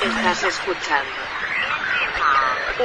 Estás 0.00 0.44
escuchando 0.44 1.10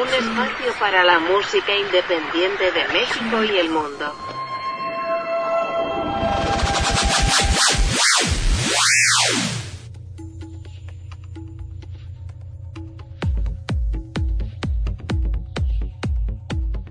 un 0.01 0.08
espacio 0.08 0.73
para 0.79 1.04
la 1.04 1.20
música 1.20 1.71
independiente 1.78 2.71
de 2.71 2.88
México 2.92 3.43
y 3.43 3.59
el 3.59 3.70
mundo. 3.70 4.16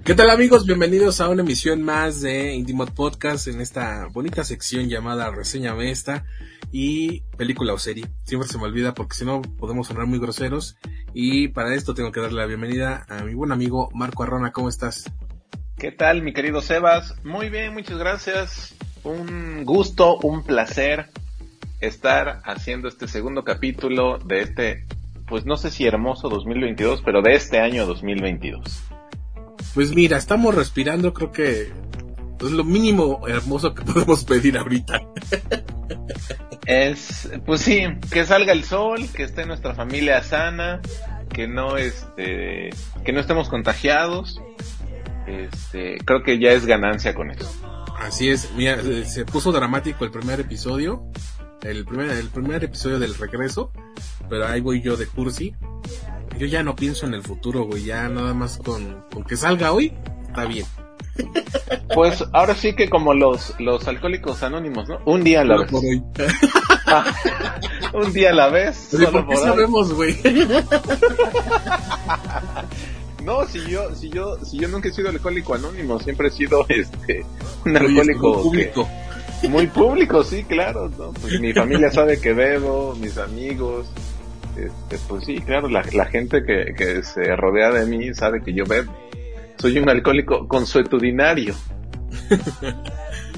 ¿Qué 0.05 0.15
tal 0.15 0.31
amigos? 0.31 0.65
Bienvenidos 0.67 1.21
a 1.21 1.29
una 1.31 1.43
emisión 1.43 1.83
más 1.83 2.21
de 2.21 2.53
Intimot 2.53 2.93
Podcast 2.93 3.49
en 3.49 3.61
esta 3.61 4.07
bonita 4.13 4.45
sección 4.45 4.89
llamada 4.89 5.33
Reseña 5.33 5.77
Esta 5.83 6.25
y 6.73 7.21
película 7.37 7.75
o 7.75 7.79
serie. 7.79 8.07
Siempre 8.25 8.49
se 8.49 8.59
me 8.59 8.65
olvida 8.65 8.95
porque 8.95 9.15
si 9.15 9.25
no 9.25 9.43
podemos 9.43 9.87
sonar 9.87 10.07
muy 10.07 10.19
groseros 10.19 10.77
y 11.15 11.49
para 11.49 11.75
esto 11.75 11.95
tengo 11.95 12.11
que 12.11 12.21
darle 12.21 12.41
la 12.41 12.47
bienvenida 12.47 13.07
a 13.09 13.23
mi 13.23 13.35
buen 13.35 13.53
amigo 13.53 13.91
Marco 13.95 14.23
Arrona. 14.23 14.51
¿Cómo 14.51 14.69
estás? 14.69 15.13
¿Qué 15.77 15.93
tal 15.93 16.23
mi 16.23 16.33
querido 16.33 16.63
Sebas? 16.63 17.15
Muy 17.25 17.51
bien, 17.51 17.75
muchas 17.75 17.99
gracias. 17.99 18.75
Un 19.05 19.65
gusto, 19.65 20.17
un 20.19 20.43
placer 20.45 21.11
estar 21.81 22.41
haciendo 22.45 22.89
este 22.89 23.07
segundo 23.07 23.45
capítulo 23.45 24.19
de 24.19 24.41
este, 24.41 24.87
pues 25.27 25.45
no 25.45 25.57
sé 25.57 25.71
si 25.71 25.85
hermoso 25.85 26.29
2022, 26.29 27.03
pero 27.05 27.21
de 27.21 27.35
este 27.35 27.59
año 27.59 27.85
2022. 27.87 28.85
Pues 29.75 29.95
mira, 29.95 30.17
estamos 30.17 30.55
respirando, 30.55 31.13
creo 31.13 31.33
que 31.33 31.73
es 32.41 32.51
lo 32.51 32.65
mínimo 32.65 33.27
hermoso 33.29 33.75
que 33.75 33.83
podemos 33.93 34.25
pedir 34.25 34.57
ahorita. 34.57 35.03
Es, 36.67 37.31
pues 37.45 37.61
sí, 37.61 37.87
que 38.11 38.25
salga 38.25 38.53
el 38.53 38.65
sol, 38.65 39.09
que 39.15 39.25
esté 39.25 39.47
nuestra 39.47 39.75
familia 39.75 40.23
sana, 40.23 40.81
que 41.33 41.49
no 41.49 41.77
este, 41.77 42.71
que 43.05 43.13
no 43.13 43.21
estemos 43.21 43.49
contagiados. 43.49 44.41
Este, 45.27 45.99
creo 46.05 46.23
que 46.23 46.39
ya 46.39 46.53
es 46.53 46.67
ganancia 46.67 47.15
con 47.15 47.31
eso. 47.31 47.51
Así 47.99 48.29
es, 48.29 48.51
mira, 48.57 48.79
se 49.05 49.25
puso 49.25 49.53
dramático 49.53 50.05
el 50.05 50.11
primer 50.11 50.41
episodio, 50.41 51.05
el 51.63 51.85
primer, 51.85 52.11
el 52.11 52.29
primer 52.29 52.65
episodio 52.65 52.99
del 52.99 53.15
regreso, 53.15 53.73
pero 54.29 54.47
ahí 54.47 54.61
voy 54.61 54.83
yo 54.83 54.97
de 54.97 55.07
cursi 55.07 55.55
yo 56.39 56.47
ya 56.47 56.63
no 56.63 56.75
pienso 56.75 57.07
en 57.07 57.15
el 57.15 57.23
futuro, 57.23 57.65
güey, 57.65 57.85
ya 57.85 58.09
nada 58.09 58.35
más 58.35 58.59
con, 58.59 59.05
con 59.13 59.25
que 59.25 59.37
salga 59.37 59.73
hoy, 59.73 59.93
está 60.27 60.45
bien. 60.45 60.67
Pues 61.95 62.25
ahora 62.33 62.55
sí 62.55 62.75
que 62.75 62.89
como 62.89 63.13
los, 63.15 63.55
los 63.59 63.87
alcohólicos 63.87 64.43
anónimos, 64.43 64.89
¿no? 64.89 64.99
Un 65.05 65.23
día 65.23 65.43
a 65.43 65.45
la 65.45 65.59
vez. 65.59 65.71
un 67.93 68.13
día 68.13 68.31
a 68.31 68.35
la 68.35 68.49
vez. 68.49 68.89
Solo 68.91 69.13
¿Por 69.13 69.29
qué 69.29 69.37
sabemos, 69.37 69.93
güey? 69.93 70.17
no, 73.25 73.47
si 73.47 73.61
yo, 73.71 73.95
si 73.95 74.11
yo, 74.11 74.37
si 74.45 74.59
yo 74.59 74.69
nunca 74.69 74.89
he 74.89 74.93
sido 74.93 75.11
alcohólico 75.11 75.55
anónimo, 75.55 76.01
siempre 76.01 76.29
he 76.29 76.31
sido 76.31 76.67
este 76.69 77.25
un 77.65 77.77
alcohólico 77.77 78.43
público. 78.43 78.89
muy 79.49 79.67
público, 79.67 80.25
sí, 80.25 80.45
claro, 80.45 80.89
¿no? 80.89 81.13
Pues 81.13 81.41
mi 81.41 81.53
familia 81.53 81.91
sabe 81.91 82.21
que 82.21 82.33
bebo, 82.33 82.97
mis 82.99 83.19
amigos, 83.19 83.87
este, 84.57 84.99
pues 85.09 85.25
sí, 85.25 85.41
claro, 85.41 85.69
la, 85.69 85.83
gente 86.07 86.45
que, 86.45 87.03
se 87.03 87.37
rodea 87.37 87.71
de 87.71 87.87
mí 87.87 88.15
sabe 88.15 88.43
que 88.43 88.53
yo 88.53 88.65
bebo. 88.65 88.93
Soy 89.63 89.79
un 89.79 89.89
alcohólico 89.89 90.49
consuetudinario. 90.49 91.55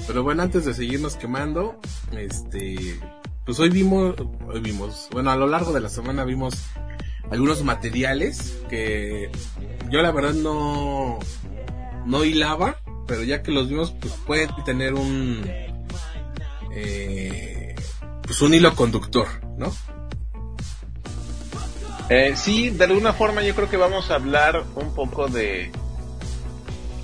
Pero 0.07 0.23
bueno, 0.23 0.43
antes 0.43 0.65
de 0.65 0.73
seguirnos 0.73 1.17
quemando, 1.17 1.79
este, 2.17 2.99
pues 3.45 3.61
hoy 3.61 3.69
vimos, 3.69 4.15
hoy 4.49 4.61
vimos, 4.61 5.11
bueno, 5.13 5.31
a 5.31 5.37
lo 5.37 5.47
largo 5.47 5.75
de 5.75 5.83
la 5.83 5.91
semana 5.91 6.25
vimos 6.25 6.55
algunos 7.31 7.63
materiales 7.63 8.59
que 8.71 9.31
yo 9.91 10.01
la 10.01 10.13
verdad 10.13 10.33
no, 10.33 11.19
no 12.07 12.25
hilaba, 12.25 12.79
pero 13.07 13.23
ya 13.23 13.43
que 13.43 13.53
los 13.53 13.69
vimos, 13.69 13.91
pues 14.01 14.15
pueden 14.27 14.49
tener 14.65 14.95
un, 14.95 15.43
eh, 16.73 17.75
pues 18.23 18.41
un 18.41 18.55
hilo 18.55 18.75
conductor, 18.75 19.29
¿no? 19.59 19.71
Eh, 22.09 22.33
sí, 22.35 22.71
de 22.71 22.85
alguna 22.85 23.13
forma 23.13 23.43
yo 23.43 23.55
creo 23.55 23.69
que 23.69 23.77
vamos 23.77 24.11
a 24.11 24.15
hablar 24.15 24.65
un 24.75 24.95
poco 24.95 25.29
de, 25.29 25.71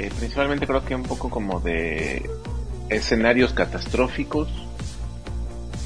eh, 0.01 0.11
principalmente 0.19 0.67
creo 0.67 0.83
que 0.85 0.95
un 0.95 1.03
poco 1.03 1.29
como 1.29 1.61
de 1.61 2.29
escenarios 2.89 3.53
catastróficos, 3.53 4.49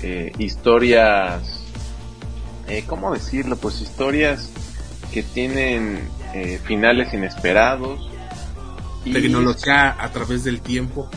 eh, 0.03 0.31
historias, 0.39 1.65
eh, 2.69 2.85
¿cómo 2.87 3.13
decirlo? 3.13 3.57
Pues 3.57 3.81
historias 3.81 4.51
que 5.13 5.23
tienen 5.23 6.09
eh, 6.33 6.61
finales 6.65 7.13
inesperados. 7.13 8.09
Tecnología 9.03 9.97
a 9.99 10.11
través 10.11 10.45
del 10.45 10.61
tiempo. 10.61 11.11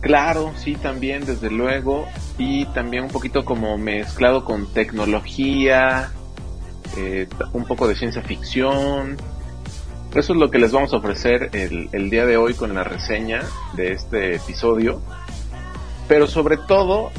Claro, 0.00 0.52
sí, 0.56 0.74
también, 0.74 1.24
desde 1.24 1.50
luego. 1.50 2.06
Y 2.36 2.66
también 2.66 3.04
un 3.04 3.10
poquito 3.10 3.44
como 3.44 3.78
mezclado 3.78 4.44
con 4.44 4.72
tecnología, 4.72 6.12
un 7.52 7.64
poco 7.64 7.88
de 7.88 7.96
ciencia 7.96 8.22
ficción. 8.22 9.16
Eso 10.16 10.32
es 10.32 10.38
lo 10.38 10.50
que 10.50 10.58
les 10.58 10.72
vamos 10.72 10.92
a 10.94 10.96
ofrecer 10.96 11.50
el, 11.52 11.90
el 11.92 12.08
día 12.08 12.24
de 12.24 12.38
hoy 12.38 12.54
con 12.54 12.74
la 12.74 12.84
reseña 12.84 13.42
de 13.74 13.92
este 13.92 14.36
episodio. 14.36 15.02
Pero 16.08 16.26
sobre 16.26 16.56
todo, 16.56 17.10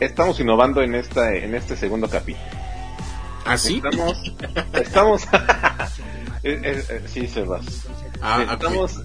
estamos 0.00 0.40
innovando 0.40 0.80
en 0.80 0.94
esta 0.94 1.34
en 1.34 1.54
este 1.54 1.76
segundo 1.76 2.08
capítulo. 2.08 2.46
¿Ah, 3.44 3.58
sí? 3.58 3.82
Estamos, 3.84 4.34
estamos, 4.72 5.24
eh, 6.42 6.84
eh, 6.88 7.02
sí, 7.06 7.26
Sebas. 7.26 7.86
Ah, 8.22 8.46
estamos, 8.50 9.02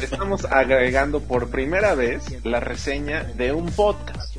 estamos 0.00 0.44
agregando 0.44 1.20
por 1.20 1.50
primera 1.50 1.96
vez 1.96 2.22
la 2.44 2.60
reseña 2.60 3.24
de 3.24 3.52
un 3.52 3.72
podcast. 3.72 4.36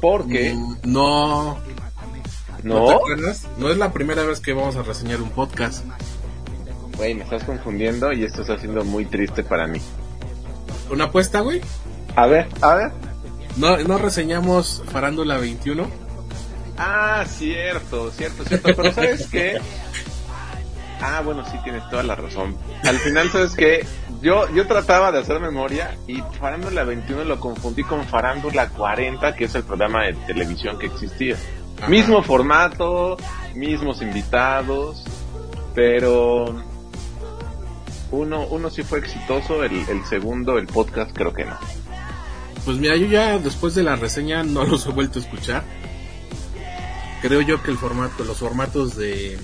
Porque 0.00 0.54
Mm, 0.54 0.76
no, 0.84 1.58
no, 2.64 2.86
te 2.86 2.94
acuerdas? 2.94 3.46
No 3.58 3.70
es 3.70 3.76
la 3.76 3.92
primera 3.92 4.24
vez 4.24 4.40
que 4.40 4.52
vamos 4.52 4.76
a 4.76 4.82
reseñar 4.82 5.20
un 5.22 5.30
podcast. 5.30 5.84
Güey, 7.00 7.14
me 7.14 7.24
estás 7.24 7.44
confundiendo 7.44 8.12
y 8.12 8.24
esto 8.24 8.42
está 8.42 8.58
siendo 8.58 8.84
muy 8.84 9.06
triste 9.06 9.42
para 9.42 9.66
mí. 9.66 9.80
¿Una 10.90 11.04
apuesta, 11.04 11.40
güey? 11.40 11.62
A 12.14 12.26
ver, 12.26 12.46
a 12.60 12.74
ver. 12.74 12.92
¿No, 13.56 13.78
no 13.78 13.96
reseñamos 13.96 14.82
Farándula 14.92 15.38
21? 15.38 15.88
Ah, 16.76 17.24
cierto, 17.26 18.10
cierto, 18.10 18.44
cierto. 18.44 18.68
Pero 18.76 18.92
¿sabes 18.92 19.28
qué? 19.28 19.58
Ah, 21.00 21.22
bueno, 21.24 21.42
sí, 21.50 21.56
tienes 21.64 21.88
toda 21.88 22.02
la 22.02 22.16
razón. 22.16 22.54
Al 22.84 22.98
final, 22.98 23.30
¿sabes 23.30 23.54
qué? 23.54 23.86
Yo, 24.20 24.54
yo 24.54 24.66
trataba 24.66 25.10
de 25.10 25.20
hacer 25.20 25.40
memoria 25.40 25.96
y 26.06 26.22
Farándula 26.38 26.84
21 26.84 27.24
lo 27.24 27.40
confundí 27.40 27.82
con 27.82 28.04
Farándula 28.04 28.68
40, 28.68 29.34
que 29.36 29.44
es 29.44 29.54
el 29.54 29.62
programa 29.62 30.04
de 30.04 30.12
televisión 30.26 30.78
que 30.78 30.84
existía. 30.84 31.36
Ajá. 31.78 31.88
Mismo 31.88 32.22
formato, 32.22 33.16
mismos 33.54 34.02
invitados, 34.02 35.02
pero 35.74 36.62
uno, 38.10 38.46
uno 38.46 38.70
sí 38.70 38.82
fue 38.82 38.98
exitoso, 38.98 39.62
el, 39.64 39.72
el 39.88 40.04
segundo, 40.04 40.58
el 40.58 40.66
podcast, 40.66 41.12
creo 41.12 41.32
que 41.32 41.44
no. 41.44 41.56
Pues 42.64 42.78
mira, 42.78 42.96
yo 42.96 43.06
ya 43.06 43.38
después 43.38 43.74
de 43.74 43.82
la 43.82 43.96
reseña 43.96 44.42
no 44.42 44.64
los 44.66 44.86
he 44.86 44.90
vuelto 44.90 45.18
a 45.18 45.22
escuchar. 45.22 45.64
Creo 47.22 47.40
yo 47.42 47.62
que 47.62 47.70
el 47.70 47.76
formato, 47.78 48.24
los 48.24 48.38
formatos 48.38 48.96
de, 48.96 49.38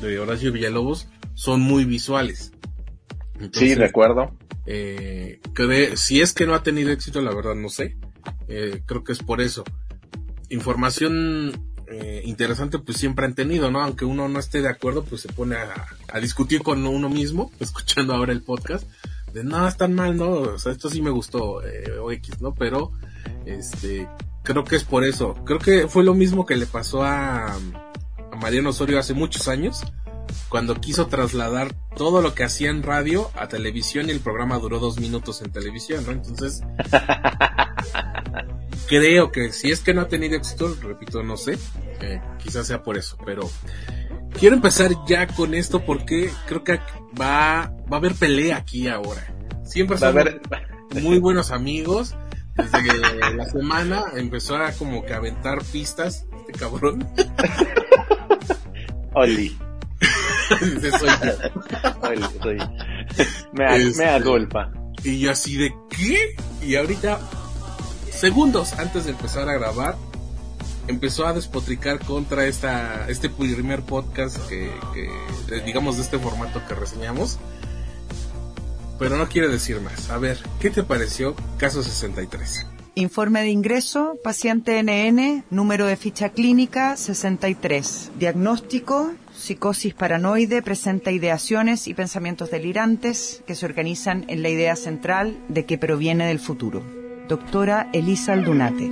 de 0.00 0.18
Horacio 0.20 0.52
Villalobos 0.52 1.08
son 1.34 1.60
muy 1.60 1.84
visuales. 1.84 2.52
Sí, 3.52 3.74
de 3.74 3.86
acuerdo. 3.86 4.36
eh, 4.66 5.40
cre- 5.54 5.96
si 5.96 6.20
es 6.20 6.32
que 6.32 6.46
no 6.46 6.54
ha 6.54 6.62
tenido 6.62 6.90
éxito, 6.92 7.20
la 7.22 7.34
verdad 7.34 7.54
no 7.54 7.68
sé. 7.68 7.96
Eh, 8.48 8.82
creo 8.86 9.02
que 9.02 9.12
es 9.12 9.18
por 9.20 9.40
eso. 9.40 9.64
Información 10.48 11.69
eh, 11.90 12.22
interesante 12.24 12.78
pues 12.78 12.98
siempre 12.98 13.26
han 13.26 13.34
tenido, 13.34 13.70
¿no? 13.70 13.82
Aunque 13.82 14.04
uno 14.04 14.28
no 14.28 14.38
esté 14.38 14.62
de 14.62 14.68
acuerdo, 14.68 15.04
pues 15.04 15.22
se 15.22 15.32
pone 15.32 15.56
a, 15.56 16.20
discutir 16.20 16.62
con 16.62 16.86
uno 16.86 17.08
mismo, 17.08 17.50
escuchando 17.60 18.14
ahora 18.14 18.32
el 18.32 18.42
podcast. 18.42 18.86
De 19.32 19.44
no, 19.44 19.66
están 19.66 19.94
mal, 19.94 20.16
¿no? 20.16 20.30
O 20.30 20.58
sea, 20.58 20.72
esto 20.72 20.88
sí 20.88 21.02
me 21.02 21.10
gustó, 21.10 21.64
eh, 21.64 21.84
X, 22.12 22.40
¿no? 22.40 22.54
Pero, 22.54 22.92
este, 23.44 24.08
creo 24.42 24.64
que 24.64 24.76
es 24.76 24.84
por 24.84 25.04
eso. 25.04 25.34
Creo 25.44 25.58
que 25.58 25.88
fue 25.88 26.04
lo 26.04 26.14
mismo 26.14 26.46
que 26.46 26.56
le 26.56 26.66
pasó 26.66 27.02
a, 27.02 27.54
a 27.54 28.36
Mariano 28.40 28.70
Osorio 28.70 28.98
hace 28.98 29.14
muchos 29.14 29.48
años, 29.48 29.84
cuando 30.48 30.80
quiso 30.80 31.06
trasladar 31.06 31.74
todo 31.96 32.22
lo 32.22 32.34
que 32.34 32.44
hacía 32.44 32.70
en 32.70 32.82
radio 32.82 33.30
a 33.34 33.48
televisión 33.48 34.08
y 34.08 34.12
el 34.12 34.20
programa 34.20 34.58
duró 34.58 34.78
dos 34.78 34.98
minutos 34.98 35.42
en 35.42 35.52
televisión, 35.52 36.04
¿no? 36.06 36.12
Entonces, 36.12 36.62
creo 38.88 39.30
que 39.30 39.52
si 39.52 39.70
es 39.70 39.80
que 39.80 39.94
no 39.94 40.02
ha 40.02 40.08
tenido 40.08 40.36
éxito, 40.36 40.76
repito, 40.82 41.22
no 41.22 41.36
sé, 41.36 41.58
eh, 42.00 42.20
quizás 42.42 42.66
sea 42.66 42.82
por 42.82 42.96
eso, 42.96 43.16
pero 43.24 43.48
quiero 44.38 44.56
empezar 44.56 44.90
ya 45.06 45.26
con 45.26 45.54
esto 45.54 45.84
porque 45.84 46.30
creo 46.46 46.64
que 46.64 46.80
va, 47.20 47.72
va 47.90 47.92
a 47.92 47.96
haber 47.96 48.14
pelea 48.14 48.56
aquí 48.56 48.88
ahora. 48.88 49.34
Siempre 49.64 49.98
somos 49.98 50.16
haber, 50.16 50.40
muy 51.00 51.18
buenos 51.18 51.50
amigos. 51.50 52.14
Desde 52.56 53.34
la 53.36 53.46
semana 53.46 54.04
empezó 54.16 54.56
a 54.56 54.72
como 54.72 55.04
que 55.04 55.14
aventar 55.14 55.62
pistas, 55.64 56.26
este 56.40 56.58
cabrón. 56.58 57.08
Oli. 59.14 59.56
Dice, 60.60 60.90
soy 60.98 61.08
yo. 61.08 62.08
Oli, 62.08 62.24
soy. 62.42 62.58
Me, 63.52 63.76
Este- 63.76 63.98
me 64.04 64.10
agolpa. 64.10 64.72
Y 65.04 65.18
yo 65.20 65.30
así 65.30 65.56
de 65.56 65.72
¿qué? 65.88 66.36
Y 66.66 66.76
ahorita, 66.76 67.18
segundos 68.12 68.74
antes 68.74 69.04
de 69.04 69.12
empezar 69.12 69.48
a 69.48 69.54
grabar, 69.54 69.96
empezó 70.88 71.26
a 71.26 71.32
despotricar 71.32 72.00
contra 72.00 72.44
esta, 72.46 73.08
este 73.08 73.30
primer 73.30 73.82
podcast 73.82 74.36
que, 74.48 74.70
que, 74.92 75.60
digamos, 75.62 75.96
de 75.96 76.02
este 76.02 76.18
formato 76.18 76.60
que 76.68 76.74
reseñamos. 76.74 77.38
Pero 78.98 79.16
no 79.16 79.26
quiere 79.28 79.48
decir 79.48 79.80
más. 79.80 80.10
A 80.10 80.18
ver, 80.18 80.38
¿qué 80.60 80.68
te 80.70 80.82
pareció 80.82 81.34
Caso 81.56 81.82
63? 81.82 82.66
Informe 82.96 83.40
de 83.40 83.48
ingreso, 83.48 84.18
paciente 84.22 84.82
NN, 84.82 85.44
número 85.48 85.86
de 85.86 85.96
ficha 85.96 86.28
clínica 86.30 86.96
63. 86.98 88.10
Diagnóstico, 88.18 89.12
psicosis 89.40 89.94
paranoide, 89.94 90.62
presenta 90.62 91.10
ideaciones 91.10 91.88
y 91.88 91.94
pensamientos 91.94 92.50
delirantes 92.50 93.42
que 93.46 93.54
se 93.54 93.66
organizan 93.66 94.24
en 94.28 94.42
la 94.42 94.50
idea 94.50 94.76
central 94.76 95.38
de 95.48 95.64
que 95.64 95.78
proviene 95.78 96.26
del 96.26 96.38
futuro. 96.38 96.82
Doctora 97.28 97.88
Elisa 97.92 98.34
Aldunate. 98.34 98.84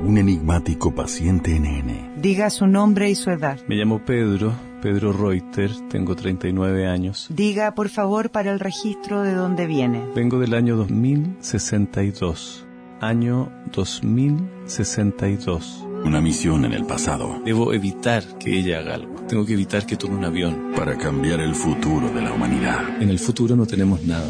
Un 0.00 0.18
enigmático 0.18 0.94
paciente 0.94 1.58
NN. 1.58 2.20
Diga 2.20 2.50
su 2.50 2.66
nombre 2.66 3.08
y 3.08 3.14
su 3.14 3.30
edad. 3.30 3.58
Me 3.66 3.76
llamo 3.76 4.04
Pedro, 4.04 4.52
Pedro 4.82 5.14
Reuter, 5.14 5.70
tengo 5.88 6.14
39 6.14 6.86
años. 6.86 7.28
Diga, 7.30 7.74
por 7.74 7.88
favor, 7.88 8.30
para 8.30 8.52
el 8.52 8.60
registro 8.60 9.22
de 9.22 9.32
dónde 9.32 9.66
viene. 9.66 10.04
Vengo 10.14 10.38
del 10.38 10.52
año 10.52 10.76
2062. 10.76 12.66
Año 13.00 13.50
2062. 13.72 15.86
Una 16.04 16.20
misión 16.20 16.66
en 16.66 16.74
el 16.74 16.84
pasado 16.84 17.40
Debo 17.44 17.72
evitar 17.72 18.22
que 18.38 18.58
ella 18.58 18.80
haga 18.80 18.94
algo. 18.94 19.14
Tengo 19.26 19.46
que 19.46 19.54
evitar 19.54 19.86
que 19.86 19.96
tome 19.96 20.16
un 20.16 20.24
avión. 20.24 20.72
para 20.76 20.98
cambiar 20.98 21.40
el 21.40 21.54
futuro 21.54 22.10
de 22.10 22.20
la 22.20 22.32
humanidad. 22.32 23.00
En 23.00 23.08
el 23.08 23.18
futuro 23.18 23.56
no 23.56 23.66
tenemos 23.66 24.02
nada. 24.02 24.28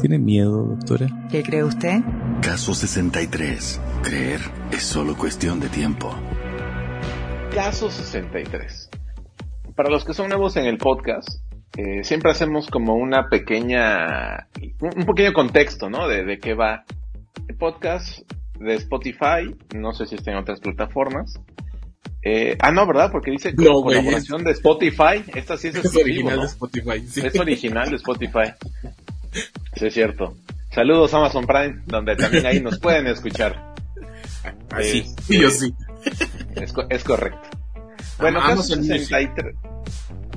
¿Tiene 0.00 0.18
miedo, 0.18 0.76
doctora? 0.76 1.06
¿Qué 1.30 1.42
cree 1.42 1.64
usted? 1.64 2.00
Caso 2.42 2.74
63. 2.74 3.80
Creer 4.02 4.40
es 4.70 4.82
solo 4.82 5.16
cuestión 5.16 5.58
de 5.58 5.68
tiempo. 5.68 6.14
Caso 7.54 7.90
63. 7.90 8.90
Para 9.74 9.88
los 9.88 10.04
que 10.04 10.12
son 10.12 10.28
nuevos 10.28 10.56
en 10.56 10.66
el 10.66 10.76
podcast, 10.76 11.28
eh, 11.78 12.04
siempre 12.04 12.30
hacemos 12.30 12.68
como 12.68 12.96
una 12.96 13.28
pequeña, 13.30 14.48
un, 14.80 14.90
un 14.98 15.06
pequeño 15.06 15.32
contexto, 15.32 15.88
¿no? 15.88 16.08
De, 16.08 16.24
de 16.24 16.38
qué 16.38 16.52
va 16.52 16.84
el 17.48 17.56
podcast 17.56 18.20
de 18.62 18.74
Spotify, 18.74 19.54
no 19.74 19.92
sé 19.92 20.06
si 20.06 20.14
está 20.14 20.30
en 20.32 20.38
otras 20.38 20.60
plataformas. 20.60 21.34
Eh, 22.24 22.56
ah, 22.60 22.70
no, 22.70 22.86
¿verdad? 22.86 23.10
Porque 23.10 23.30
dice 23.32 23.52
No, 23.56 23.82
colaboración 23.82 24.44
de 24.44 24.52
Spotify. 24.52 25.24
Esta 25.34 25.56
sí 25.56 25.68
es, 25.68 25.76
Es 25.76 25.96
original 25.96 26.36
¿no? 26.36 26.42
de 26.42 26.48
Spotify. 26.48 27.00
sí. 27.08 27.20
Es 27.26 27.38
original 27.38 27.90
de 27.90 27.96
Spotify. 27.96 28.52
Sí, 29.74 29.86
es 29.86 29.94
cierto. 29.94 30.36
Saludos 30.70 31.12
Amazon 31.14 31.46
Prime, 31.46 31.82
donde 31.86 32.14
también 32.16 32.46
ahí 32.46 32.60
nos 32.60 32.78
pueden 32.78 33.06
escuchar. 33.08 33.74
Así, 34.70 34.98
Este- 35.00 35.22
sí, 35.22 35.40
yo 35.40 35.50
sí. 35.50 35.74
Es, 36.56 36.72
es 36.90 37.04
correcto. 37.04 37.48
Bueno, 38.18 38.40
Amazon 38.40 38.84
63. 38.84 39.54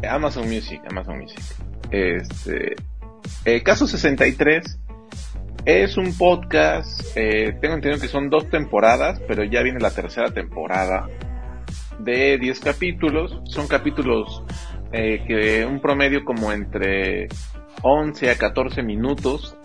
Amazon 0.09 0.49
Music, 0.49 0.81
Amazon 0.89 1.19
Music. 1.19 1.39
Este, 1.91 2.75
eh, 3.45 3.63
caso 3.63 3.87
63 3.87 4.79
es 5.65 5.97
un 5.97 6.15
podcast, 6.15 7.01
eh, 7.15 7.57
tengo 7.59 7.73
entendido 7.73 7.99
que 7.99 8.07
son 8.07 8.29
dos 8.29 8.49
temporadas, 8.49 9.19
pero 9.27 9.43
ya 9.43 9.63
viene 9.63 9.79
la 9.79 9.89
tercera 9.89 10.31
temporada 10.31 11.09
de 11.97 12.37
10 12.37 12.59
capítulos. 12.59 13.41
Son 13.45 13.67
capítulos 13.67 14.43
eh, 14.91 15.23
que 15.27 15.65
un 15.65 15.81
promedio 15.81 16.23
como 16.23 16.51
entre 16.51 17.27
11 17.81 18.29
a 18.29 18.37
14 18.37 18.83
minutos 18.83 19.57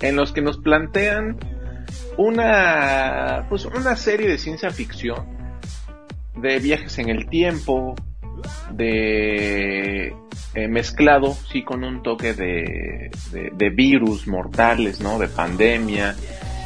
en 0.00 0.16
los 0.16 0.32
que 0.32 0.42
nos 0.42 0.58
plantean 0.58 1.38
una 2.16 3.46
pues 3.48 3.64
una 3.64 3.96
serie 3.96 4.28
de 4.28 4.38
ciencia 4.38 4.70
ficción 4.70 5.26
de 6.36 6.58
viajes 6.58 6.98
en 6.98 7.08
el 7.08 7.28
tiempo 7.28 7.94
de 8.72 10.14
eh, 10.54 10.68
mezclado 10.68 11.36
sí 11.50 11.62
con 11.62 11.84
un 11.84 12.02
toque 12.02 12.32
de, 12.34 13.10
de, 13.32 13.50
de 13.52 13.70
virus 13.70 14.26
mortales 14.26 15.00
no 15.00 15.18
de 15.18 15.28
pandemia. 15.28 16.16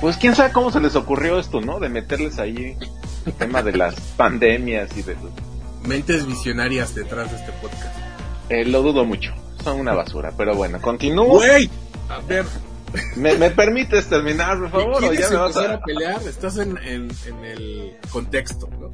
Pues 0.00 0.16
quién 0.16 0.34
sabe 0.34 0.52
cómo 0.52 0.70
se 0.70 0.80
les 0.80 0.96
ocurrió 0.96 1.38
esto 1.38 1.60
no 1.60 1.80
de 1.80 1.88
meterles 1.88 2.38
ahí 2.38 2.76
el 3.26 3.32
tema 3.34 3.62
de 3.62 3.76
las 3.76 3.94
pandemias 4.16 4.96
y 4.96 5.02
de 5.02 5.16
Mentes 5.86 6.26
visionarias 6.26 6.94
detrás 6.94 7.30
de 7.30 7.36
este 7.38 7.52
podcast. 7.60 7.96
eh, 8.48 8.64
lo 8.64 8.82
dudo 8.82 9.04
mucho. 9.04 9.34
Son 9.62 9.80
una 9.80 9.94
basura 9.94 10.32
pero 10.36 10.54
bueno 10.54 10.80
continúo. 10.80 11.26
Güey, 11.26 11.70
a 12.08 12.18
ver, 12.20 12.44
¿Me, 13.16 13.36
me 13.36 13.50
permites 13.50 14.08
terminar 14.08 14.58
por 14.58 14.70
favor 14.70 14.96
o 14.96 14.98
¿quieres 14.98 15.20
ya 15.20 15.30
me 15.30 15.36
vas 15.36 15.56
a 15.56 15.74
a 15.74 15.80
pelear? 15.80 16.20
Estás 16.26 16.58
en, 16.58 16.76
en, 16.78 17.08
en 17.26 17.44
el 17.44 17.96
contexto, 18.10 18.68
¿no? 18.78 18.90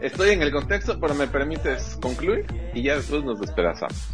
Estoy 0.00 0.30
en 0.30 0.42
el 0.42 0.52
contexto, 0.52 0.98
pero 1.00 1.14
me 1.14 1.26
permites 1.26 1.98
concluir 2.00 2.46
y 2.74 2.82
ya 2.82 2.96
después 2.96 3.24
nos 3.24 3.40
despedazamos. 3.40 4.08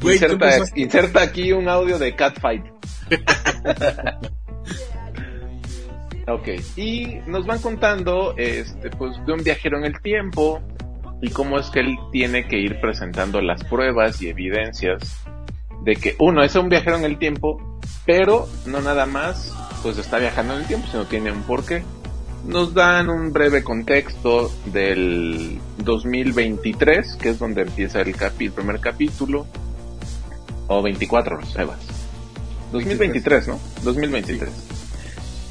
Güey, 0.00 0.16
inserta, 0.16 0.58
inserta 0.74 1.22
aquí 1.22 1.52
un 1.52 1.68
audio 1.68 1.98
de 1.98 2.14
Catfight. 2.14 2.64
ok, 6.28 6.48
y 6.76 7.20
nos 7.26 7.46
van 7.46 7.60
contando 7.60 8.34
este, 8.36 8.90
pues, 8.90 9.16
de 9.24 9.32
un 9.32 9.42
viajero 9.42 9.78
en 9.78 9.86
el 9.86 10.00
tiempo 10.02 10.60
y 11.22 11.30
cómo 11.30 11.58
es 11.58 11.70
que 11.70 11.80
él 11.80 11.96
tiene 12.12 12.46
que 12.46 12.58
ir 12.58 12.78
presentando 12.80 13.40
las 13.40 13.64
pruebas 13.64 14.20
y 14.20 14.28
evidencias 14.28 15.24
de 15.86 15.96
que 15.96 16.16
uno 16.18 16.42
es 16.44 16.54
un 16.56 16.68
viajero 16.68 16.96
en 16.98 17.04
el 17.04 17.16
tiempo, 17.18 17.58
pero 18.04 18.46
no 18.66 18.80
nada 18.82 19.06
más 19.06 19.54
pues 19.82 19.96
está 19.98 20.18
viajando 20.18 20.54
en 20.54 20.60
el 20.60 20.66
tiempo, 20.66 20.86
sino 20.90 21.06
tiene 21.06 21.32
un 21.32 21.42
porqué. 21.44 21.82
Nos 22.44 22.74
dan 22.74 23.08
un 23.08 23.32
breve 23.32 23.62
contexto 23.64 24.52
del 24.66 25.58
2023, 25.78 27.16
que 27.16 27.30
es 27.30 27.38
donde 27.38 27.62
empieza 27.62 28.00
el, 28.02 28.16
capi- 28.16 28.46
el 28.46 28.52
primer 28.52 28.80
capítulo, 28.80 29.46
o 30.68 30.82
24, 30.82 31.44
Sebas. 31.46 31.78
2023, 32.72 33.48
¿no? 33.48 33.58
2023. 33.82 34.50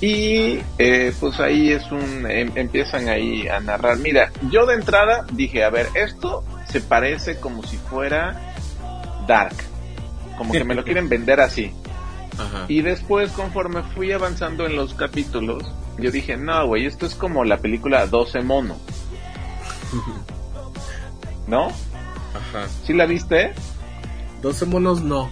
Y 0.01 0.59
eh, 0.77 1.13
pues 1.19 1.39
ahí 1.39 1.71
es 1.71 1.89
un, 1.91 2.29
em- 2.29 2.51
empiezan 2.55 3.07
ahí 3.07 3.47
a 3.47 3.59
narrar. 3.61 3.97
Mira, 3.99 4.31
yo 4.51 4.65
de 4.65 4.75
entrada 4.75 5.25
dije, 5.31 5.63
a 5.63 5.69
ver, 5.69 5.87
esto 5.95 6.43
se 6.69 6.81
parece 6.81 7.39
como 7.39 7.63
si 7.63 7.77
fuera 7.77 8.53
Dark. 9.27 9.55
Como 10.37 10.51
que 10.53 10.63
me 10.63 10.75
lo 10.75 10.83
quieren 10.83 11.09
vender 11.09 11.39
así. 11.39 11.71
Ajá. 12.37 12.65
Y 12.67 12.81
después, 12.81 13.31
conforme 13.31 13.83
fui 13.83 14.11
avanzando 14.11 14.65
en 14.65 14.75
los 14.75 14.93
capítulos, 14.93 15.63
yo 15.97 16.11
dije, 16.11 16.35
no, 16.37 16.67
güey, 16.67 16.85
esto 16.85 17.05
es 17.05 17.15
como 17.15 17.43
la 17.45 17.57
película 17.57 18.07
12 18.07 18.41
mono. 18.41 18.77
¿No? 21.47 21.67
Ajá. 21.67 22.67
¿Sí 22.85 22.93
la 22.93 23.05
viste? 23.05 23.53
12 24.41 24.65
monos 24.65 25.01
no. 25.01 25.29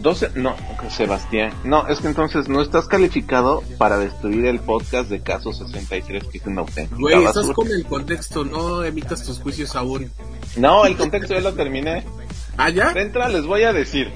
12, 0.00 0.30
no, 0.36 0.54
Sebastián. 0.90 1.52
No, 1.64 1.88
es 1.88 2.00
que 2.00 2.06
entonces 2.06 2.48
no 2.48 2.62
estás 2.62 2.86
calificado 2.86 3.62
para 3.78 3.98
destruir 3.98 4.46
el 4.46 4.60
podcast 4.60 5.10
de 5.10 5.20
Caso 5.20 5.52
63, 5.52 6.24
que 6.24 6.38
es 6.38 6.46
una 6.46 6.60
auténtica 6.60 6.96
Güey, 6.96 7.24
estás 7.24 7.50
con 7.50 7.66
el 7.68 7.84
contexto, 7.84 8.44
no 8.44 8.84
emitas 8.84 9.24
tus 9.24 9.40
juicios 9.40 9.74
aún. 9.74 10.10
No, 10.56 10.86
el 10.86 10.96
contexto 10.96 11.34
ya 11.34 11.40
lo 11.40 11.54
terminé. 11.54 12.04
¿Ah, 12.58 12.70
ya? 12.70 12.92
De 12.92 13.02
entrada 13.02 13.30
les 13.30 13.46
voy 13.46 13.62
a 13.62 13.72
decir. 13.72 14.12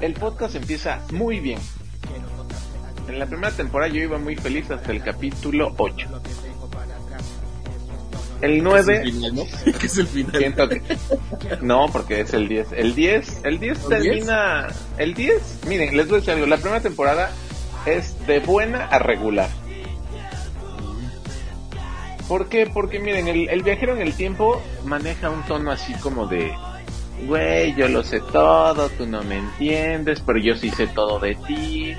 El 0.00 0.14
podcast 0.14 0.54
empieza 0.54 1.00
muy 1.12 1.40
bien. 1.40 1.58
En 3.08 3.18
la 3.18 3.26
primera 3.26 3.50
temporada 3.52 3.92
yo 3.92 4.00
iba 4.00 4.18
muy 4.18 4.36
feliz 4.36 4.70
hasta 4.70 4.92
el 4.92 5.02
capítulo 5.02 5.74
8. 5.76 6.08
El 8.40 8.56
Es 8.56 8.62
9 8.62 9.00
el 9.02 9.12
final, 9.12 9.34
¿no? 9.34 9.44
Que 9.78 9.86
es 9.86 9.98
el 9.98 10.06
final. 10.06 10.36
siento 10.36 10.68
que 10.68 10.82
no, 11.60 11.86
porque 11.92 12.20
es 12.20 12.32
el 12.34 12.48
10. 12.48 12.72
El 12.72 12.94
10, 12.94 13.40
el 13.44 13.58
10 13.58 13.82
¿El 13.82 13.88
termina 13.88 14.68
el 14.98 15.14
10. 15.14 15.60
Miren, 15.68 15.96
les 15.96 16.06
voy 16.06 16.16
a 16.16 16.18
decir 16.20 16.34
algo, 16.34 16.46
la 16.46 16.56
primera 16.56 16.80
temporada 16.80 17.30
es 17.84 18.26
de 18.26 18.38
buena 18.38 18.86
a 18.86 18.98
regular. 19.00 19.48
¿Por 22.28 22.48
qué? 22.48 22.70
Porque 22.72 22.98
miren, 22.98 23.28
el, 23.28 23.48
el 23.48 23.62
viajero 23.62 23.94
en 23.94 24.02
el 24.02 24.14
tiempo 24.14 24.60
maneja 24.84 25.30
un 25.30 25.42
tono 25.42 25.70
así 25.70 25.92
como 25.94 26.26
de, 26.26 26.52
güey, 27.26 27.74
yo 27.74 27.88
lo 27.88 28.02
sé 28.02 28.20
todo, 28.20 28.88
tú 28.90 29.06
no 29.06 29.22
me 29.22 29.38
entiendes, 29.38 30.20
pero 30.24 30.38
yo 30.38 30.54
sí 30.56 30.70
sé 30.70 30.86
todo 30.86 31.18
de 31.18 31.34
ti. 31.46 31.94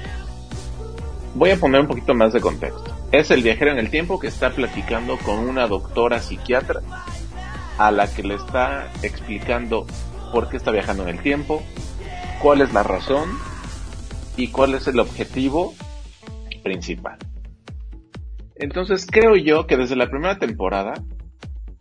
Voy 1.35 1.51
a 1.51 1.57
poner 1.57 1.81
un 1.81 1.87
poquito 1.87 2.13
más 2.13 2.33
de 2.33 2.41
contexto. 2.41 2.95
Es 3.11 3.31
el 3.31 3.43
viajero 3.43 3.71
en 3.71 3.79
el 3.79 3.89
tiempo 3.89 4.19
que 4.19 4.27
está 4.27 4.51
platicando 4.51 5.17
con 5.17 5.39
una 5.39 5.67
doctora 5.67 6.19
psiquiatra 6.19 6.81
a 7.77 7.91
la 7.91 8.11
que 8.11 8.23
le 8.23 8.35
está 8.35 8.91
explicando 9.01 9.85
por 10.31 10.49
qué 10.49 10.57
está 10.57 10.71
viajando 10.71 11.03
en 11.03 11.09
el 11.09 11.21
tiempo, 11.21 11.61
cuál 12.41 12.61
es 12.61 12.73
la 12.73 12.83
razón 12.83 13.29
y 14.35 14.47
cuál 14.47 14.73
es 14.75 14.87
el 14.87 14.99
objetivo 14.99 15.73
principal. 16.63 17.17
Entonces 18.63 19.05
creo 19.05 19.35
yo 19.35 19.67
que 19.67 19.75
desde 19.75 19.97
la 19.97 20.09
primera 20.09 20.39
temporada 20.39 20.93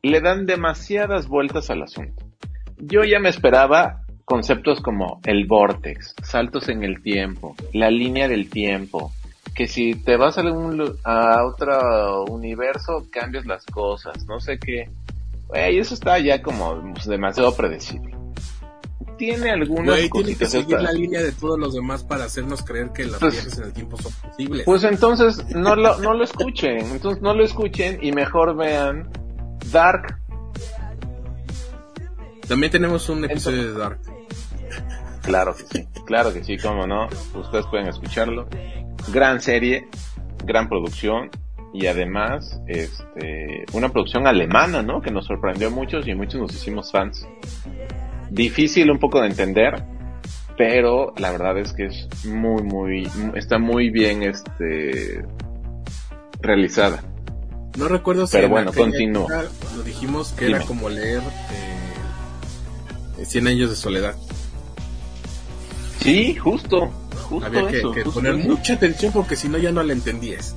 le 0.02 0.20
dan 0.20 0.46
demasiadas 0.46 1.28
vueltas 1.28 1.70
al 1.70 1.84
asunto. 1.84 2.24
Yo 2.76 3.04
ya 3.04 3.20
me 3.20 3.28
esperaba 3.28 4.02
conceptos 4.24 4.80
como 4.80 5.20
el 5.24 5.46
vortex, 5.46 6.16
saltos 6.24 6.68
en 6.68 6.82
el 6.82 7.00
tiempo, 7.00 7.54
la 7.72 7.88
línea 7.88 8.26
del 8.26 8.50
tiempo, 8.50 9.12
que 9.54 9.68
si 9.68 9.94
te 9.94 10.16
vas 10.16 10.38
a, 10.38 10.42
un, 10.42 10.96
a 11.04 11.44
otro 11.44 12.24
universo 12.24 13.06
cambias 13.12 13.46
las 13.46 13.64
cosas, 13.66 14.26
no 14.26 14.40
sé 14.40 14.58
qué. 14.58 14.90
Y 15.54 15.78
eso 15.78 15.94
está 15.94 16.18
ya 16.18 16.42
como 16.42 16.94
demasiado 17.06 17.54
predecible. 17.54 18.16
Tiene 19.22 19.52
algunas 19.52 19.86
Güey, 19.86 20.10
tiene 20.10 20.34
que 20.34 20.46
seguir 20.46 20.80
la 20.80 20.90
línea 20.90 21.22
de 21.22 21.30
todos 21.30 21.56
los 21.56 21.74
demás 21.74 22.02
para 22.02 22.24
hacernos 22.24 22.64
creer 22.64 22.90
que 22.90 23.04
las 23.04 23.20
Pues- 23.20 23.34
viajes 23.34 23.56
en 23.56 23.64
el 23.66 23.72
tiempo 23.72 23.96
son 23.96 24.10
posibles. 24.14 24.64
Pues 24.64 24.82
entonces 24.82 25.46
no 25.54 25.76
lo, 25.76 25.96
no 25.98 26.14
lo 26.14 26.24
escuchen, 26.24 26.78
entonces 26.90 27.22
no 27.22 27.32
lo 27.32 27.44
escuchen 27.44 28.00
y 28.02 28.10
mejor 28.10 28.56
vean 28.56 29.08
Dark. 29.70 30.18
También 32.48 32.72
tenemos 32.72 33.08
un 33.10 33.24
episodio 33.24 33.72
de 33.72 33.78
Dark. 33.78 34.00
Claro 35.22 35.54
que 35.54 35.62
sí, 35.72 35.86
claro 36.04 36.32
que 36.32 36.42
sí, 36.42 36.58
cómo 36.58 36.88
no, 36.88 37.06
ustedes 37.36 37.64
pueden 37.66 37.86
escucharlo. 37.86 38.48
Gran 39.12 39.40
serie, 39.40 39.86
gran 40.44 40.68
producción 40.68 41.30
y 41.72 41.86
además 41.86 42.60
este 42.66 43.66
una 43.72 43.88
producción 43.90 44.26
alemana, 44.26 44.82
¿no? 44.82 45.00
Que 45.00 45.12
nos 45.12 45.26
sorprendió 45.26 45.68
a 45.68 45.70
muchos 45.70 46.08
y 46.08 46.14
muchos 46.16 46.40
nos 46.40 46.52
hicimos 46.52 46.90
fans. 46.90 47.24
Difícil 48.32 48.90
un 48.90 48.98
poco 48.98 49.20
de 49.20 49.28
entender, 49.28 49.84
pero 50.56 51.12
la 51.18 51.30
verdad 51.32 51.58
es 51.58 51.72
que 51.74 51.86
es 51.86 52.24
muy 52.24 52.62
muy 52.62 53.08
está 53.34 53.58
muy 53.58 53.90
bien 53.90 54.22
este 54.22 55.24
realizada. 56.40 57.02
No 57.76 57.88
recuerdo 57.88 58.26
si 58.26 58.32
Pero 58.32 58.46
en 58.46 58.52
bueno, 58.52 58.72
continúo. 58.72 59.28
Lo 59.76 59.82
dijimos 59.82 60.32
que 60.32 60.46
Dime. 60.46 60.58
era 60.58 60.66
como 60.66 60.88
leer 60.88 61.20
eh, 63.18 63.24
100 63.24 63.46
años 63.48 63.70
de 63.70 63.76
soledad. 63.76 64.14
Sí, 66.00 66.34
justo, 66.34 66.90
justo 67.28 67.46
Había 67.46 67.68
que, 67.68 67.78
eso, 67.78 67.92
que 67.92 68.02
justo 68.02 68.20
poner 68.20 68.34
eso. 68.40 68.48
mucha 68.48 68.72
atención 68.74 69.12
porque 69.12 69.36
si 69.36 69.48
no 69.48 69.58
ya 69.58 69.72
no 69.72 69.82
la 69.82 69.92
entendías. 69.92 70.56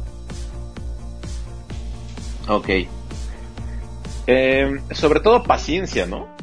Ok. 2.48 2.70
Eh, 4.27 4.79
sobre 4.91 5.20
todo 5.20 5.44
paciencia, 5.44 6.05
¿no? 6.05 6.35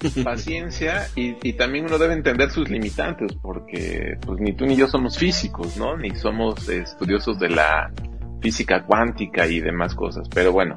Paciencia 0.24 1.08
y, 1.14 1.52
también 1.54 1.86
uno 1.86 1.98
debe 1.98 2.14
entender 2.14 2.50
sus 2.50 2.68
limitantes 2.68 3.34
porque 3.42 4.16
pues 4.24 4.40
ni 4.40 4.52
tú 4.52 4.66
ni 4.66 4.76
yo 4.76 4.86
somos 4.86 5.18
físicos, 5.18 5.76
¿no? 5.76 5.96
Ni 5.96 6.14
somos 6.14 6.68
estudiosos 6.68 7.38
de 7.38 7.50
la 7.50 7.92
física 8.40 8.84
cuántica 8.84 9.46
y 9.46 9.60
demás 9.60 9.94
cosas. 9.94 10.28
Pero 10.32 10.52
bueno, 10.52 10.76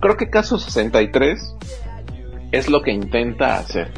creo 0.00 0.16
que 0.16 0.30
caso 0.30 0.58
63 0.58 1.56
es 2.52 2.68
lo 2.68 2.82
que 2.82 2.92
intenta 2.92 3.58
hacer. 3.58 3.92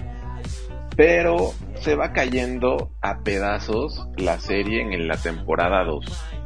Pero 0.96 1.52
se 1.80 1.94
va 1.94 2.12
cayendo 2.12 2.92
a 3.00 3.22
pedazos 3.22 4.08
la 4.16 4.38
serie 4.40 4.82
en 4.82 5.06
la 5.08 5.16
temporada 5.16 5.84
2 5.84 6.40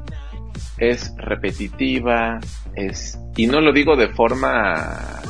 es 0.79 1.15
repetitiva, 1.17 2.41
es 2.75 3.19
y 3.37 3.47
no 3.47 3.61
lo 3.61 3.73
digo 3.73 3.97
de 3.97 4.09
forma, 4.09 5.21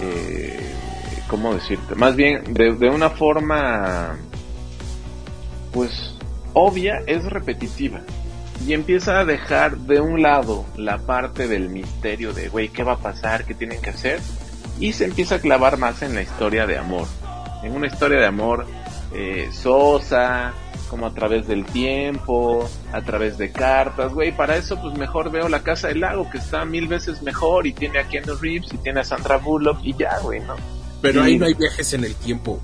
eh, 0.00 0.74
¿cómo 1.28 1.54
decirte? 1.54 1.94
Más 1.94 2.16
bien 2.16 2.54
de, 2.54 2.74
de 2.74 2.90
una 2.90 3.10
forma, 3.10 4.16
pues 5.72 6.14
obvia, 6.52 7.02
es 7.06 7.24
repetitiva 7.24 8.00
y 8.66 8.72
empieza 8.72 9.20
a 9.20 9.24
dejar 9.24 9.76
de 9.76 10.00
un 10.00 10.22
lado 10.22 10.64
la 10.76 10.98
parte 10.98 11.46
del 11.46 11.68
misterio 11.68 12.32
de, 12.32 12.48
güey, 12.48 12.68
¿qué 12.68 12.82
va 12.82 12.94
a 12.94 12.98
pasar? 12.98 13.44
¿Qué 13.44 13.54
tienen 13.54 13.80
que 13.80 13.90
hacer? 13.90 14.20
Y 14.80 14.92
se 14.92 15.04
empieza 15.04 15.36
a 15.36 15.40
clavar 15.40 15.76
más 15.78 16.02
en 16.02 16.14
la 16.14 16.22
historia 16.22 16.66
de 16.66 16.76
amor, 16.76 17.06
en 17.62 17.74
una 17.74 17.86
historia 17.86 18.18
de 18.18 18.26
amor 18.26 18.66
eh, 19.14 19.48
sosa, 19.52 20.52
como 20.88 21.06
a 21.06 21.14
través 21.14 21.46
del 21.46 21.64
tiempo, 21.64 22.68
a 22.92 23.00
través 23.02 23.38
de 23.38 23.52
cartas, 23.52 24.12
güey, 24.12 24.32
para 24.32 24.56
eso 24.56 24.80
pues 24.80 24.96
mejor 24.96 25.30
veo 25.30 25.48
La 25.48 25.62
Casa 25.62 25.88
del 25.88 26.00
Lago, 26.00 26.28
que 26.30 26.38
está 26.38 26.64
mil 26.64 26.88
veces 26.88 27.22
mejor 27.22 27.66
y 27.66 27.72
tiene 27.72 27.98
a 27.98 28.08
Keanu 28.08 28.34
Reeves 28.36 28.72
y 28.72 28.78
tiene 28.78 29.00
a 29.00 29.04
Sandra 29.04 29.36
Bullock 29.36 29.78
y 29.82 29.94
ya, 29.94 30.18
güey, 30.20 30.40
¿no? 30.40 30.56
Pero 31.02 31.22
Sí. 31.24 31.30
ahí 31.30 31.38
no 31.38 31.46
hay 31.46 31.54
viajes 31.54 31.92
en 31.92 32.04
el 32.04 32.14
tiempo. 32.14 32.60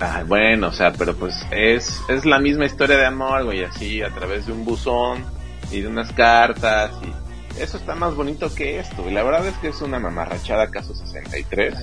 Ah, 0.00 0.24
bueno, 0.26 0.68
o 0.68 0.72
sea, 0.72 0.92
pero 0.92 1.14
pues 1.14 1.34
es, 1.52 2.00
es 2.08 2.24
la 2.24 2.38
misma 2.40 2.66
historia 2.66 2.96
de 2.96 3.06
amor, 3.06 3.44
güey, 3.44 3.62
así, 3.64 4.02
a 4.02 4.10
través 4.10 4.46
de 4.46 4.52
un 4.52 4.64
buzón 4.64 5.24
y 5.70 5.80
de 5.80 5.86
unas 5.88 6.12
cartas 6.12 6.90
y 7.04 7.60
eso 7.60 7.76
está 7.76 7.94
más 7.94 8.14
bonito 8.16 8.52
que 8.54 8.80
esto, 8.80 9.04
y 9.08 9.12
la 9.12 9.22
verdad 9.22 9.46
es 9.46 9.54
que 9.58 9.68
es 9.68 9.80
una 9.82 9.98
mamarrachada 10.00 10.70
caso 10.70 10.94
63. 10.94 11.74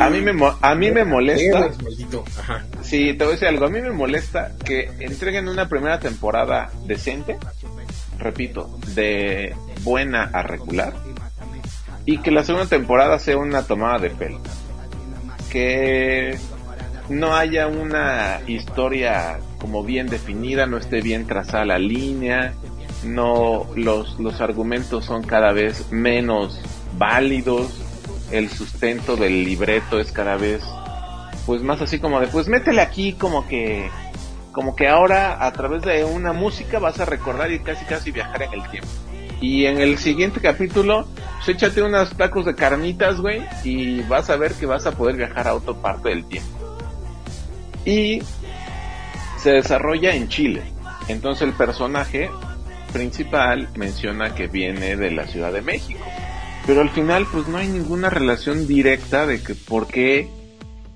A 0.00 0.08
mí 0.08 0.20
me, 0.22 0.32
mo- 0.32 0.56
a 0.62 0.74
mí 0.76 0.90
me 0.92 1.04
molesta. 1.04 1.68
Sí, 2.82 3.12
te 3.14 3.24
voy 3.24 3.28
a 3.28 3.30
decir 3.32 3.48
algo. 3.48 3.66
A 3.66 3.70
mí 3.70 3.80
me 3.82 3.90
molesta 3.90 4.52
que 4.64 4.88
entreguen 5.00 5.48
una 5.48 5.68
primera 5.68 5.98
temporada 5.98 6.70
decente, 6.86 7.36
repito, 8.18 8.78
de 8.94 9.54
buena 9.82 10.30
a 10.32 10.42
regular, 10.44 10.94
y 12.08 12.16
que 12.16 12.30
la 12.30 12.42
segunda 12.42 12.66
temporada 12.66 13.18
sea 13.18 13.36
una 13.36 13.64
tomada 13.64 13.98
de 13.98 14.08
pelo. 14.08 14.40
Que 15.50 16.38
no 17.10 17.36
haya 17.36 17.66
una 17.66 18.40
historia 18.46 19.40
como 19.58 19.84
bien 19.84 20.06
definida, 20.06 20.64
no 20.64 20.78
esté 20.78 21.02
bien 21.02 21.26
trazada 21.26 21.66
la 21.66 21.78
línea, 21.78 22.54
no 23.04 23.66
los, 23.76 24.18
los 24.18 24.40
argumentos 24.40 25.04
son 25.04 25.22
cada 25.22 25.52
vez 25.52 25.92
menos 25.92 26.62
válidos, 26.96 27.78
el 28.32 28.48
sustento 28.48 29.16
del 29.16 29.44
libreto 29.44 30.00
es 30.00 30.10
cada 30.10 30.36
vez 30.36 30.64
pues 31.44 31.62
más 31.62 31.82
así 31.82 31.98
como 31.98 32.20
de 32.20 32.28
pues 32.28 32.48
métele 32.48 32.80
aquí 32.80 33.12
como 33.14 33.46
que 33.46 33.90
como 34.52 34.74
que 34.76 34.88
ahora 34.88 35.44
a 35.46 35.52
través 35.52 35.82
de 35.82 36.04
una 36.04 36.32
música 36.32 36.78
vas 36.78 37.00
a 37.00 37.04
recordar 37.04 37.52
y 37.52 37.58
casi 37.58 37.84
casi 37.84 38.12
viajar 38.12 38.44
en 38.44 38.54
el 38.54 38.70
tiempo. 38.70 38.88
Y 39.40 39.66
en 39.66 39.80
el 39.80 39.98
siguiente 39.98 40.40
capítulo, 40.40 41.06
pues 41.36 41.56
échate 41.56 41.82
unos 41.82 42.16
tacos 42.16 42.44
de 42.44 42.54
carnitas, 42.54 43.20
güey, 43.20 43.42
y 43.64 44.00
vas 44.02 44.30
a 44.30 44.36
ver 44.36 44.52
que 44.54 44.66
vas 44.66 44.86
a 44.86 44.92
poder 44.92 45.16
viajar 45.16 45.46
a 45.48 45.54
otra 45.54 45.74
parte 45.74 46.08
del 46.08 46.24
tiempo. 46.24 46.58
Y 47.84 48.20
se 49.38 49.52
desarrolla 49.52 50.14
en 50.14 50.28
Chile. 50.28 50.62
Entonces 51.08 51.48
el 51.48 51.54
personaje 51.54 52.30
principal 52.92 53.68
menciona 53.76 54.34
que 54.34 54.48
viene 54.48 54.96
de 54.96 55.10
la 55.10 55.26
Ciudad 55.26 55.52
de 55.52 55.62
México. 55.62 56.04
Pero 56.66 56.82
al 56.82 56.90
final 56.90 57.26
pues 57.32 57.48
no 57.48 57.58
hay 57.58 57.68
ninguna 57.68 58.10
relación 58.10 58.66
directa 58.66 59.26
de 59.26 59.42
que 59.42 59.54
por 59.54 59.86
qué 59.86 60.28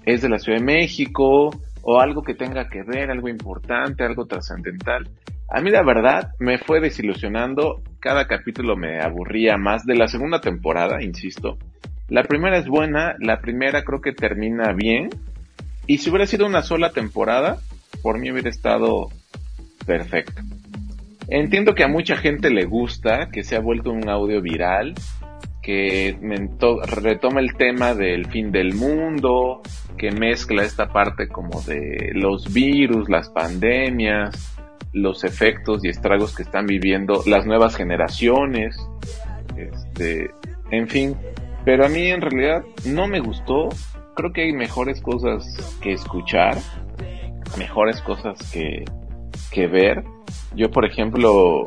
es 0.05 0.21
de 0.21 0.29
la 0.29 0.39
Ciudad 0.39 0.59
de 0.59 0.65
México 0.65 1.51
o 1.83 2.01
algo 2.01 2.23
que 2.23 2.35
tenga 2.35 2.69
que 2.69 2.83
ver, 2.83 3.11
algo 3.11 3.29
importante, 3.29 4.05
algo 4.05 4.27
trascendental. 4.27 5.09
A 5.55 5.61
mí 5.61 5.71
la 5.71 5.83
verdad 5.83 6.31
me 6.39 6.57
fue 6.57 6.81
desilusionando, 6.81 7.83
cada 8.01 8.27
capítulo 8.27 8.75
me 8.75 9.03
aburría 9.03 9.59
más 9.59 9.85
de 9.85 9.95
la 9.95 10.09
segunda 10.09 10.41
temporada, 10.41 11.03
insisto. 11.03 11.59
La 12.09 12.23
primera 12.23 12.57
es 12.57 12.67
buena, 12.67 13.17
la 13.19 13.43
primera 13.43 13.85
creo 13.85 14.01
que 14.01 14.13
termina 14.13 14.73
bien 14.73 15.11
y 15.87 15.99
si 15.99 16.09
hubiera 16.09 16.27
sido 16.27 16.47
una 16.47 16.63
sola 16.63 16.93
temporada, 16.93 17.59
por 18.03 18.19
mí 18.19 18.31
hubiera 18.31 18.49
estado 18.49 19.11
perfecto. 19.85 20.41
Entiendo 21.29 21.75
que 21.75 21.85
a 21.85 21.89
mucha 21.89 22.17
gente 22.17 22.49
le 22.49 22.65
gusta, 22.65 23.29
que 23.31 23.45
se 23.45 23.55
ha 23.55 23.61
vuelto 23.61 23.91
un 23.91 24.09
audio 24.09 24.41
viral, 24.41 24.95
que 25.61 26.17
retoma 26.87 27.41
el 27.41 27.53
tema 27.59 27.95
del 27.95 28.27
fin 28.29 28.53
del 28.53 28.73
mundo, 28.73 29.61
que 29.99 30.13
mezcla 30.13 30.63
esta 30.63 30.89
parte 30.89 31.29
como 31.29 31.61
de 31.61 32.13
los 32.15 32.51
virus, 32.55 33.11
las 33.11 33.29
pandemias, 33.29 34.53
los 34.93 35.25
efectos 35.25 35.85
y 35.85 35.89
estragos 35.89 36.35
que 36.35 36.43
están 36.43 36.67
viviendo 36.67 37.23
las 37.27 37.47
nuevas 37.47 37.77
generaciones, 37.77 38.77
este, 39.57 40.31
en 40.71 40.89
fin. 40.89 41.17
Pero 41.65 41.87
a 41.87 41.89
mí 41.89 42.09
en 42.09 42.21
realidad 42.21 42.65
no 42.85 43.07
me 43.07 43.21
gustó. 43.21 43.69
Creo 44.15 44.33
que 44.33 44.43
hay 44.43 44.53
mejores 44.53 45.01
cosas 45.01 45.79
que 45.81 45.93
escuchar, 45.93 46.59
mejores 47.57 48.01
cosas 48.03 48.39
que, 48.53 48.85
que 49.51 49.67
ver. 49.67 50.05
Yo, 50.55 50.71
por 50.71 50.85
ejemplo, 50.85 51.65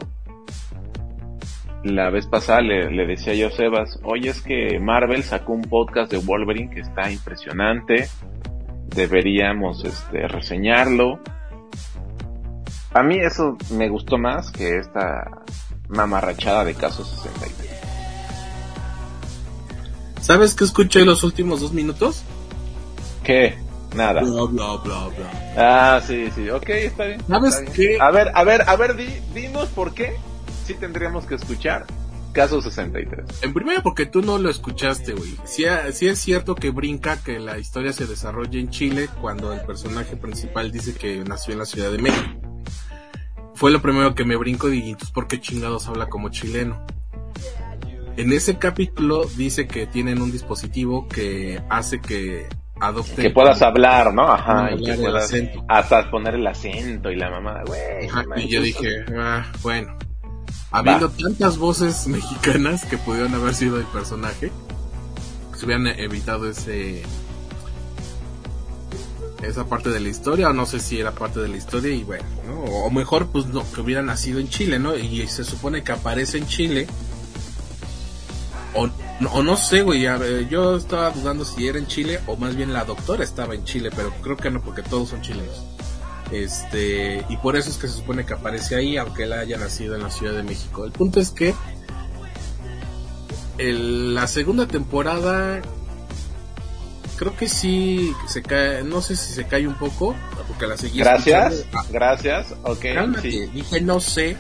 la 1.86 2.10
vez 2.10 2.26
pasada 2.26 2.62
le, 2.62 3.06
decía 3.06 3.36
yo 3.36 3.48
a 3.48 3.52
Sebas, 3.52 4.00
oye, 4.04 4.30
es 4.30 4.42
que 4.42 4.80
Marvel 4.80 5.24
sacó 5.24 5.54
un 5.54 5.62
podcast 5.62 6.12
de 6.12 6.18
Wolverine 6.18 6.74
que 6.74 6.82
está 6.82 7.12
impresionante, 7.12 8.08
deberíamos 8.88 9.86
este, 9.86 10.28
reseñarlo. 10.28 11.20
A 12.96 13.04
mí 13.04 13.20
eso 13.20 13.58
me 13.72 13.90
gustó 13.90 14.18
más 14.18 14.52
que 14.52 14.78
esta 14.78 15.42
mamarrachada 15.90 16.64
de 16.64 16.76
casos 16.76 17.10
63. 17.10 17.70
¿Sabes 20.22 20.56
qué 20.56 20.64
escuché 20.64 21.04
los 21.04 21.22
últimos 21.26 21.60
dos 21.60 21.74
minutos? 21.74 22.24
¿Qué? 23.22 23.58
Nada. 23.94 24.22
Bla, 24.22 24.46
bla, 24.46 24.78
bla, 24.78 25.08
bla. 25.10 25.54
Ah, 25.58 26.02
sí, 26.02 26.30
sí, 26.34 26.50
ok, 26.50 26.70
está 26.70 27.04
bien. 27.04 27.22
¿Sabes 27.28 27.56
está 27.56 27.72
bien. 27.74 27.74
qué? 27.74 27.98
A 28.00 28.12
ver, 28.12 28.32
a 28.34 28.46
ver, 28.46 28.64
a 28.66 28.76
ver, 28.78 28.96
di, 28.96 29.08
dinos 29.34 29.68
por 29.68 29.94
qué 29.94 30.16
sí 30.66 30.74
tendríamos 30.74 31.26
que 31.26 31.36
escuchar 31.36 31.86
Caso 32.32 32.62
63. 32.62 33.44
En 33.44 33.54
primero 33.54 33.84
porque 33.84 34.06
tú 34.06 34.22
no 34.22 34.38
lo 34.38 34.50
escuchaste, 34.50 35.14
güey. 35.14 35.36
Sí, 35.44 35.66
sí 35.92 36.08
es 36.08 36.20
cierto 36.20 36.56
que 36.56 36.70
brinca 36.70 37.22
que 37.22 37.40
la 37.40 37.58
historia 37.58 37.92
se 37.92 38.08
desarrolla 38.08 38.58
en 38.58 38.70
Chile 38.70 39.10
cuando 39.20 39.52
el 39.52 39.60
personaje 39.62 40.16
principal 40.16 40.72
dice 40.72 40.94
que 40.94 41.26
nació 41.26 41.54
en 41.54 41.60
la 41.60 41.66
Ciudad 41.66 41.92
de 41.92 41.98
México. 41.98 42.55
Fue 43.56 43.72
lo 43.72 43.82
primero 43.82 44.14
que 44.16 44.26
me 44.26 44.36
brinco 44.36 44.72
y 44.72 44.90
entonces 44.90 45.12
¿por 45.12 45.28
qué 45.28 45.40
chingados 45.40 45.88
habla 45.88 46.08
como 46.08 46.30
chileno? 46.30 46.86
En 48.18 48.32
ese 48.32 48.58
capítulo 48.58 49.26
dice 49.38 49.68
que 49.68 49.88
tienen 49.88 50.22
un 50.22 50.32
dispositivo 50.32 51.08
que 51.08 51.62
hace 51.70 52.00
que 52.00 52.48
adopten... 52.80 53.16
Que 53.16 53.30
puedas 53.30 53.62
hablar, 53.62 54.14
¿no? 54.14 54.32
Ajá, 54.32 54.72
y 54.74 54.84
que 54.84 54.92
el 54.92 55.00
puedas 55.02 55.34
hasta 55.68 56.10
poner 56.10 56.36
el 56.36 56.48
acento 56.48 57.12
y 57.12 57.16
la 57.16 57.30
mamada, 57.30 57.64
güey. 57.66 58.10
Y 58.38 58.50
yo 58.50 58.62
dije, 58.62 59.06
ah, 59.18 59.46
bueno, 59.62 59.98
habiendo 60.72 61.10
tantas 61.10 61.58
voces 61.58 62.08
mexicanas 62.08 62.86
que 62.86 62.98
pudieron 62.98 63.34
haber 63.34 63.54
sido 63.54 63.80
el 63.80 63.86
personaje, 63.86 64.52
se 65.56 65.66
hubieran 65.66 65.88
evitado 65.88 66.50
ese 66.50 67.04
esa 69.48 69.66
parte 69.66 69.90
de 69.90 70.00
la 70.00 70.10
historia, 70.10 70.50
o 70.50 70.54
no 70.54 70.66
sé 70.66 70.80
si 70.80 71.00
era 71.00 71.12
parte 71.12 71.40
de 71.40 71.48
la 71.48 71.58
historia, 71.58 71.94
y 71.94 72.04
bueno, 72.04 72.24
¿no? 72.48 72.60
o 72.62 72.90
mejor 72.92 73.28
pues 73.28 73.46
no, 73.48 73.64
que 73.72 73.82
hubiera 73.82 74.02
nacido 74.02 74.40
en 74.40 74.50
Chile, 74.50 74.80
¿no? 74.80 74.96
Y 74.96 75.28
se 75.28 75.44
supone 75.44 75.84
que 75.84 75.92
aparece 75.92 76.38
en 76.38 76.48
Chile, 76.48 76.88
o, 78.74 78.88
no- 79.20 79.32
o 79.32 79.44
no 79.44 79.56
sé, 79.58 79.82
güey, 79.84 80.02
yo 80.50 80.76
estaba 80.76 81.10
dudando 81.12 81.46
si 81.46 81.68
era 81.68 81.78
en 81.80 81.88
Chile, 81.88 82.20
o 82.28 82.36
más 82.36 82.56
bien 82.56 82.74
la 82.74 82.84
doctora 82.86 83.24
estaba 83.24 83.56
en 83.56 83.64
Chile, 83.64 83.90
pero 83.96 84.12
creo 84.22 84.36
que 84.38 84.52
no, 84.52 84.62
porque 84.62 84.82
todos 84.84 85.10
son 85.10 85.22
chilenos. 85.22 85.64
Este, 86.32 87.24
y 87.30 87.38
por 87.38 87.56
eso 87.56 87.70
es 87.70 87.78
que 87.78 87.88
se 87.88 87.94
supone 87.94 88.26
que 88.26 88.34
aparece 88.34 88.76
ahí, 88.76 88.98
aunque 88.98 89.24
él 89.24 89.34
haya 89.34 89.58
nacido 89.58 89.96
en 89.96 90.02
la 90.02 90.10
Ciudad 90.10 90.34
de 90.34 90.44
México. 90.44 90.84
El 90.84 90.92
punto 90.92 91.20
es 91.20 91.30
que 91.30 91.54
el- 93.58 94.14
la 94.16 94.28
segunda 94.28 94.68
temporada 94.68 95.62
creo 97.16 97.36
que 97.36 97.48
sí 97.50 98.14
se 98.28 98.42
cae, 98.42 98.84
no 98.84 99.02
sé 99.02 99.16
si 99.16 99.34
se 99.34 99.46
cae 99.46 99.68
un 99.68 99.76
poco, 99.76 100.16
porque 100.48 100.68
la 100.68 100.78
seguí 100.78 101.00
Gracias, 101.00 101.66
gracias, 101.90 102.54
ok. 102.64 102.86
Cálmate, 102.94 103.32
sí. 103.32 103.46
dije 103.54 103.82
no 103.82 104.00
sé, 104.00 104.38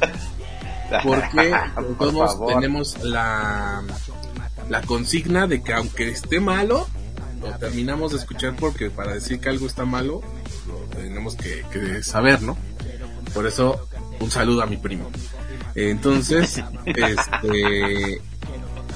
porque 1.03 1.51
Por 1.75 1.97
todos 1.97 2.31
favor. 2.33 2.53
tenemos 2.53 3.03
la, 3.03 3.83
la 4.69 4.81
consigna 4.81 5.47
de 5.47 5.61
que 5.63 5.73
aunque 5.73 6.09
esté 6.09 6.39
malo, 6.39 6.87
lo 7.41 7.51
terminamos 7.57 8.11
de 8.11 8.17
escuchar 8.19 8.55
porque 8.55 8.89
para 8.89 9.13
decir 9.13 9.39
que 9.39 9.49
algo 9.49 9.67
está 9.67 9.85
malo, 9.85 10.21
lo 10.67 10.77
tenemos 10.99 11.35
que, 11.35 11.63
que 11.71 12.01
saber, 12.03 12.41
¿no? 12.41 12.57
Por 13.33 13.45
eso, 13.47 13.87
un 14.19 14.31
saludo 14.31 14.61
a 14.63 14.65
mi 14.65 14.77
primo. 14.77 15.09
Entonces, 15.75 16.63
este, 16.85 18.21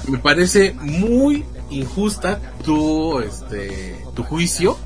me 0.08 0.18
parece 0.18 0.72
muy 0.80 1.44
injusta 1.70 2.40
tu, 2.64 3.20
este, 3.20 4.02
tu 4.14 4.22
juicio, 4.24 4.76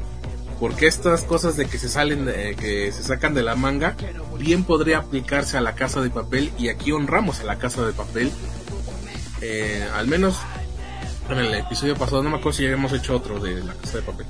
porque 0.61 0.87
estas 0.87 1.25
cosas 1.25 1.57
de 1.57 1.67
que 1.67 1.79
se 1.79 1.89
salen, 1.89 2.25
de- 2.27 2.55
que 2.57 2.91
se 2.93 3.03
sacan 3.03 3.35
de 3.35 3.43
la 3.43 3.55
manga, 3.57 3.97
bien 4.39 4.65
podría 4.65 4.99
aplicarse 4.99 5.57
a 5.57 5.61
la 5.61 5.75
casa 5.75 6.01
de 6.01 6.11
papel 6.11 6.53
y 6.59 6.69
aquí 6.69 6.93
honramos 6.93 7.41
a 7.41 7.45
la 7.45 7.57
casa 7.59 7.85
de 7.85 7.93
papel. 7.93 8.31
Eh, 9.41 9.87
al 9.95 10.07
menos 10.09 10.37
en 11.29 11.39
el 11.39 11.55
episodio 11.55 11.97
pasado, 11.97 12.23
no 12.23 12.31
me 12.31 12.37
acuerdo 12.37 12.57
si 12.57 12.63
ya 12.63 12.69
habíamos 12.71 12.93
hecho 12.93 13.17
otro 13.17 13.41
de 13.41 13.63
la 13.65 13.75
casa 13.75 13.99
de 13.99 14.03
papel. 14.05 14.27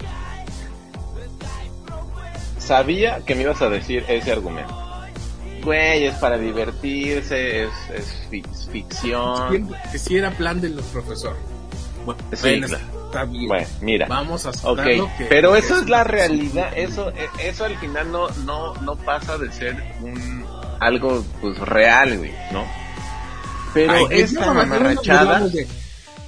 Sabía 2.58 3.20
que 3.24 3.34
me 3.34 3.42
ibas 3.42 3.60
a 3.62 3.68
decir 3.68 4.04
ese 4.08 4.32
argumento. 4.32 4.74
Güey, 5.62 6.06
es 6.06 6.14
para 6.16 6.38
divertirse, 6.38 7.64
es, 7.64 7.70
es 7.94 8.06
fic- 8.30 8.70
ficción. 8.70 9.70
Que 9.92 9.98
si 9.98 10.16
era 10.16 10.30
plan 10.30 10.60
de 10.60 10.70
los 10.70 10.84
profesores. 10.86 11.38
Bueno, 12.04 12.20
Sí, 12.32 12.60
está 12.60 13.24
bien. 13.24 13.48
Bueno, 13.48 13.66
mira. 13.80 14.06
Vamos 14.08 14.44
a 14.46 14.50
Ok, 14.50 14.56
aceptarlo 14.56 15.10
que- 15.18 15.24
pero 15.26 15.52
que 15.52 15.58
eso 15.60 15.78
es 15.78 15.88
la 15.88 16.04
realidad, 16.04 16.72
eso, 16.76 17.10
e- 17.10 17.48
eso 17.48 17.64
al 17.64 17.76
final 17.78 18.10
no, 18.12 18.28
no, 18.44 18.74
no 18.82 18.96
pasa 18.96 19.38
de 19.38 19.50
ser 19.52 19.76
un 20.02 20.44
algo 20.80 21.24
pues 21.40 21.58
real, 21.58 22.18
güey, 22.18 22.32
¿no? 22.52 22.64
Pero 23.72 23.92
Ay, 23.92 24.04
esta 24.10 24.52
mamarrachada, 24.52 25.42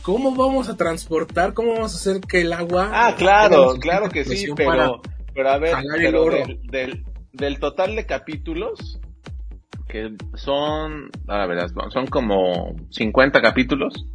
¿Cómo 0.03 0.35
vamos 0.37 0.69
a 0.69 0.77
transportar? 0.77 1.53
¿Cómo 1.53 1.73
vamos 1.75 1.93
a 1.93 1.97
hacer 1.97 2.21
que 2.21 2.43
el 2.43 2.53
agua... 2.53 2.91
ah, 2.93 3.15
claro, 3.17 3.75
claro 3.81 4.09
que 4.09 4.25
sí, 4.25 4.47
pero, 4.55 5.03
pero 5.35 5.51
a 5.51 5.59
ver, 5.59 5.75
pero 5.97 6.25
del, 6.27 6.61
del, 6.71 7.05
del 7.33 7.59
total 7.59 7.97
de 7.97 8.07
capítulos, 8.07 9.01
que 9.89 10.13
son, 10.35 11.11
a 11.27 11.47
ver, 11.47 11.59
son 11.93 12.07
como 12.07 12.77
50 12.91 13.43
capítulos, 13.43 14.07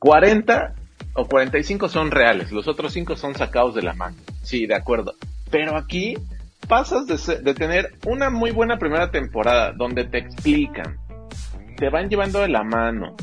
40 0.00 0.74
o 1.14 1.26
45 1.26 1.88
son 1.88 2.10
reales, 2.10 2.50
los 2.50 2.66
otros 2.66 2.92
5 2.92 3.16
son 3.16 3.34
sacados 3.34 3.74
de 3.76 3.82
la 3.82 3.92
mano. 3.94 4.16
Sí, 4.42 4.66
de 4.66 4.74
acuerdo. 4.74 5.14
Pero 5.50 5.76
aquí 5.76 6.16
pasas 6.68 7.06
de, 7.06 7.18
se- 7.18 7.40
de 7.40 7.54
tener 7.54 7.94
una 8.06 8.30
muy 8.30 8.50
buena 8.50 8.78
primera 8.78 9.10
temporada 9.10 9.72
donde 9.72 10.04
te 10.04 10.18
explican, 10.18 10.96
te 11.76 11.88
van 11.90 12.08
llevando 12.08 12.40
de 12.40 12.48
la 12.48 12.62
mano, 12.62 13.14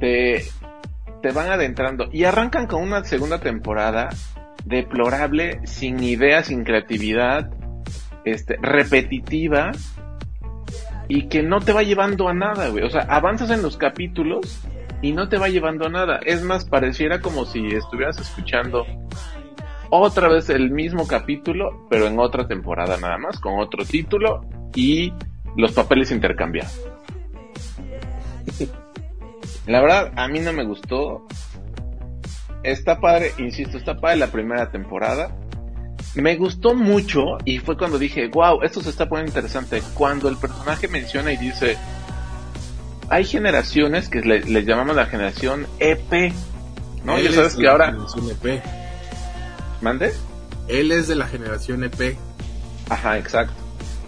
te, 0.00 0.44
te 1.22 1.30
van 1.32 1.50
adentrando 1.50 2.08
y 2.12 2.24
arrancan 2.24 2.66
con 2.66 2.82
una 2.82 3.04
segunda 3.04 3.38
temporada 3.40 4.08
deplorable, 4.64 5.60
sin 5.66 6.02
ideas, 6.02 6.46
sin 6.46 6.64
creatividad, 6.64 7.50
este, 8.24 8.56
repetitiva 8.62 9.72
y 11.08 11.28
que 11.28 11.42
no 11.42 11.60
te 11.60 11.72
va 11.72 11.82
llevando 11.82 12.28
a 12.28 12.34
nada, 12.34 12.68
güey. 12.68 12.84
O 12.84 12.90
sea, 12.90 13.02
avanzas 13.02 13.50
en 13.50 13.60
los 13.62 13.76
capítulos 13.76 14.64
y 15.04 15.12
no 15.12 15.28
te 15.28 15.36
va 15.36 15.50
llevando 15.50 15.84
a 15.84 15.90
nada. 15.90 16.18
Es 16.24 16.42
más, 16.42 16.64
pareciera 16.64 17.20
como 17.20 17.44
si 17.44 17.66
estuvieras 17.66 18.18
escuchando 18.18 18.86
otra 19.90 20.28
vez 20.28 20.48
el 20.48 20.70
mismo 20.70 21.06
capítulo, 21.06 21.86
pero 21.90 22.06
en 22.06 22.18
otra 22.18 22.48
temporada 22.48 22.96
nada 22.96 23.18
más, 23.18 23.38
con 23.38 23.58
otro 23.58 23.84
título 23.84 24.40
y 24.74 25.12
los 25.58 25.72
papeles 25.72 26.10
intercambiados. 26.10 26.80
La 29.66 29.82
verdad, 29.82 30.10
a 30.16 30.26
mí 30.26 30.40
no 30.40 30.54
me 30.54 30.64
gustó. 30.64 31.26
Está 32.62 32.98
padre, 32.98 33.32
insisto, 33.36 33.76
está 33.76 34.00
padre 34.00 34.16
la 34.16 34.28
primera 34.28 34.70
temporada. 34.70 35.36
Me 36.14 36.36
gustó 36.36 36.74
mucho 36.74 37.36
y 37.44 37.58
fue 37.58 37.76
cuando 37.76 37.98
dije, 37.98 38.28
wow, 38.28 38.62
esto 38.62 38.80
se 38.80 38.88
está 38.88 39.06
poniendo 39.06 39.32
interesante. 39.32 39.82
Cuando 39.92 40.30
el 40.30 40.38
personaje 40.38 40.88
menciona 40.88 41.30
y 41.30 41.36
dice, 41.36 41.76
hay 43.10 43.24
generaciones 43.24 44.08
que 44.08 44.20
le, 44.20 44.40
les 44.40 44.66
llamamos 44.66 44.96
la 44.96 45.06
generación 45.06 45.66
EP. 45.78 46.32
¿No? 47.04 47.16
Él 47.16 47.24
Ya 47.24 47.30
es 47.30 47.34
sabes 47.34 47.56
de 47.56 47.62
que 47.62 47.68
ahora... 47.68 47.96
EP. 48.30 48.62
¿Mande? 49.80 50.12
Él 50.68 50.92
es 50.92 51.08
de 51.08 51.14
la 51.14 51.26
generación 51.26 51.84
E 51.84 51.86
EP. 51.86 52.16
Ajá, 52.88 53.18
exacto. 53.18 53.54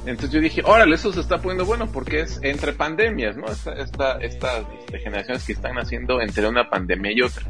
Entonces 0.07 0.31
yo 0.31 0.41
dije, 0.41 0.63
órale, 0.65 0.95
eso 0.95 1.13
se 1.13 1.21
está 1.21 1.39
poniendo 1.39 1.67
bueno 1.67 1.87
porque 1.93 2.21
es 2.21 2.39
entre 2.43 2.73
pandemias, 2.73 3.37
¿no? 3.37 3.47
Esta, 3.47 3.73
esta, 3.73 4.19
estas 4.19 4.65
este, 4.81 4.99
generaciones 5.01 5.45
que 5.45 5.53
están 5.53 5.77
haciendo 5.79 6.21
entre 6.21 6.47
una 6.49 6.71
pandemia 6.71 7.13
y 7.13 7.23
otra. 7.23 7.43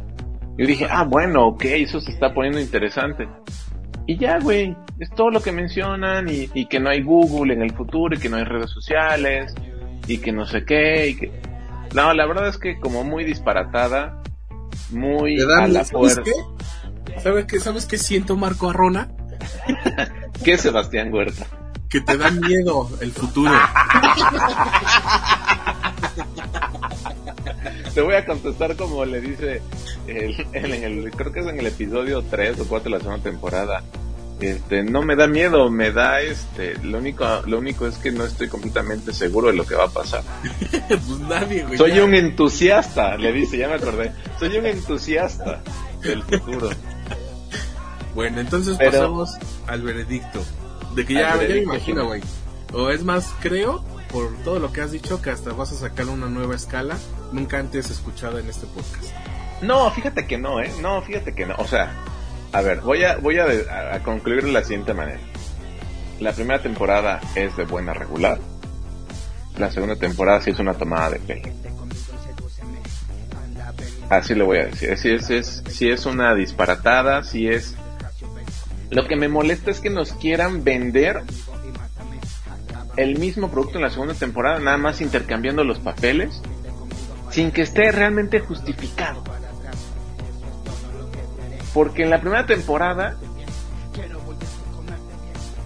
Yo 0.57 0.67
dije, 0.67 0.87
ah, 0.91 1.05
bueno, 1.05 1.49
ok, 1.49 1.65
eso 1.67 2.01
se 2.01 2.13
está 2.13 2.33
poniendo 2.33 2.59
interesante. 2.59 3.29
Y 4.07 4.17
ya, 4.17 4.39
güey, 4.39 4.75
es 4.99 5.11
todo 5.11 5.31
lo 5.31 5.43
que 5.43 5.53
mencionan 5.53 6.29
y, 6.31 6.49
y 6.55 6.67
que 6.67 6.81
no 6.81 6.89
hay 6.89 7.03
Google 7.03 7.53
en 7.53 7.61
el 7.61 7.73
futuro 7.73 8.17
y 8.17 8.19
que 8.19 8.31
no 8.31 8.39
hay 8.39 8.45
redes 8.45 8.71
sociales 8.71 9.55
y 10.07 10.19
que 10.19 10.33
no 10.33 10.47
sé 10.47 10.65
qué 10.65 11.09
y 11.09 11.17
que... 11.17 11.33
No, 11.95 12.13
la 12.15 12.27
verdad 12.27 12.49
es 12.49 12.59
que 12.59 12.79
como 12.81 13.05
muy 13.05 13.25
disparatada, 13.25 14.23
muy 14.91 15.41
a 15.41 15.67
la 15.67 15.85
¿sabes 15.85 15.91
fuerza. 15.91 16.23
qué? 16.23 16.33
¿Sabes 17.21 17.47
qué? 17.47 17.61
¿Sabes 17.61 17.87
qué 17.87 17.97
siento, 17.99 18.37
Marco 18.37 18.69
Arrona? 18.71 19.09
¿Qué, 20.45 20.59
Sebastián 20.59 21.13
Huerta? 21.13 21.47
Que 21.89 22.01
te 22.01 22.17
da 22.19 22.31
miedo 22.31 22.89
el 23.01 23.13
futuro. 23.13 23.53
Te 27.95 28.01
voy 28.03 28.15
a 28.15 28.27
contestar 28.27 28.77
como 28.77 29.05
le 29.05 29.21
dice 29.21 29.63
el, 30.07 30.47
el- 30.53 30.73
en 30.75 30.85
el, 30.85 31.11
creo 31.13 31.33
que 31.33 31.41
es 31.41 31.47
en 31.47 31.59
el 31.59 31.67
episodio 31.67 32.23
3 32.23 32.61
o 32.61 32.69
4 32.69 32.91
de 32.91 32.99
la 32.99 33.03
segunda 33.03 33.23
temporada. 33.23 33.83
Este, 34.41 34.83
no 34.83 35.03
me 35.03 35.17
da 35.17 35.27
miedo, 35.27 35.71
me 35.71 35.93
da 35.93 36.21
este, 36.21 36.77
lo 36.83 36.99
único, 36.99 37.25
lo 37.47 37.59
único 37.59 37.87
es 37.87 37.97
que 37.97 38.13
no 38.13 38.25
estoy 38.25 38.49
completamente 38.49 39.15
seguro 39.15 39.49
de 39.49 39.55
lo 39.55 39.65
que 39.65 39.75
va 39.75 39.85
a 39.85 39.91
pasar. 39.91 40.23
pues 40.89 41.09
nadie, 41.21 41.65
güey. 41.65 41.79
Soy 41.79 41.99
un 42.01 42.15
entusiasta, 42.15 43.17
le 43.17 43.33
dice, 43.33 43.57
ya 43.57 43.69
me 43.69 43.75
acordé. 43.75 44.13
Soy 44.39 44.57
un 44.59 44.67
entusiasta 44.67 45.63
del 46.03 46.23
futuro. 46.23 46.69
Bueno, 48.15 48.41
entonces 48.41 48.77
Pero- 48.79 48.93
pasamos 48.93 49.37
al 49.67 49.83
veredicto. 49.83 50.43
De 50.95 51.05
que 51.05 51.15
ya, 51.15 51.37
me 51.37 51.59
imagino, 51.59 52.07
güey. 52.07 52.23
O 52.73 52.91
es 52.91 53.05
más, 53.05 53.33
creo, 53.41 53.85
por 54.11 54.35
todo 54.45 54.59
lo 54.59 54.73
que 54.73 54.81
has 54.81 54.93
dicho, 54.93 55.21
que 55.21 55.31
hasta 55.31 55.53
vas 55.53 55.73
a 55.73 55.77
sacar 55.77 56.07
una 56.07 56.27
nueva 56.27 56.55
escala 56.57 56.97
nunca 57.33 57.59
antes 57.59 57.91
escuchada 57.91 58.41
en 58.41 58.49
este 58.49 58.67
podcast. 58.67 59.13
No, 59.63 59.91
fíjate 59.91 60.27
que 60.27 60.39
no, 60.39 60.61
eh. 60.61 60.73
No, 60.81 61.03
fíjate 61.03 61.35
que 61.35 61.47
no. 61.47 61.55
O 61.59 61.67
sea, 61.67 61.95
a 62.57 62.63
ver, 62.63 62.81
voy 62.81 63.05
a, 63.05 63.19
voy 63.19 63.39
a, 63.39 64.03
concluir 64.03 64.43
de 64.45 64.51
la 64.51 64.65
siguiente 64.65 64.95
manera. 64.95 65.21
La 66.21 66.33
primera 66.33 66.63
temporada 66.63 67.21
es 67.35 67.55
de 67.55 67.65
buena 67.65 67.93
regular. 67.93 68.39
La 69.59 69.71
segunda 69.71 69.97
temporada 69.97 70.41
sí 70.41 70.53
es 70.53 70.59
una 70.59 70.73
tomada 70.73 71.11
de 71.11 71.19
pelo. 71.19 71.53
Así 74.09 74.35
le 74.35 74.45
voy 74.45 74.59
a 74.59 74.67
decir. 74.69 74.97
Si 74.97 75.35
es, 75.35 75.63
si 75.69 75.91
es 75.91 76.07
una 76.07 76.35
disparatada, 76.35 77.23
si 77.25 77.47
es... 77.47 77.77
Lo 78.89 79.07
que 79.07 79.17
me 79.17 79.29
molesta 79.29 79.71
es 79.71 79.81
que 79.81 79.91
nos 79.91 80.15
quieran 80.15 80.65
vender 80.65 81.25
el 82.97 83.19
mismo 83.19 83.51
producto 83.51 83.77
en 83.77 83.83
la 83.83 83.91
segunda 83.91 84.15
temporada, 84.15 84.61
nada 84.61 84.79
más 84.79 85.03
intercambiando 85.03 85.63
los 85.63 85.79
papeles, 85.79 86.41
sin 87.31 87.51
que 87.51 87.61
esté 87.61 87.93
realmente 87.93 88.41
justificado. 88.41 89.23
Porque 91.77 92.05
en 92.05 92.09
la 92.09 92.23
primera 92.23 92.47
temporada, 92.47 93.19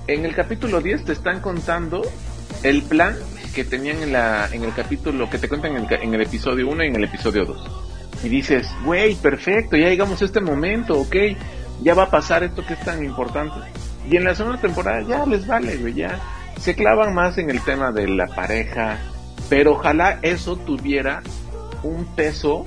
en 0.08 0.24
el 0.24 0.34
capítulo 0.34 0.80
10 0.80 1.04
te 1.04 1.12
están 1.12 1.38
contando 1.38 2.02
el 2.64 2.82
plan 2.82 3.14
que 3.54 3.62
tenían 3.62 4.02
en, 4.02 4.12
la, 4.12 4.48
en 4.50 4.64
el 4.64 4.74
capítulo, 4.74 5.30
que 5.30 5.38
te 5.38 5.48
cuentan 5.48 5.76
en 5.76 5.84
el, 5.84 6.02
en 6.02 6.14
el 6.14 6.22
episodio 6.22 6.68
1 6.68 6.82
y 6.82 6.86
en 6.88 6.96
el 6.96 7.04
episodio 7.04 7.44
2 7.44 7.80
y 8.24 8.28
dices, 8.28 8.68
güey, 8.84 9.14
perfecto, 9.14 9.76
ya 9.76 9.88
llegamos 9.88 10.20
a 10.20 10.24
este 10.24 10.40
momento, 10.40 10.98
ok, 10.98 11.14
ya 11.80 11.94
va 11.94 12.02
a 12.02 12.10
pasar 12.10 12.42
esto 12.42 12.66
que 12.66 12.74
es 12.74 12.80
tan 12.80 13.04
importante. 13.04 13.60
Y 14.10 14.16
en 14.16 14.24
la 14.24 14.34
segunda 14.34 14.60
temporada 14.60 15.02
ya 15.02 15.24
les 15.26 15.46
vale, 15.46 15.76
güey, 15.76 15.94
ya 15.94 16.18
se 16.58 16.74
clavan 16.74 17.14
más 17.14 17.38
en 17.38 17.50
el 17.50 17.62
tema 17.62 17.92
de 17.92 18.08
la 18.08 18.26
pareja, 18.26 18.98
pero 19.48 19.74
ojalá 19.74 20.18
eso 20.22 20.56
tuviera 20.56 21.22
un 21.84 22.04
peso 22.16 22.64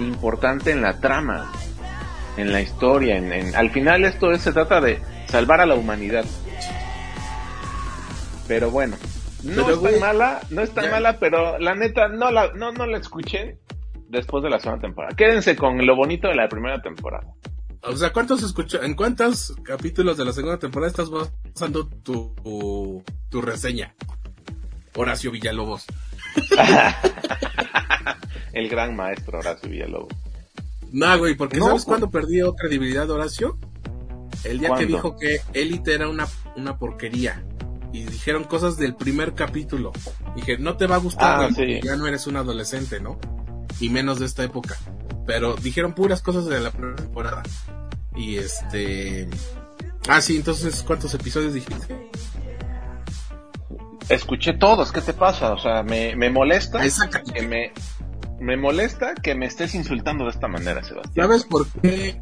importante 0.00 0.70
en 0.70 0.82
la 0.82 0.98
trama, 1.00 1.50
en 2.36 2.52
la 2.52 2.60
historia, 2.60 3.16
en, 3.16 3.54
al 3.54 3.70
final 3.70 4.04
esto 4.04 4.34
se 4.36 4.52
trata 4.52 4.80
de 4.80 5.00
salvar 5.26 5.60
a 5.60 5.66
la 5.66 5.74
humanidad. 5.74 6.24
Pero 8.48 8.70
bueno, 8.70 8.96
no 9.44 9.70
es 9.70 9.82
tan 9.82 10.00
mala, 10.00 10.40
no 10.50 10.62
es 10.62 10.70
tan 10.72 10.90
mala, 10.90 11.18
pero 11.18 11.58
la 11.58 11.74
neta 11.74 12.08
no 12.08 12.30
la, 12.30 12.52
no, 12.54 12.72
no 12.72 12.86
la 12.86 12.98
escuché 12.98 13.58
después 14.08 14.42
de 14.42 14.50
la 14.50 14.58
segunda 14.58 14.82
temporada. 14.82 15.14
Quédense 15.16 15.56
con 15.56 15.84
lo 15.86 15.96
bonito 15.96 16.28
de 16.28 16.34
la 16.34 16.48
primera 16.48 16.82
temporada. 16.82 17.26
O 17.82 17.96
sea, 17.96 18.12
¿cuántos 18.12 18.42
escucha, 18.42 18.80
¿en 18.82 18.94
cuántos 18.94 19.54
capítulos 19.62 20.18
de 20.18 20.24
la 20.24 20.32
segunda 20.32 20.58
temporada 20.58 20.90
estás 20.90 21.08
basando 21.10 21.88
tu, 21.88 23.02
tu, 23.30 23.40
reseña? 23.40 23.94
Horacio 24.94 25.30
Villalobos. 25.30 25.86
El 28.52 28.68
gran 28.68 28.96
maestro 28.96 29.38
Horacio 29.38 29.68
Villalobos. 29.68 30.14
No, 30.92 31.18
güey, 31.18 31.34
porque 31.34 31.58
¿sabes 31.58 31.84
cuándo 31.84 32.10
perdió 32.10 32.54
credibilidad 32.54 33.08
Horacio? 33.10 33.58
El 34.44 34.58
día 34.58 34.74
que 34.76 34.86
dijo 34.86 35.16
que 35.16 35.40
Élite 35.52 35.94
era 35.94 36.08
una, 36.08 36.26
una 36.56 36.78
porquería. 36.78 37.44
Y 37.92 38.04
dijeron 38.04 38.44
cosas 38.44 38.76
del 38.76 38.94
primer 38.94 39.34
capítulo. 39.34 39.92
Dije, 40.36 40.58
no 40.58 40.76
te 40.76 40.86
va 40.86 40.96
a 40.96 40.98
gustar, 40.98 41.40
ah, 41.42 41.48
ya 41.82 41.96
no 41.96 42.06
eres 42.06 42.26
un 42.26 42.36
adolescente, 42.36 43.00
¿no? 43.00 43.18
y 43.80 43.88
menos 43.88 44.18
de 44.18 44.26
esta 44.26 44.44
época. 44.44 44.76
Pero 45.26 45.54
dijeron 45.56 45.94
puras 45.94 46.22
cosas 46.22 46.46
de 46.46 46.60
la 46.60 46.70
primera 46.70 46.96
temporada. 46.96 47.42
Y 48.14 48.36
este... 48.36 49.28
Ah, 50.08 50.20
sí, 50.20 50.36
entonces, 50.36 50.82
¿cuántos 50.86 51.14
episodios 51.14 51.54
dijiste? 51.54 52.10
Escuché 54.08 54.54
todos, 54.54 54.90
¿qué 54.90 55.00
te 55.00 55.12
pasa? 55.12 55.52
O 55.52 55.58
sea, 55.58 55.82
me, 55.82 56.16
me 56.16 56.30
molesta 56.30 56.80
que 57.32 57.42
me, 57.42 57.72
me 58.40 58.56
molesta 58.56 59.14
que 59.14 59.34
me 59.34 59.46
estés 59.46 59.74
insultando 59.74 60.24
de 60.24 60.30
esta 60.30 60.48
manera, 60.48 60.82
Sebastián. 60.82 61.26
¿Sabes 61.26 61.44
por 61.44 61.68
qué? 61.68 62.20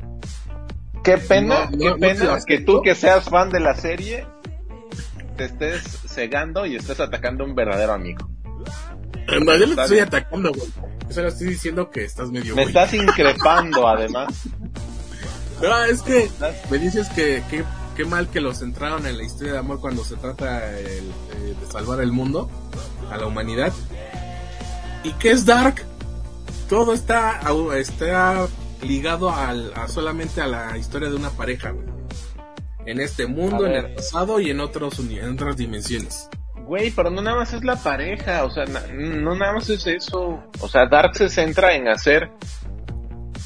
Qué 1.05 1.17
pena, 1.17 1.71
qué 1.71 1.95
pena 1.99 2.39
que 2.45 2.59
tú 2.59 2.83
que 2.83 2.95
seas 2.95 3.25
fan 3.25 3.51
de 3.51 3.61
la 3.61 3.75
serie 3.75 4.27
te 5.37 5.45
estés 5.45 5.83
cegando 6.07 6.67
y 6.67 6.77
estés 6.77 6.99
atacando 7.01 7.45
a 7.45 7.47
un 7.47 7.55
verdadero 7.55 7.93
amigo. 7.93 8.29
En 9.29 9.47
realidad 9.47 9.77
le 9.77 9.83
estoy 9.83 9.99
atacando, 10.01 10.53
güey. 10.53 10.69
Eso 11.09 11.23
le 11.23 11.29
estoy 11.29 11.47
diciendo 11.49 11.91
que 11.91 12.05
estás 12.05 12.31
medio. 12.31 12.57
Me 12.57 12.65
estás 12.65 12.93
increpando, 12.93 13.89
además. 13.89 14.29
No, 15.61 15.83
es 15.83 16.03
que 16.03 16.31
me 16.71 16.79
dices 16.79 17.09
que, 17.09 17.43
qué 17.97 18.05
mal 18.05 18.29
que 18.29 18.41
los 18.41 18.61
centraron 18.61 19.05
en 19.07 19.17
la 19.17 19.25
historia 19.25 19.55
de 19.55 19.59
amor 19.59 19.81
cuando 19.81 20.05
se 20.05 20.15
trata 20.15 20.61
de 20.61 21.03
salvar 21.69 22.01
el 22.01 22.13
mundo, 22.13 22.49
a 23.11 23.17
la 23.17 23.27
humanidad. 23.27 23.73
¿Y 25.03 25.11
qué 25.15 25.33
es 25.33 25.45
Dark? 25.45 25.85
Todo 26.69 26.93
está, 26.93 27.41
está 27.77 28.47
ligado 28.83 29.31
al, 29.31 29.73
a 29.75 29.89
solamente 29.89 30.41
a 30.41 30.47
la 30.47 30.77
historia 30.77 31.09
de 31.09 31.17
una 31.17 31.31
pareja, 31.31 31.71
güey. 31.71 31.87
En 32.87 33.01
este 33.01 33.27
mundo, 33.27 33.67
en 33.67 33.73
el 33.73 33.95
pasado 33.95 34.41
y 34.41 34.51
en, 34.51 34.61
otros, 34.61 34.99
en 34.99 35.33
otras 35.33 35.57
dimensiones. 35.57 36.29
Güey, 36.65 36.91
pero 36.91 37.11
no 37.11 37.23
nada 37.23 37.39
más 37.39 37.53
es 37.53 37.65
la 37.65 37.77
pareja, 37.77 38.45
o 38.45 38.51
sea, 38.51 38.65
no 38.93 39.35
nada 39.35 39.55
más 39.55 39.69
es 39.71 39.87
eso. 39.87 40.43
O 40.61 40.69
sea, 40.69 40.87
Dark 40.87 41.17
se 41.17 41.29
centra 41.29 41.75
en 41.75 41.89
hacer 41.89 42.31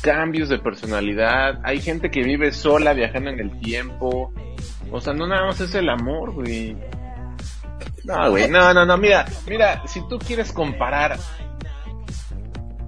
cambios 0.00 0.48
de 0.48 0.58
personalidad. 0.58 1.60
Hay 1.64 1.80
gente 1.80 2.10
que 2.10 2.22
vive 2.22 2.52
sola 2.52 2.92
viajando 2.92 3.30
en 3.30 3.40
el 3.40 3.60
tiempo. 3.60 4.32
O 4.90 5.00
sea, 5.00 5.12
no 5.12 5.26
nada 5.26 5.46
más 5.46 5.60
es 5.60 5.74
el 5.74 5.88
amor, 5.88 6.32
güey. 6.32 6.76
No, 8.04 8.30
güey, 8.30 8.48
no, 8.48 8.74
no, 8.74 8.84
no, 8.84 8.96
mira, 8.98 9.24
mira, 9.48 9.86
si 9.86 10.06
tú 10.08 10.18
quieres 10.18 10.52
comparar 10.52 11.16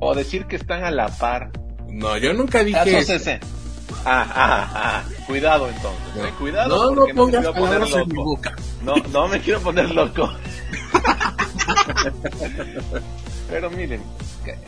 o 0.04 0.14
decir 0.14 0.46
que 0.46 0.56
están 0.56 0.84
a 0.84 0.90
la 0.90 1.08
par. 1.08 1.50
No, 1.88 2.16
yo 2.18 2.32
nunca 2.34 2.62
dije 2.62 2.98
eso. 2.98 3.14
Ah, 4.04 4.26
ah, 4.34 4.70
ah, 4.74 5.04
cuidado 5.26 5.68
entonces, 5.68 6.16
eh, 6.16 6.32
cuidado. 6.38 6.94
No, 6.94 7.06
no 7.06 7.14
pongas 7.14 7.46
palabras 7.46 7.92
en 7.92 8.08
mi 8.08 8.14
boca. 8.14 8.54
No, 8.82 8.94
no 9.12 9.28
me 9.28 9.40
quiero 9.40 9.60
poner 9.60 9.90
loco. 9.90 10.30
Pero 13.48 13.70
miren, 13.70 14.02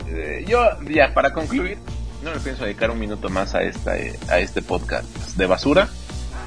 eh, 0.07 0.45
yo 0.47 0.59
ya 0.89 1.13
para 1.13 1.33
concluir, 1.33 1.77
no 2.23 2.31
me 2.31 2.39
pienso 2.39 2.63
dedicar 2.63 2.89
un 2.89 2.99
minuto 2.99 3.29
más 3.29 3.53
a 3.53 3.61
esta 3.61 3.97
eh, 3.97 4.17
a 4.29 4.39
este 4.39 4.61
podcast 4.61 5.07
de 5.35 5.45
basura. 5.45 5.89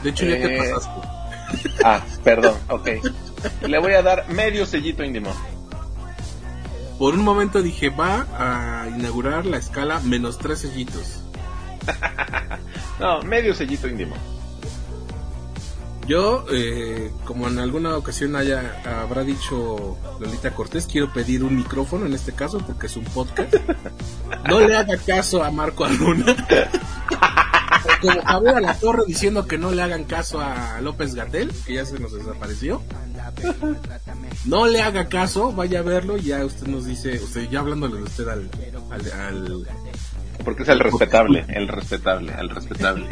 De 0.03 0.11
hecho 0.11 0.25
ya 0.25 0.37
te 0.37 0.57
eh, 0.57 0.59
pasaste. 0.59 1.01
Ah, 1.85 2.05
perdón, 2.25 2.57
ok. 2.69 2.89
Le 3.63 3.79
voy 3.79 3.93
a 3.95 4.03
dar 4.03 4.29
medio 4.29 4.67
sellito 4.67 5.05
íntimo. 5.05 5.33
Por 7.01 7.15
un 7.15 7.25
momento 7.25 7.63
dije, 7.63 7.89
va 7.89 8.27
a 8.39 8.87
inaugurar 8.91 9.47
la 9.47 9.57
escala 9.57 10.01
menos 10.01 10.37
tres 10.37 10.59
sellitos. 10.59 11.23
no, 13.01 13.23
medio 13.23 13.55
sellito 13.55 13.89
íntimo. 13.89 14.15
Yo, 16.07 16.45
eh, 16.53 17.11
como 17.25 17.49
en 17.49 17.59
alguna 17.59 17.97
ocasión 17.97 18.37
haya 18.37 18.83
habrá 19.01 19.25
dicho 19.25 19.97
Lolita 20.19 20.51
Cortés, 20.51 20.87
quiero 20.87 21.11
pedir 21.11 21.43
un 21.43 21.57
micrófono 21.57 22.05
en 22.05 22.13
este 22.13 22.33
caso 22.33 22.59
porque 22.59 22.87
es 22.87 22.97
un 22.99 23.05
podcast. 23.05 23.55
No 24.47 24.61
le 24.61 24.77
haga 24.77 24.99
caso 24.99 25.43
a 25.43 25.51
Marco 25.51 25.87
Aruna. 25.87 26.37
como 28.01 28.23
Javier 28.23 28.63
la 28.63 28.75
Torre 28.75 29.03
diciendo 29.07 29.47
que 29.47 29.59
no 29.59 29.71
le 29.71 29.83
hagan 29.83 30.05
caso 30.05 30.41
a 30.41 30.81
López 30.81 31.15
Gatel, 31.15 31.53
que 31.67 31.75
ya 31.75 31.85
se 31.85 31.99
nos 31.99 32.13
desapareció. 32.13 32.83
No 34.45 34.67
le 34.67 34.83
haga 34.83 35.09
caso, 35.09 35.53
vaya 35.53 35.81
a 35.81 35.83
verlo 35.83 36.17
y 36.17 36.23
ya 36.23 36.45
usted 36.45 36.67
nos 36.67 36.87
dice, 36.87 37.21
usted 37.23 37.49
ya 37.51 37.61
hablándole 37.61 37.97
de 37.97 38.03
usted 38.03 38.29
al, 38.29 38.51
al 38.91 39.67
porque 40.45 40.63
es 40.63 40.69
el 40.69 40.81
respetable, 40.81 41.45
el 41.49 41.69
respetable, 41.69 42.33
el 42.39 42.49
respetable. 42.49 43.07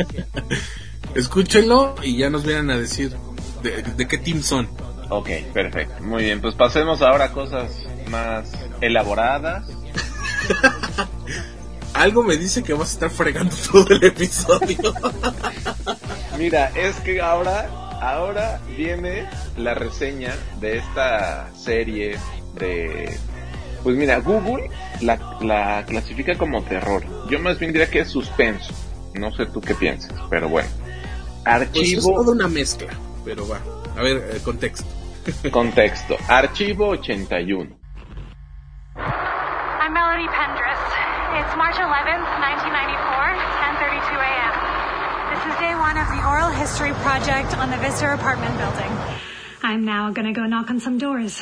Escúchenlo 1.15 1.95
y 2.03 2.19
ya 2.19 2.31
nos 2.31 2.45
vienen 2.45 2.71
a 2.71 2.79
decir 2.79 3.15
de, 3.63 4.09
qué 4.09 4.19
team 4.19 4.43
son. 4.43 4.69
Ok, 5.11 5.29
perfecto. 5.53 6.03
Muy 6.03 6.25
bien, 6.25 6.41
pues 6.41 6.55
pasemos 6.55 7.03
ahora 7.03 7.27
a 7.27 7.33
cosas 7.33 7.71
más 8.11 8.51
elaboradas. 8.81 9.69
Algo 11.99 12.23
me 12.23 12.37
dice 12.37 12.63
que 12.63 12.75
vas 12.75 12.91
a 12.91 12.93
estar 12.93 13.11
fregando 13.11 13.55
todo 13.73 13.87
el 13.91 14.05
episodio. 14.05 14.95
Mira, 16.39 16.71
es 16.77 16.95
que 17.01 17.21
ahora, 17.21 17.69
ahora 18.01 18.61
viene 18.77 19.29
la 19.57 19.75
reseña 19.75 20.33
de 20.61 20.79
esta 20.79 21.53
serie 21.57 22.17
de... 22.55 23.19
Pues 23.83 23.97
mira, 23.97 24.19
Google 24.21 24.71
la, 25.01 25.19
la 25.41 25.85
clasifica 25.87 26.39
como 26.39 26.63
terror. 26.63 27.05
Yo 27.29 27.41
más 27.41 27.59
bien 27.59 27.73
diría 27.73 27.91
que 27.91 28.01
es 28.01 28.09
suspenso. 28.09 28.73
No 29.15 29.33
sé 29.33 29.47
tú 29.47 29.61
qué 29.61 29.75
piensas, 29.75 30.15
pero 30.31 30.49
bueno. 30.49 30.69
Archivo. 31.45 31.73
Pues 31.73 31.93
es 31.95 32.05
toda 32.05 32.33
una 32.33 32.47
mezcla, 32.47 32.93
pero 33.25 33.49
va. 33.49 33.61
A 33.97 34.03
ver, 34.03 34.37
eh, 34.37 34.41
contexto. 34.45 34.87
contexto. 35.51 36.17
Archivo 36.29 36.91
81. 36.91 37.77
I'm 38.97 39.93
Melody 39.93 40.29
Pendris. 40.29 41.08
It's 41.39 41.55
March 41.55 41.79
11th, 41.79 42.27
1994, 42.35 43.39
10:32 43.63 44.11
a.m. 44.31 44.55
This 45.31 45.43
is 45.47 45.55
day 45.63 45.75
one 45.79 45.97
of 45.97 46.09
the 46.11 46.21
oral 46.27 46.51
history 46.51 46.93
project 47.07 47.57
on 47.63 47.71
the 47.71 47.79
Vista 47.79 48.13
apartment 48.13 48.59
building. 48.59 48.93
I'm 49.63 49.85
now 49.85 50.11
gonna 50.11 50.33
go 50.33 50.47
knock 50.47 50.69
on 50.69 50.81
some 50.81 50.99
doors. 50.99 51.41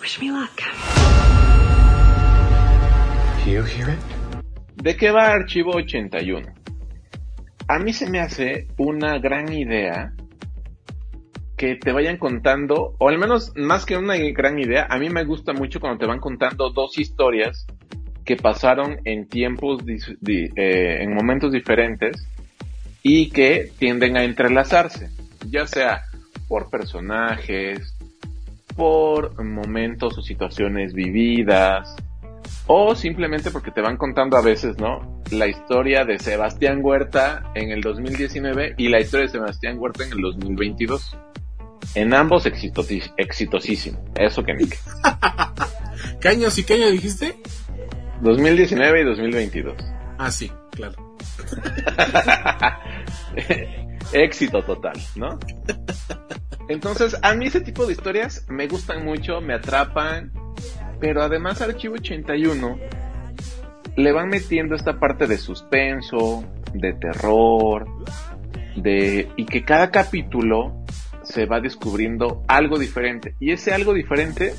Wish 0.00 0.20
me 0.20 0.30
luck. 0.30 0.62
You 3.44 3.64
hear 3.64 3.88
it? 3.90 4.02
¿De 4.76 4.96
qué 4.96 5.10
va 5.10 5.32
Archivo 5.32 5.74
81? 5.74 6.54
a 7.68 7.78
mí 7.80 7.92
se 7.92 8.08
me 8.08 8.20
hace 8.20 8.68
una 8.78 9.18
gran 9.18 9.52
idea 9.52 10.12
que 11.56 11.74
te 11.74 11.90
vayan 11.90 12.18
contando, 12.18 12.94
o 12.98 13.08
al 13.08 13.18
menos 13.18 13.52
más 13.56 13.86
que 13.86 13.96
una 13.96 14.16
gran 14.16 14.58
idea, 14.58 14.86
a 14.88 14.98
mí 14.98 15.08
me 15.08 15.24
gusta 15.24 15.52
mucho 15.52 15.80
cuando 15.80 15.98
te 15.98 16.06
van 16.06 16.20
contando 16.20 16.70
dos 16.70 16.98
historias 16.98 17.66
que 18.26 18.36
pasaron 18.36 18.98
en 19.04 19.28
tiempos, 19.28 19.82
eh, 19.86 20.98
en 21.00 21.14
momentos 21.14 21.52
diferentes 21.52 22.28
y 23.02 23.30
que 23.30 23.70
tienden 23.78 24.16
a 24.16 24.24
entrelazarse, 24.24 25.10
ya 25.48 25.66
sea 25.66 26.02
por 26.48 26.68
personajes, 26.68 27.96
por 28.74 29.42
momentos 29.42 30.18
o 30.18 30.22
situaciones 30.22 30.92
vividas, 30.92 31.94
o 32.66 32.96
simplemente 32.96 33.52
porque 33.52 33.70
te 33.70 33.80
van 33.80 33.96
contando 33.96 34.36
a 34.36 34.42
veces, 34.42 34.76
¿no? 34.76 35.22
La 35.30 35.46
historia 35.46 36.04
de 36.04 36.18
Sebastián 36.18 36.80
Huerta 36.82 37.44
en 37.54 37.70
el 37.70 37.80
2019 37.80 38.74
y 38.76 38.88
la 38.88 39.00
historia 39.00 39.26
de 39.26 39.32
Sebastián 39.32 39.78
Huerta 39.78 40.04
en 40.04 40.12
el 40.12 40.20
2022. 40.20 41.16
En 41.94 42.12
ambos 42.12 42.44
exitosísimo. 42.44 44.04
Eso 44.16 44.42
que 44.42 44.54
ni 44.54 44.64
¿Qué 46.20 46.28
años 46.28 46.58
y 46.58 46.64
qué 46.64 46.74
año 46.74 46.90
dijiste? 46.90 47.36
2019 48.20 49.00
y 49.00 49.04
2022. 49.04 49.76
Ah, 50.18 50.30
sí, 50.30 50.50
claro. 50.70 51.16
Éxito 54.12 54.62
total, 54.62 54.96
¿no? 55.16 55.38
Entonces, 56.68 57.16
a 57.22 57.34
mí 57.34 57.46
ese 57.46 57.60
tipo 57.60 57.86
de 57.86 57.92
historias 57.92 58.44
me 58.48 58.66
gustan 58.66 59.04
mucho, 59.04 59.40
me 59.40 59.54
atrapan, 59.54 60.32
pero 61.00 61.22
además 61.22 61.60
Archivo 61.60 61.94
81 61.94 62.78
le 63.96 64.12
van 64.12 64.28
metiendo 64.28 64.74
esta 64.74 64.98
parte 64.98 65.26
de 65.26 65.38
suspenso, 65.38 66.44
de 66.74 66.92
terror, 66.94 67.86
de 68.76 69.28
y 69.36 69.46
que 69.46 69.64
cada 69.64 69.90
capítulo 69.90 70.84
se 71.22 71.46
va 71.46 71.60
descubriendo 71.60 72.42
algo 72.46 72.78
diferente 72.78 73.34
y 73.40 73.52
ese 73.52 73.72
algo 73.72 73.94
diferente 73.94 74.54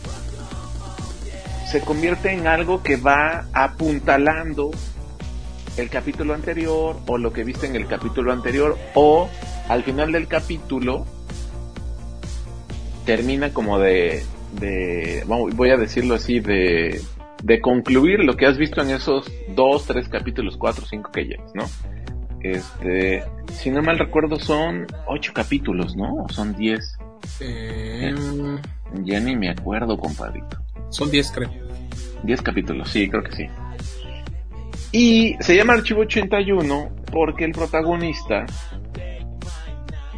se 1.70 1.82
convierte 1.82 2.32
en 2.32 2.48
algo 2.48 2.82
que 2.82 2.96
va 2.96 3.46
apuntalando 3.54 4.72
el 5.78 5.90
capítulo 5.90 6.34
anterior 6.34 6.98
o 7.06 7.18
lo 7.18 7.34
que 7.34 7.44
viste 7.44 7.68
en 7.68 7.76
el 7.76 7.88
capítulo 7.88 8.32
anterior 8.32 8.78
o 8.96 9.30
al 9.68 9.84
final 9.84 10.12
del 10.12 10.28
capítulo 10.28 11.06
termina 13.06 13.54
como 13.54 13.80
de, 13.80 14.24
de 14.60 15.24
voy 15.28 15.70
a 15.70 15.78
decirlo 15.78 16.16
así, 16.16 16.40
de, 16.40 17.02
de 17.44 17.62
concluir 17.62 18.20
lo 18.20 18.36
que 18.36 18.46
has 18.46 18.58
visto 18.58 18.82
en 18.82 18.90
esos 18.90 19.32
dos, 19.56 19.86
tres 19.86 20.10
capítulos, 20.10 20.58
cuatro, 20.58 20.86
cinco 20.86 21.12
que 21.12 21.26
llevas, 21.26 21.52
¿no? 21.54 21.66
Este, 22.42 23.24
si 23.52 23.72
no 23.72 23.82
mal 23.82 23.98
recuerdo 23.98 24.40
son 24.40 24.88
ocho 25.08 25.34
capítulos, 25.34 25.96
¿no? 25.96 26.24
O 26.24 26.30
son 26.30 26.56
diez. 26.56 26.98
Eh, 27.40 28.14
ya 29.04 29.20
ni 29.20 29.36
me 29.36 29.50
acuerdo, 29.50 29.98
compadrito. 29.98 30.67
Son 30.90 31.10
diez, 31.10 31.32
creo. 31.32 31.52
Diez 32.24 32.42
capítulos, 32.42 32.90
sí, 32.90 33.10
creo 33.10 33.24
que 33.24 33.32
sí. 33.32 33.48
Y 34.92 35.36
se 35.40 35.56
llama 35.56 35.74
Archivo 35.74 36.02
81 36.02 36.90
porque 37.12 37.46
el 37.46 37.52
protagonista 37.52 38.46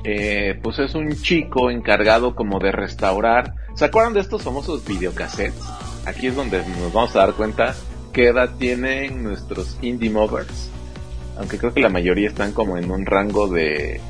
eh, 0.04 0.58
pues 0.62 0.80
es 0.80 0.96
un 0.96 1.10
chico 1.22 1.70
encargado 1.70 2.36
como 2.36 2.60
de 2.60 2.72
restaurar. 2.72 3.56
¿Se 3.76 3.86
acuerdan 3.86 4.14
de 4.14 4.22
estos 4.22 4.44
famosos 4.44 4.86
videocassettes? 4.86 5.64
Aquí 6.06 6.28
es 6.28 6.36
donde 6.36 6.60
nos 6.60 6.94
vamos 6.94 7.16
a 7.16 7.20
dar 7.20 7.34
cuenta 7.34 7.76
qué 8.14 8.28
edad 8.28 8.52
tienen 8.58 9.24
nuestros 9.24 9.78
indie 9.82 10.10
movers. 10.10 10.72
Aunque 11.38 11.58
creo 11.58 11.74
que 11.74 11.82
la 11.82 11.90
mayoría 11.90 12.28
están 12.28 12.54
como 12.54 12.78
en 12.78 12.92
un 12.92 13.06
rango 13.06 13.48
de, 13.48 14.02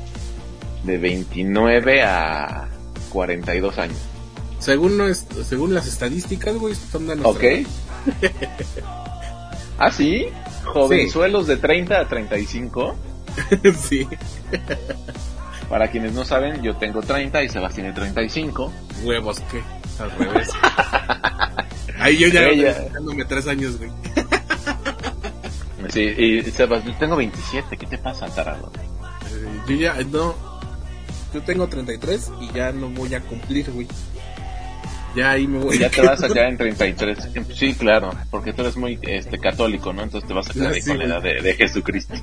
de 0.84 0.98
29 0.98 2.02
a 2.02 2.68
42 3.12 3.78
años. 3.78 4.09
Según, 4.60 5.14
según 5.14 5.74
las 5.74 5.86
estadísticas, 5.86 6.54
güey, 6.56 6.74
de 6.74 7.20
Ok. 7.24 7.44
¿Ah, 9.78 9.90
sí? 9.90 10.26
¿Jovenzuelos 10.64 11.46
de 11.46 11.56
30 11.56 11.98
a 11.98 12.06
35? 12.06 12.94
sí. 13.80 14.06
Para 15.70 15.90
quienes 15.90 16.12
no 16.12 16.24
saben, 16.24 16.62
yo 16.62 16.76
tengo 16.76 17.00
30 17.00 17.42
y 17.42 17.48
Sebastián 17.48 17.86
tiene 17.86 17.94
35. 17.94 18.72
Huevos, 19.02 19.40
¿qué? 19.50 19.62
Al 19.98 20.10
revés. 20.12 20.50
Ahí 21.98 22.18
yo 22.18 22.28
ya 22.28 22.48
Ella... 22.48 22.88
dándome 22.92 23.24
tres 23.24 23.46
años, 23.46 23.78
güey. 23.78 23.90
sí, 25.88 26.00
y 26.02 26.42
Sebastián, 26.50 26.92
yo 26.92 26.98
tengo 26.98 27.16
27. 27.16 27.76
¿Qué 27.78 27.86
te 27.86 27.96
pasa, 27.98 28.26
tarado? 28.26 28.70
Eh, 29.32 29.60
yo 29.68 29.76
ya, 29.76 29.94
no. 30.10 30.34
Yo 31.32 31.42
tengo 31.42 31.68
33 31.68 32.32
y 32.40 32.52
ya 32.52 32.72
no 32.72 32.90
voy 32.90 33.14
a 33.14 33.20
cumplir, 33.20 33.70
güey. 33.70 33.86
Ya 35.14 35.30
ahí 35.32 35.46
me 35.46 35.58
voy. 35.58 35.78
Ya 35.78 35.90
te 35.90 36.02
vas 36.02 36.22
a 36.22 36.28
quedar 36.28 36.50
en 36.50 36.56
33. 36.56 37.28
Sí, 37.54 37.74
claro, 37.74 38.10
porque 38.30 38.52
tú 38.52 38.62
eres 38.62 38.76
muy 38.76 38.98
este 39.02 39.38
católico, 39.38 39.92
¿no? 39.92 40.02
Entonces 40.02 40.28
te 40.28 40.34
vas 40.34 40.48
a 40.48 40.52
quedar 40.52 40.72
ahí 40.72 40.82
con 40.82 40.98
la 40.98 41.04
edad 41.04 41.22
de, 41.22 41.42
de 41.42 41.54
Jesucristo. 41.54 42.14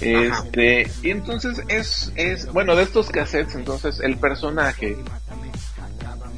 Este, 0.00 0.90
y 1.02 1.10
entonces 1.10 1.62
es, 1.68 2.12
es, 2.16 2.50
bueno, 2.52 2.74
de 2.74 2.84
estos 2.84 3.10
cassettes, 3.10 3.54
entonces 3.54 4.00
el 4.00 4.16
personaje, 4.16 4.96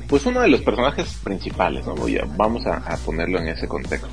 pues 0.09 0.27
uno 0.27 0.41
de 0.41 0.49
los 0.49 0.63
personajes 0.63 1.15
principales, 1.23 1.87
¿no? 1.87 1.95
Voy 1.95 2.19
a, 2.19 2.25
vamos 2.37 2.67
a, 2.67 2.97
ponerlo 3.05 3.39
en 3.39 3.49
ese 3.49 3.69
contexto. 3.69 4.09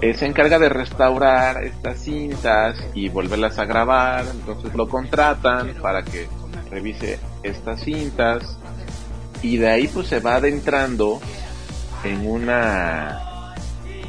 Eh, 0.00 0.14
se 0.14 0.26
encarga 0.26 0.58
de 0.58 0.68
restaurar 0.68 1.62
estas 1.62 2.00
cintas 2.00 2.84
y 2.92 3.08
volverlas 3.08 3.58
a 3.58 3.64
grabar, 3.64 4.24
entonces 4.28 4.74
lo 4.74 4.88
contratan 4.88 5.74
para 5.80 6.02
que 6.02 6.26
revise 6.70 7.20
estas 7.44 7.80
cintas 7.82 8.58
y 9.44 9.58
de 9.58 9.70
ahí 9.70 9.88
pues 9.88 10.08
se 10.08 10.20
va 10.20 10.36
adentrando 10.36 11.20
en 12.02 12.26
una 12.26 13.54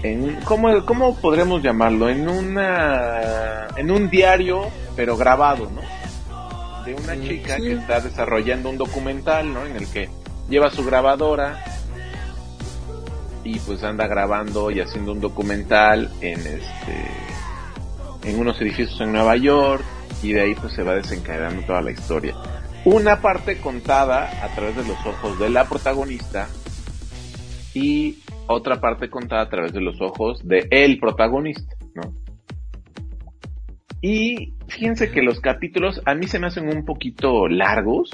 en 0.01 0.39
¿cómo, 0.45 0.85
¿cómo 0.85 1.17
podremos 1.17 1.61
llamarlo? 1.61 2.09
En 2.09 2.29
una 2.29 3.67
en 3.75 3.91
un 3.91 4.09
diario, 4.09 4.69
pero 4.95 5.17
grabado, 5.17 5.69
¿no? 5.69 5.81
De 6.85 6.93
una 6.93 7.19
chica 7.21 7.57
que 7.57 7.73
está 7.73 7.99
desarrollando 7.99 8.69
un 8.69 8.77
documental, 8.77 9.53
¿no? 9.53 9.65
En 9.65 9.75
el 9.75 9.87
que 9.87 10.09
lleva 10.49 10.69
su 10.69 10.85
grabadora 10.85 11.61
y 13.43 13.59
pues 13.59 13.83
anda 13.83 14.07
grabando 14.07 14.71
y 14.71 14.79
haciendo 14.79 15.11
un 15.11 15.19
documental 15.19 16.11
en 16.21 16.39
este 16.39 17.11
en 18.23 18.39
unos 18.39 18.59
edificios 18.61 19.01
en 19.01 19.11
Nueva 19.11 19.35
York 19.35 19.83
y 20.23 20.31
de 20.31 20.41
ahí 20.41 20.55
pues 20.55 20.73
se 20.73 20.83
va 20.83 20.95
desencadenando 20.95 21.61
toda 21.65 21.81
la 21.81 21.91
historia. 21.91 22.35
Una 22.85 23.19
parte 23.19 23.57
contada 23.57 24.45
a 24.45 24.55
través 24.55 24.75
de 24.75 24.85
los 24.85 25.05
ojos 25.05 25.39
de 25.39 25.49
la 25.49 25.67
protagonista 25.67 26.47
y 27.73 28.19
otra 28.47 28.79
parte 28.79 29.09
contada 29.09 29.41
a 29.41 29.49
través 29.49 29.73
de 29.73 29.81
los 29.81 29.99
ojos 30.01 30.47
de 30.47 30.67
el 30.69 30.99
protagonista, 30.99 31.75
¿no? 31.95 32.13
Y 34.01 34.53
fíjense 34.67 35.09
que 35.09 35.23
los 35.23 35.39
capítulos 35.39 35.99
a 36.05 36.13
mí 36.13 36.27
se 36.27 36.37
me 36.37 36.47
hacen 36.47 36.67
un 36.67 36.85
poquito 36.85 37.47
largos. 37.47 38.11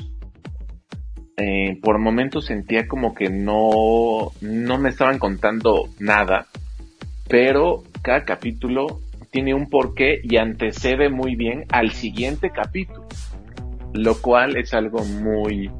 Eh, 1.35 1.77
por 1.81 1.99
momentos 1.99 2.45
sentía 2.45 2.87
como 2.87 3.13
que 3.13 3.29
no, 3.29 4.31
no 4.39 4.77
me 4.77 4.89
estaban 4.89 5.19
contando 5.19 5.89
nada, 5.99 6.47
pero 7.27 7.83
cada 8.01 8.23
capítulo 8.23 9.01
tiene 9.31 9.53
un 9.53 9.69
porqué 9.69 10.21
y 10.23 10.37
antecede 10.37 11.09
muy 11.09 11.35
bien 11.35 11.65
al 11.71 11.91
siguiente 11.91 12.51
capítulo, 12.51 13.07
lo 13.93 14.21
cual 14.21 14.57
es 14.57 14.73
algo 14.73 15.03
muy 15.03 15.71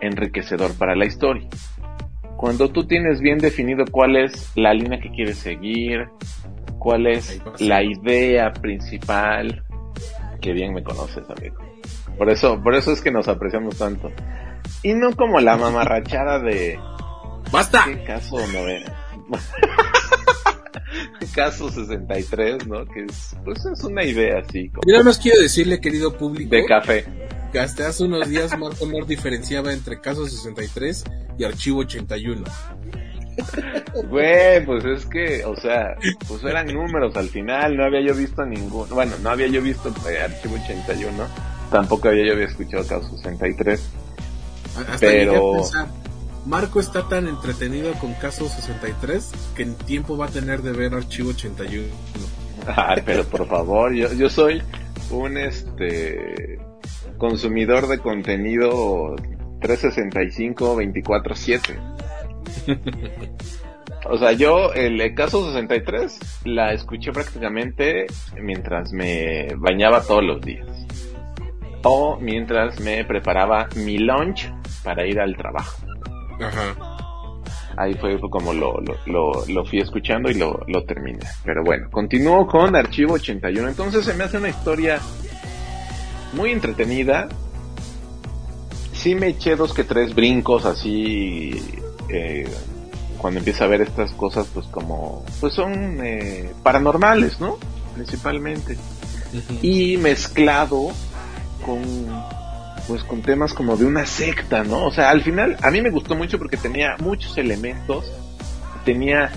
enriquecedor 0.00 0.74
para 0.74 0.94
la 0.94 1.06
historia. 1.06 1.48
Cuando 2.36 2.70
tú 2.70 2.86
tienes 2.86 3.20
bien 3.20 3.38
definido 3.38 3.84
cuál 3.90 4.16
es 4.16 4.50
la 4.54 4.74
línea 4.74 5.00
que 5.00 5.10
quieres 5.10 5.38
seguir, 5.38 6.06
cuál 6.78 7.06
es 7.06 7.40
la 7.58 7.82
idea 7.82 8.52
principal, 8.52 9.62
que 10.40 10.52
bien 10.52 10.74
me 10.74 10.82
conoces, 10.82 11.24
amigo. 11.30 11.56
Por 12.18 12.30
eso, 12.30 12.60
por 12.62 12.74
eso 12.74 12.92
es 12.92 13.00
que 13.00 13.10
nos 13.10 13.28
apreciamos 13.28 13.78
tanto. 13.78 14.12
Y 14.82 14.92
no 14.94 15.16
como 15.16 15.40
la 15.40 15.56
mamarrachada 15.56 16.38
de 16.38 16.78
¡Basta! 17.50 17.84
¿Qué 17.86 18.04
caso 18.04 18.36
no 18.48 18.64
caso 21.34 21.70
63, 21.70 22.66
¿no? 22.66 22.84
Que 22.86 23.04
es, 23.04 23.36
pues 23.44 23.64
es 23.64 23.82
una 23.84 24.04
idea 24.04 24.40
así. 24.40 24.68
Como... 24.68 24.82
Yo 24.86 24.92
nada 24.92 25.04
más 25.04 25.18
quiero 25.18 25.40
decirle, 25.40 25.80
querido 25.80 26.16
público. 26.16 26.50
De 26.50 26.64
café 26.64 27.04
hasta 27.60 27.88
hace 27.88 28.04
unos 28.04 28.28
días 28.28 28.56
Marco 28.58 28.86
Mor 28.86 29.06
diferenciaba 29.06 29.72
entre 29.72 30.00
caso 30.00 30.26
63 30.26 31.04
y 31.38 31.44
archivo 31.44 31.80
81. 31.80 32.44
Güey, 34.08 34.64
pues 34.64 34.84
es 34.84 35.06
que, 35.06 35.44
o 35.44 35.56
sea, 35.56 35.96
pues 36.28 36.44
eran 36.44 36.66
números 36.68 37.16
al 37.16 37.28
final, 37.28 37.76
no 37.76 37.84
había 37.84 38.00
yo 38.00 38.14
visto 38.14 38.44
ningún, 38.44 38.88
bueno, 38.90 39.16
no 39.22 39.30
había 39.30 39.48
yo 39.48 39.60
visto 39.62 39.92
eh, 40.08 40.20
archivo 40.20 40.56
81, 40.62 41.10
tampoco 41.70 42.08
había 42.08 42.26
yo 42.26 42.32
había 42.32 42.46
escuchado 42.46 42.86
caso 42.86 43.08
63. 43.16 43.90
Hasta 44.76 44.98
pero... 44.98 45.62
Marco 46.46 46.78
está 46.78 47.08
tan 47.08 47.26
entretenido 47.26 47.94
con 47.94 48.12
caso 48.14 48.48
63 48.48 49.32
que 49.56 49.62
en 49.62 49.74
tiempo 49.76 50.18
va 50.18 50.26
a 50.26 50.28
tener 50.28 50.60
de 50.60 50.72
ver 50.72 50.94
archivo 50.94 51.30
81. 51.30 51.86
Ay, 52.66 53.02
pero 53.04 53.24
por 53.24 53.48
favor, 53.48 53.92
yo, 53.94 54.12
yo 54.12 54.28
soy 54.28 54.62
un 55.10 55.38
este 55.38 56.58
consumidor 57.18 57.88
de 57.88 57.98
contenido 57.98 59.16
365 59.60 60.76
24/7. 60.76 61.94
O 64.06 64.18
sea, 64.18 64.32
yo 64.32 64.72
el 64.74 65.14
caso 65.14 65.46
63 65.46 66.42
la 66.44 66.72
escuché 66.72 67.10
prácticamente 67.10 68.06
mientras 68.38 68.92
me 68.92 69.48
bañaba 69.56 70.02
todos 70.02 70.22
los 70.22 70.40
días. 70.42 70.66
O 71.82 72.18
mientras 72.20 72.80
me 72.80 73.04
preparaba 73.04 73.68
mi 73.76 73.98
lunch 73.98 74.52
para 74.82 75.06
ir 75.06 75.20
al 75.20 75.36
trabajo. 75.36 75.86
Ajá. 76.40 76.74
Ahí 77.76 77.94
fue 77.94 78.20
como 78.20 78.52
lo, 78.52 78.80
lo, 78.80 78.94
lo, 79.06 79.46
lo 79.46 79.64
fui 79.64 79.80
escuchando 79.80 80.30
y 80.30 80.34
lo, 80.34 80.60
lo 80.68 80.84
terminé. 80.84 81.20
Pero 81.44 81.64
bueno, 81.64 81.90
continúo 81.90 82.46
con 82.46 82.76
Archivo 82.76 83.14
81. 83.14 83.68
Entonces 83.68 84.04
se 84.04 84.14
me 84.14 84.24
hace 84.24 84.38
una 84.38 84.50
historia 84.50 85.00
muy 86.34 86.50
entretenida. 86.50 87.28
Sí 88.92 89.14
me 89.14 89.28
eché 89.28 89.56
dos 89.56 89.74
que 89.74 89.84
tres 89.84 90.14
brincos 90.14 90.64
así 90.64 91.50
eh, 92.08 92.48
cuando 93.18 93.38
empieza 93.40 93.64
a 93.64 93.68
ver 93.68 93.82
estas 93.82 94.12
cosas 94.12 94.46
pues 94.52 94.66
como 94.66 95.24
pues 95.40 95.54
son 95.54 96.04
eh, 96.04 96.52
paranormales, 96.62 97.40
¿no? 97.40 97.58
Principalmente. 97.94 98.76
Y 99.62 99.96
mezclado 99.96 100.90
con 101.64 101.82
pues 102.86 103.02
con 103.02 103.22
temas 103.22 103.54
como 103.54 103.76
de 103.76 103.86
una 103.86 104.06
secta, 104.06 104.62
¿no? 104.62 104.84
O 104.84 104.92
sea, 104.92 105.10
al 105.10 105.22
final 105.22 105.56
a 105.62 105.70
mí 105.70 105.80
me 105.80 105.90
gustó 105.90 106.14
mucho 106.14 106.38
porque 106.38 106.56
tenía 106.56 106.96
muchos 106.98 107.36
elementos, 107.38 108.04
tenía 108.84 109.32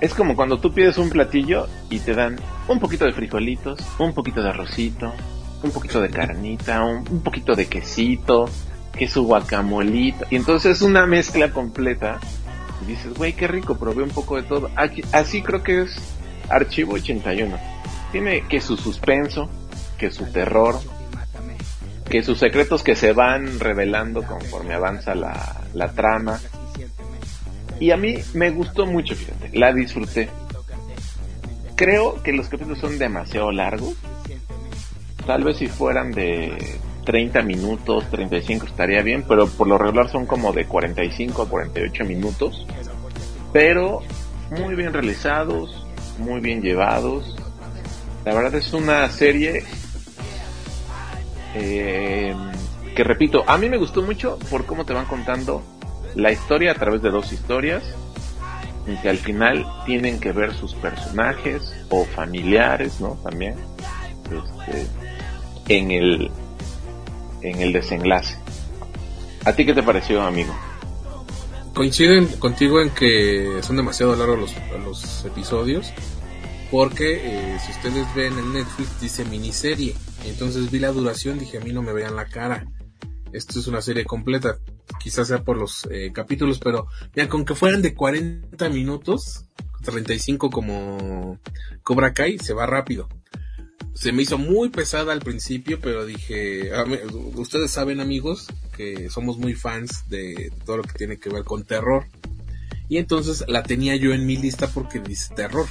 es 0.00 0.14
como 0.14 0.34
cuando 0.34 0.58
tú 0.58 0.72
pides 0.72 0.96
un 0.98 1.10
platillo 1.10 1.68
y 1.90 1.98
te 1.98 2.14
dan 2.14 2.38
un 2.68 2.80
poquito 2.80 3.04
de 3.04 3.12
frijolitos, 3.12 3.80
un 3.98 4.14
poquito 4.14 4.42
de 4.42 4.48
arrocito, 4.48 5.12
un 5.62 5.70
poquito 5.70 6.00
de 6.00 6.10
carnita, 6.10 6.82
un, 6.84 7.22
poquito 7.22 7.54
de 7.54 7.66
quesito, 7.66 8.46
queso 8.96 9.22
guacamolito, 9.22 10.26
y 10.30 10.36
entonces 10.36 10.76
es 10.76 10.82
una 10.82 11.06
mezcla 11.06 11.52
completa. 11.52 12.18
Y 12.82 12.86
dices, 12.86 13.14
güey, 13.14 13.34
qué 13.34 13.46
rico, 13.46 13.76
probé 13.76 14.02
un 14.02 14.10
poco 14.10 14.36
de 14.36 14.42
todo. 14.42 14.70
Aquí, 14.76 15.02
así 15.12 15.42
creo 15.42 15.62
que 15.62 15.82
es 15.82 15.96
Archivo 16.48 16.94
81. 16.94 17.58
Tiene 18.12 18.46
que 18.48 18.60
su 18.60 18.76
suspenso, 18.76 19.50
que 19.98 20.10
su 20.10 20.24
terror, 20.32 20.80
que 22.08 22.22
sus 22.22 22.38
secretos 22.38 22.82
que 22.82 22.96
se 22.96 23.12
van 23.12 23.60
revelando 23.60 24.22
conforme 24.22 24.74
avanza 24.74 25.14
la, 25.14 25.62
la 25.74 25.92
trama. 25.92 26.40
Y 27.78 27.92
a 27.92 27.96
mí 27.96 28.16
me 28.34 28.50
gustó 28.50 28.86
mucho, 28.86 29.14
fíjate, 29.14 29.56
la 29.56 29.72
disfruté. 29.72 30.28
Creo 31.76 32.22
que 32.22 32.32
los 32.32 32.48
capítulos 32.48 32.78
son 32.78 32.98
demasiado 32.98 33.52
largos. 33.52 33.94
Tal 35.30 35.44
vez 35.44 35.58
si 35.58 35.68
fueran 35.68 36.10
de 36.10 36.80
30 37.04 37.42
minutos, 37.42 38.04
35 38.10 38.66
estaría 38.66 39.00
bien, 39.00 39.24
pero 39.28 39.46
por 39.46 39.68
lo 39.68 39.78
regular 39.78 40.10
son 40.10 40.26
como 40.26 40.52
de 40.52 40.64
45 40.64 41.42
a 41.42 41.48
48 41.48 42.04
minutos. 42.04 42.66
Pero 43.52 44.00
muy 44.50 44.74
bien 44.74 44.92
realizados, 44.92 45.86
muy 46.18 46.40
bien 46.40 46.62
llevados. 46.62 47.36
La 48.24 48.34
verdad 48.34 48.56
es 48.56 48.72
una 48.72 49.08
serie 49.08 49.62
eh, 51.54 52.34
que 52.96 53.04
repito, 53.04 53.44
a 53.46 53.56
mí 53.56 53.68
me 53.68 53.76
gustó 53.76 54.02
mucho 54.02 54.36
por 54.50 54.66
cómo 54.66 54.84
te 54.84 54.94
van 54.94 55.06
contando 55.06 55.62
la 56.16 56.32
historia 56.32 56.72
a 56.72 56.74
través 56.74 57.02
de 57.02 57.10
dos 57.10 57.32
historias 57.32 57.84
y 58.84 58.96
que 58.96 59.08
al 59.08 59.18
final 59.18 59.64
tienen 59.86 60.18
que 60.18 60.32
ver 60.32 60.54
sus 60.54 60.74
personajes 60.74 61.72
o 61.88 62.04
familiares, 62.04 63.00
¿no? 63.00 63.10
También 63.22 63.54
este, 64.24 64.86
en 65.70 65.90
el 65.90 66.30
en 67.42 67.62
el 67.62 67.72
desenlace. 67.72 68.36
¿A 69.44 69.54
ti 69.54 69.64
qué 69.64 69.72
te 69.72 69.82
pareció, 69.82 70.20
amigo? 70.20 70.54
Coinciden 71.74 72.26
contigo 72.38 72.82
en 72.82 72.90
que 72.90 73.60
son 73.62 73.76
demasiado 73.76 74.14
largos 74.14 74.38
los, 74.38 74.84
los 74.84 75.24
episodios 75.24 75.92
porque 76.70 77.54
eh, 77.54 77.58
si 77.64 77.72
ustedes 77.72 78.06
ven 78.14 78.38
en 78.38 78.52
Netflix 78.52 79.00
dice 79.00 79.24
miniserie 79.24 79.94
entonces 80.26 80.70
vi 80.70 80.78
la 80.78 80.92
duración, 80.92 81.38
dije 81.38 81.58
a 81.58 81.60
mí 81.60 81.72
no 81.72 81.82
me 81.82 81.92
vean 81.92 82.16
la 82.16 82.26
cara. 82.26 82.66
Esto 83.32 83.60
es 83.60 83.66
una 83.68 83.80
serie 83.80 84.04
completa. 84.04 84.58
Quizás 84.98 85.28
sea 85.28 85.44
por 85.44 85.56
los 85.56 85.86
eh, 85.90 86.10
capítulos, 86.12 86.58
pero 86.58 86.88
ya 87.14 87.28
con 87.28 87.44
que 87.44 87.54
fueran 87.54 87.80
de 87.80 87.94
40 87.94 88.68
minutos, 88.70 89.46
35 89.84 90.50
como 90.50 91.38
Cobra 91.82 92.12
Kai, 92.12 92.38
se 92.38 92.54
va 92.54 92.66
rápido. 92.66 93.08
Se 93.94 94.12
me 94.12 94.22
hizo 94.22 94.38
muy 94.38 94.70
pesada 94.70 95.12
al 95.12 95.20
principio, 95.20 95.80
pero 95.80 96.06
dije, 96.06 96.70
ustedes 97.34 97.70
saben 97.70 98.00
amigos 98.00 98.46
que 98.76 99.10
somos 99.10 99.38
muy 99.38 99.54
fans 99.54 100.08
de 100.08 100.52
todo 100.64 100.78
lo 100.78 100.82
que 100.84 100.94
tiene 100.94 101.18
que 101.18 101.28
ver 101.28 101.44
con 101.44 101.64
terror. 101.64 102.06
Y 102.88 102.98
entonces 102.98 103.44
la 103.46 103.62
tenía 103.62 103.96
yo 103.96 104.14
en 104.14 104.26
mi 104.26 104.36
lista 104.36 104.68
porque 104.68 105.00
dice 105.00 105.34
terror 105.34 105.66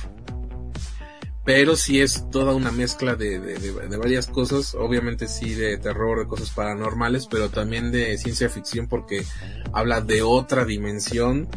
pero 1.49 1.75
sí 1.75 1.99
es 1.99 2.29
toda 2.29 2.53
una 2.53 2.71
mezcla 2.71 3.15
de, 3.15 3.39
de, 3.39 3.97
varias 3.97 4.27
cosas, 4.27 4.75
obviamente 4.75 5.27
sí 5.27 5.55
de 5.55 5.79
terror, 5.79 6.19
de 6.19 6.27
cosas 6.27 6.51
paranormales, 6.51 7.25
pero 7.25 7.49
también 7.49 7.91
de 7.91 8.15
ciencia 8.19 8.49
ficción 8.49 8.87
porque 8.87 9.25
habla 9.73 10.01
de 10.01 10.21
otra 10.21 10.63
dimensión 10.63 11.47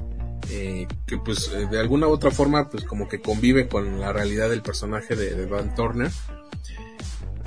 eh, 0.48 0.86
que 1.06 1.18
pues 1.18 1.50
eh, 1.52 1.66
de 1.70 1.78
alguna 1.78 2.08
u 2.08 2.10
otra 2.10 2.30
forma 2.30 2.70
pues 2.70 2.84
como 2.84 3.06
que 3.06 3.20
convive 3.20 3.68
con 3.68 4.00
la 4.00 4.14
realidad 4.14 4.48
del 4.48 4.62
personaje 4.62 5.14
de, 5.14 5.44
Van 5.44 5.74
Turner 5.74 6.10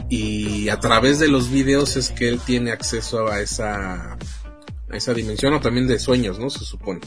y 0.09 0.69
a 0.69 0.79
través 0.79 1.19
de 1.19 1.27
los 1.27 1.49
videos 1.49 1.97
es 1.97 2.11
que 2.11 2.29
él 2.29 2.39
tiene 2.39 2.71
acceso 2.71 3.27
a 3.27 3.41
esa 3.41 4.17
a 4.89 4.97
esa 4.97 5.13
dimensión 5.13 5.53
o 5.53 5.59
también 5.59 5.87
de 5.87 5.99
sueños, 5.99 6.39
¿no? 6.39 6.49
Se 6.49 6.63
supone. 6.63 7.01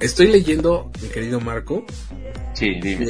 Estoy 0.00 0.26
leyendo, 0.26 0.90
mi 1.00 1.08
querido 1.08 1.40
Marco, 1.40 1.84
Sí, 2.52 2.74
dime. 2.82 3.06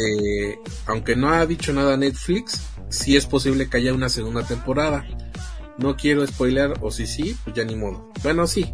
aunque 0.86 1.16
no 1.16 1.30
ha 1.30 1.44
dicho 1.46 1.72
nada 1.72 1.96
Netflix, 1.96 2.62
sí 2.88 3.16
es 3.16 3.26
posible 3.26 3.68
que 3.68 3.76
haya 3.76 3.92
una 3.92 4.08
segunda 4.08 4.44
temporada. 4.44 5.04
No 5.78 5.96
quiero 5.96 6.26
spoiler, 6.26 6.74
o 6.80 6.90
si 6.90 7.06
sí, 7.06 7.36
pues 7.44 7.54
ya 7.54 7.64
ni 7.64 7.76
modo. 7.76 8.10
Bueno, 8.22 8.46
sí. 8.46 8.72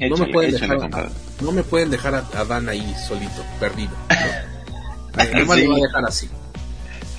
no, 0.00 0.16
me 0.16 0.26
pueden 0.32 0.52
dejar, 0.52 0.82
a, 0.82 1.08
no 1.42 1.52
me 1.52 1.62
pueden 1.62 1.90
dejar 1.90 2.14
a, 2.14 2.44
Dan 2.44 2.68
ahí 2.68 2.94
solito, 3.06 3.44
perdido. 3.60 3.92
¿no? 5.16 5.22
sí. 5.54 5.66
voy 5.66 5.80
a 5.80 5.86
dejar 5.86 6.04
así. 6.06 6.28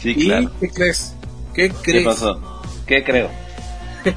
Sí, 0.02 0.16
claro. 0.16 0.52
¿Y 0.62 0.68
qué 0.68 0.74
crees? 0.74 1.16
¿Qué 1.54 1.70
crees? 1.70 2.00
¿Qué 2.00 2.06
pasó? 2.06 2.62
¿Qué 2.86 3.04
creo? 3.04 3.30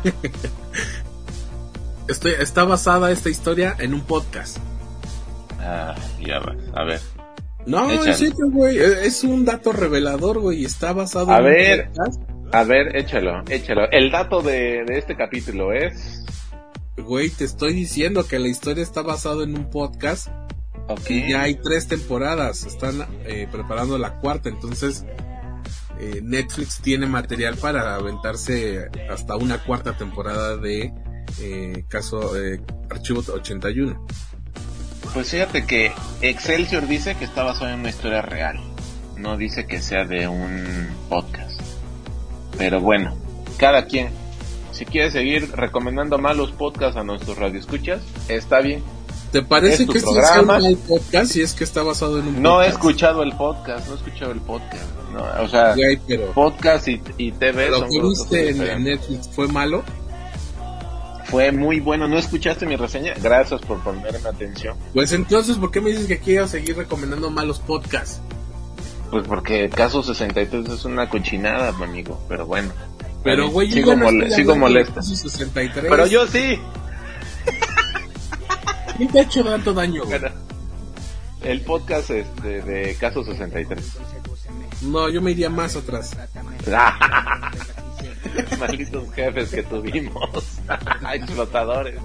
Estoy, 2.09 2.33
está 2.39 2.65
basada 2.65 3.11
esta 3.11 3.31
historia 3.31 3.77
en 3.79 3.95
un 3.95 4.03
podcast. 4.03 4.59
Ah, 5.61 5.95
ya 6.21 6.39
va. 6.41 6.55
A 6.75 6.85
ver. 6.85 7.01
No, 7.67 7.91
es 8.05 8.19
cierto, 8.19 8.51
güey. 8.51 8.79
Es 8.79 9.23
un 9.25 9.45
dato 9.45 9.73
revelador, 9.73 10.41
güey. 10.41 10.65
Está 10.65 10.93
basado 10.93 11.31
a 11.31 11.41
ver, 11.41 11.91
A 12.53 12.65
ver, 12.65 12.97
échalo, 12.97 13.43
échalo. 13.49 13.89
El 13.91 14.11
dato 14.11 14.43
de, 14.43 14.85
este 14.89 15.17
capítulo 15.17 15.73
es. 15.73 16.25
Güey, 16.97 17.31
te 17.31 17.45
estoy 17.45 17.73
diciendo 17.73 18.27
que 18.27 18.39
la 18.39 18.49
historia 18.49 18.83
está 18.83 19.03
basada 19.03 19.45
en 19.45 19.57
un 19.57 19.71
podcast. 19.71 20.29
Y 21.09 21.31
ya 21.31 21.43
hay 21.43 21.55
tres 21.55 21.87
temporadas. 21.87 22.65
Están 22.65 23.07
eh, 23.25 23.47
preparando 23.51 23.97
la 23.97 24.19
cuarta. 24.19 24.49
Entonces, 24.49 25.07
eh, 25.99 26.21
Netflix 26.23 26.81
tiene 26.81 27.07
material 27.07 27.57
para 27.57 27.95
aventarse 27.95 28.89
hasta 29.11 29.37
una 29.37 29.59
cuarta 29.59 29.97
temporada 29.97 30.57
de 30.57 30.93
eh, 31.41 31.85
caso 31.89 32.33
Archivo 32.91 33.23
81. 33.27 34.07
Pues 35.15 35.31
fíjate 35.31 35.67
que 35.67 35.93
Excelsior 36.23 36.87
dice 36.87 37.17
que 37.17 37.25
está 37.25 37.43
basado 37.43 37.71
en 37.71 37.81
una 37.81 37.91
historia 37.91 38.23
real. 38.23 38.59
No 39.17 39.37
dice 39.37 39.67
que 39.67 39.81
sea 39.81 40.05
de 40.05 40.27
un 40.27 40.89
podcast. 41.09 41.61
Pero 42.57 42.81
bueno, 42.81 43.17
cada 43.59 43.87
quien. 43.87 44.11
Si 44.73 44.87
quiere 44.87 45.11
seguir 45.11 45.51
recomendando 45.53 46.17
malos 46.19 46.51
podcasts 46.53 46.97
a 46.97 47.05
nuestros 47.05 47.37
radioescuchas, 47.37 48.01
está 48.29 48.61
bien. 48.61 48.83
¿Te 49.33 49.43
parece 49.43 49.87
que 49.87 49.99
este 49.99 50.11
es 50.11 50.31
un 50.39 50.77
podcast 50.87 51.33
si 51.33 51.41
es 51.41 51.55
que 51.55 51.65
está 51.65 51.83
basado 51.83 52.19
en 52.19 52.29
un 52.29 52.35
podcast? 52.35 52.43
No 52.43 52.63
he 52.63 52.69
escuchado 52.69 53.23
el 53.23 53.33
podcast, 53.33 53.87
no 53.89 53.95
he 53.95 53.97
escuchado 53.97 54.33
el 54.33 54.41
podcast. 54.41 54.85
o 55.41 55.49
sea, 55.49 55.75
podcast 56.35 56.89
y, 56.89 57.01
y 57.17 57.33
TV 57.33 57.71
lo 57.71 57.89
que 57.89 58.01
viste 58.01 58.51
en 58.51 58.85
Netflix 58.85 59.29
fue 59.35 59.49
malo 59.49 59.83
fue 61.33 61.51
muy 61.51 61.81
bueno. 61.81 62.07
¿No 62.07 62.19
escuchaste 62.19 62.67
mi 62.67 62.77
reseña? 62.77 63.15
Gracias 63.23 63.63
por 63.63 63.79
ponerme 63.81 64.29
atención. 64.29 64.77
Pues 64.93 65.13
entonces, 65.13 65.57
¿por 65.57 65.71
qué 65.71 65.81
me 65.81 65.89
dices 65.89 66.07
que 66.07 66.19
quiero 66.19 66.47
seguir 66.47 66.77
recomendando 66.77 67.31
malos 67.31 67.59
podcasts? 67.59 68.21
Pues 69.11 69.27
porque 69.27 69.71
Caso 69.71 70.03
63 70.03 70.69
es 70.69 70.85
una 70.85 71.09
cochinada, 71.09 71.71
amigo, 71.71 72.23
pero 72.29 72.45
bueno. 72.45 72.71
Pero, 73.25 73.49
güey, 73.49 73.71
sigo, 73.71 73.95
sigo 74.29 74.57
molesto. 74.57 75.01
Pero 75.75 76.07
yo 76.07 76.27
sí. 76.27 76.59
¿Quién 79.03 79.13
te 79.13 79.19
ha 79.19 79.23
hecho 79.25 79.43
tanto 79.43 79.75
daño? 79.75 80.05
El 81.43 81.61
podcast 81.63 82.11
este, 82.11 82.63
de 82.63 82.95
Caso 82.95 83.25
63. 83.25 83.99
No, 84.83 85.09
yo 85.09 85.21
me 85.21 85.33
iría 85.33 85.51
más 85.51 85.75
atrás. 85.75 86.17
Malditos 88.61 89.13
jefes 89.13 89.51
que 89.51 89.65
tuvimos. 89.65 90.61
Explotadores. 91.15 91.99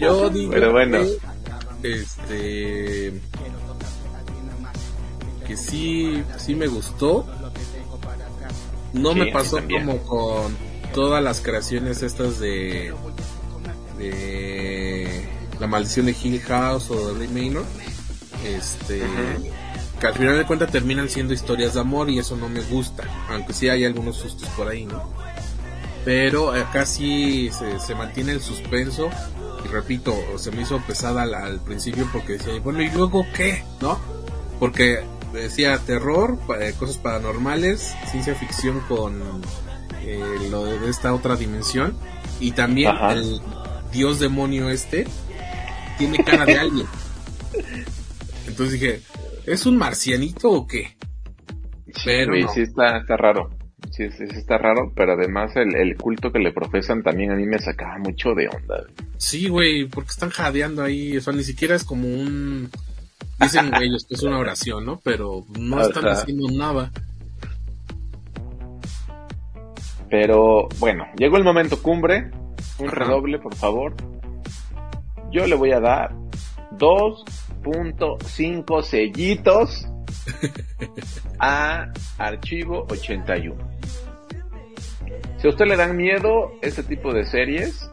Yo 0.00 0.30
digo 0.30 0.52
Pero 0.52 0.72
bueno. 0.72 0.96
este 1.82 3.20
que 5.46 5.56
sí 5.58 6.24
sí 6.38 6.54
me 6.54 6.68
gustó 6.68 7.26
no 8.94 9.12
Sí, 9.12 9.18
me 9.18 9.26
pasó 9.30 9.58
como 9.68 9.98
con 9.98 10.56
todas 10.94 11.22
las 11.22 11.42
creaciones 11.42 12.02
estas 12.02 12.38
de 12.38 12.94
de 13.98 15.31
la 15.62 15.68
maldición 15.68 16.06
de 16.06 16.16
Hill 16.20 16.40
House 16.40 16.90
o 16.90 17.14
de 17.14 17.18
Ray 17.20 17.28
Manor 17.28 17.64
este 18.44 19.00
que 20.00 20.06
al 20.08 20.14
final 20.14 20.36
de 20.36 20.44
cuentas 20.44 20.72
terminan 20.72 21.08
siendo 21.08 21.32
historias 21.32 21.74
de 21.74 21.80
amor 21.80 22.10
y 22.10 22.18
eso 22.18 22.36
no 22.36 22.48
me 22.48 22.62
gusta 22.62 23.04
aunque 23.30 23.52
sí 23.52 23.68
hay 23.68 23.84
algunos 23.84 24.16
sustos 24.16 24.48
por 24.56 24.66
ahí 24.66 24.86
no 24.86 25.08
pero 26.04 26.50
acá 26.50 26.84
sí 26.84 27.48
se, 27.56 27.78
se 27.78 27.94
mantiene 27.94 28.32
el 28.32 28.40
suspenso 28.40 29.08
y 29.64 29.68
repito 29.68 30.12
se 30.36 30.50
me 30.50 30.62
hizo 30.62 30.80
pesada 30.80 31.22
al, 31.22 31.32
al 31.32 31.60
principio 31.60 32.08
porque 32.12 32.32
decía 32.32 32.58
bueno 32.58 32.82
y 32.82 32.90
luego 32.90 33.24
qué 33.32 33.62
no 33.80 34.00
porque 34.58 35.04
decía 35.32 35.78
terror 35.78 36.38
eh, 36.60 36.74
cosas 36.76 36.98
paranormales 36.98 37.94
ciencia 38.10 38.34
ficción 38.34 38.80
con 38.88 39.22
eh, 40.00 40.48
lo 40.50 40.64
de 40.64 40.90
esta 40.90 41.14
otra 41.14 41.36
dimensión 41.36 41.96
y 42.40 42.50
también 42.50 42.88
Ajá. 42.88 43.12
el 43.12 43.40
dios 43.92 44.18
demonio 44.18 44.68
este 44.68 45.06
tiene 46.02 46.24
cara 46.24 46.44
de 46.44 46.58
alguien 46.58 46.86
entonces 48.46 48.80
dije 48.80 49.00
es 49.46 49.66
un 49.66 49.76
marcianito 49.76 50.50
o 50.50 50.66
qué 50.66 50.96
pero 52.04 52.36
no. 52.36 52.48
sí 52.48 52.62
está, 52.62 52.98
está 52.98 53.16
raro. 53.16 53.50
Sí, 53.90 54.10
sí, 54.10 54.26
sí 54.30 54.38
está 54.38 54.58
raro, 54.58 54.92
pero 54.94 55.12
además 55.12 55.54
el, 55.56 55.74
el 55.74 55.96
culto 55.96 56.32
que 56.32 56.38
le 56.38 56.52
profesan 56.52 57.02
también 57.02 57.30
a 57.30 57.34
mí 57.34 57.44
me 57.46 57.58
sacaba 57.58 57.98
mucho 57.98 58.34
de 58.34 58.48
onda. 58.48 58.80
güey. 58.80 58.94
Sí, 59.18 59.48
güey, 59.48 59.86
porque 59.86 60.10
están 60.10 60.30
jadeando 60.30 60.82
ahí, 60.82 61.16
o 61.16 61.20
sea, 61.20 61.32
ni 61.32 61.42
siquiera 61.42 61.74
es 61.74 61.84
como 61.84 62.06
un... 62.06 62.70
Dicen 63.40 63.72
ellos 63.80 64.06
que 64.08 64.14
es 64.14 64.22
una 64.22 64.38
oración, 64.38 64.84
¿no? 64.84 65.00
Pero 65.02 65.44
no 65.58 65.80
están 65.80 66.06
haciendo 66.06 66.48
nada. 66.50 66.92
Pero 70.08 70.68
bueno, 70.78 71.04
llegó 71.16 71.38
el 71.38 71.44
momento 71.44 71.82
cumbre. 71.82 72.30
Un 72.78 72.88
Ajá. 72.88 72.96
redoble, 72.96 73.38
por 73.40 73.54
favor. 73.56 73.94
Yo 75.32 75.46
le 75.46 75.54
voy 75.54 75.72
a 75.72 75.80
dar 75.80 76.14
2.5 76.72 78.82
sellitos 78.82 79.88
a 81.38 81.90
Archivo 82.18 82.86
81. 82.90 83.56
Si 85.38 85.46
a 85.46 85.50
usted 85.50 85.64
le 85.64 85.76
dan 85.76 85.96
miedo 85.96 86.52
este 86.60 86.82
tipo 86.82 87.14
de 87.14 87.24
series, 87.24 87.90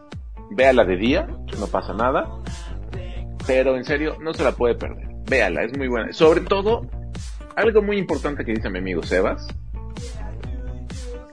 véala 0.51 0.83
de 0.83 0.97
día, 0.97 1.27
no 1.57 1.67
pasa 1.67 1.93
nada. 1.93 2.29
Pero 3.47 3.77
en 3.77 3.85
serio, 3.85 4.17
no 4.21 4.33
se 4.33 4.43
la 4.43 4.51
puede 4.51 4.75
perder. 4.75 5.07
Véala, 5.29 5.63
es 5.63 5.77
muy 5.77 5.87
buena. 5.87 6.11
Sobre 6.11 6.41
todo, 6.41 6.89
algo 7.55 7.81
muy 7.81 7.97
importante 7.97 8.43
que 8.43 8.51
dice 8.51 8.69
mi 8.69 8.79
amigo 8.79 9.01
Sebas, 9.01 9.47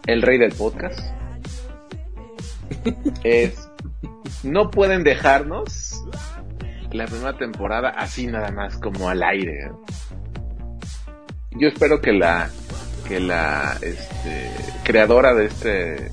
el 0.07 0.22
rey 0.22 0.38
del 0.38 0.52
podcast, 0.52 1.00
es 3.24 3.68
no 4.42 4.70
pueden 4.70 5.02
dejarnos 5.02 5.86
la 6.97 7.07
primera 7.07 7.36
temporada 7.36 7.90
así 7.90 8.26
nada 8.26 8.51
más 8.51 8.76
como 8.78 9.09
al 9.09 9.22
aire. 9.22 9.70
Yo 11.53 11.68
espero 11.68 12.01
que 12.01 12.12
la 12.12 12.51
que 13.09 13.20
la 13.20 13.78
este, 13.82 14.51
creadora 14.82 15.32
de 15.34 15.47
este 15.47 16.11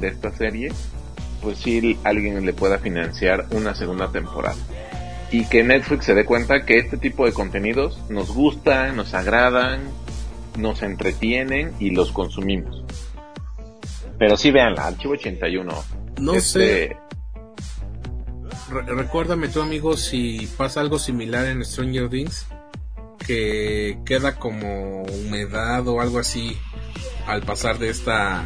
de 0.00 0.08
esta 0.08 0.30
serie 0.30 0.72
pues 1.42 1.58
sí 1.58 1.98
alguien 2.04 2.44
le 2.46 2.52
pueda 2.52 2.78
financiar 2.78 3.46
una 3.50 3.74
segunda 3.74 4.10
temporada 4.10 4.56
y 5.30 5.44
que 5.46 5.62
Netflix 5.62 6.06
se 6.06 6.14
dé 6.14 6.24
cuenta 6.24 6.64
que 6.64 6.78
este 6.78 6.96
tipo 6.96 7.26
de 7.26 7.32
contenidos 7.32 7.98
nos 8.08 8.32
gustan, 8.32 8.96
nos 8.96 9.14
agradan, 9.14 9.80
nos 10.56 10.82
entretienen 10.82 11.72
y 11.78 11.90
los 11.90 12.12
consumimos. 12.12 12.82
Pero 14.18 14.36
sí 14.36 14.50
veanla, 14.50 14.86
Archivo 14.86 15.12
81. 15.14 15.84
No 16.20 16.34
Este, 16.34 16.88
sé, 16.88 16.96
re- 18.70 18.82
recuérdame 18.94 19.48
tú, 19.48 19.60
amigo, 19.62 19.96
si 19.96 20.46
pasa 20.56 20.80
algo 20.80 20.98
similar 20.98 21.46
en 21.46 21.64
Stranger 21.64 22.08
Things, 22.08 22.46
que 23.26 23.98
queda 24.04 24.36
como 24.36 25.02
humedad 25.02 25.86
o 25.88 26.00
algo 26.00 26.18
así 26.18 26.56
al 27.26 27.42
pasar 27.42 27.78
de 27.78 27.90
esta 27.90 28.44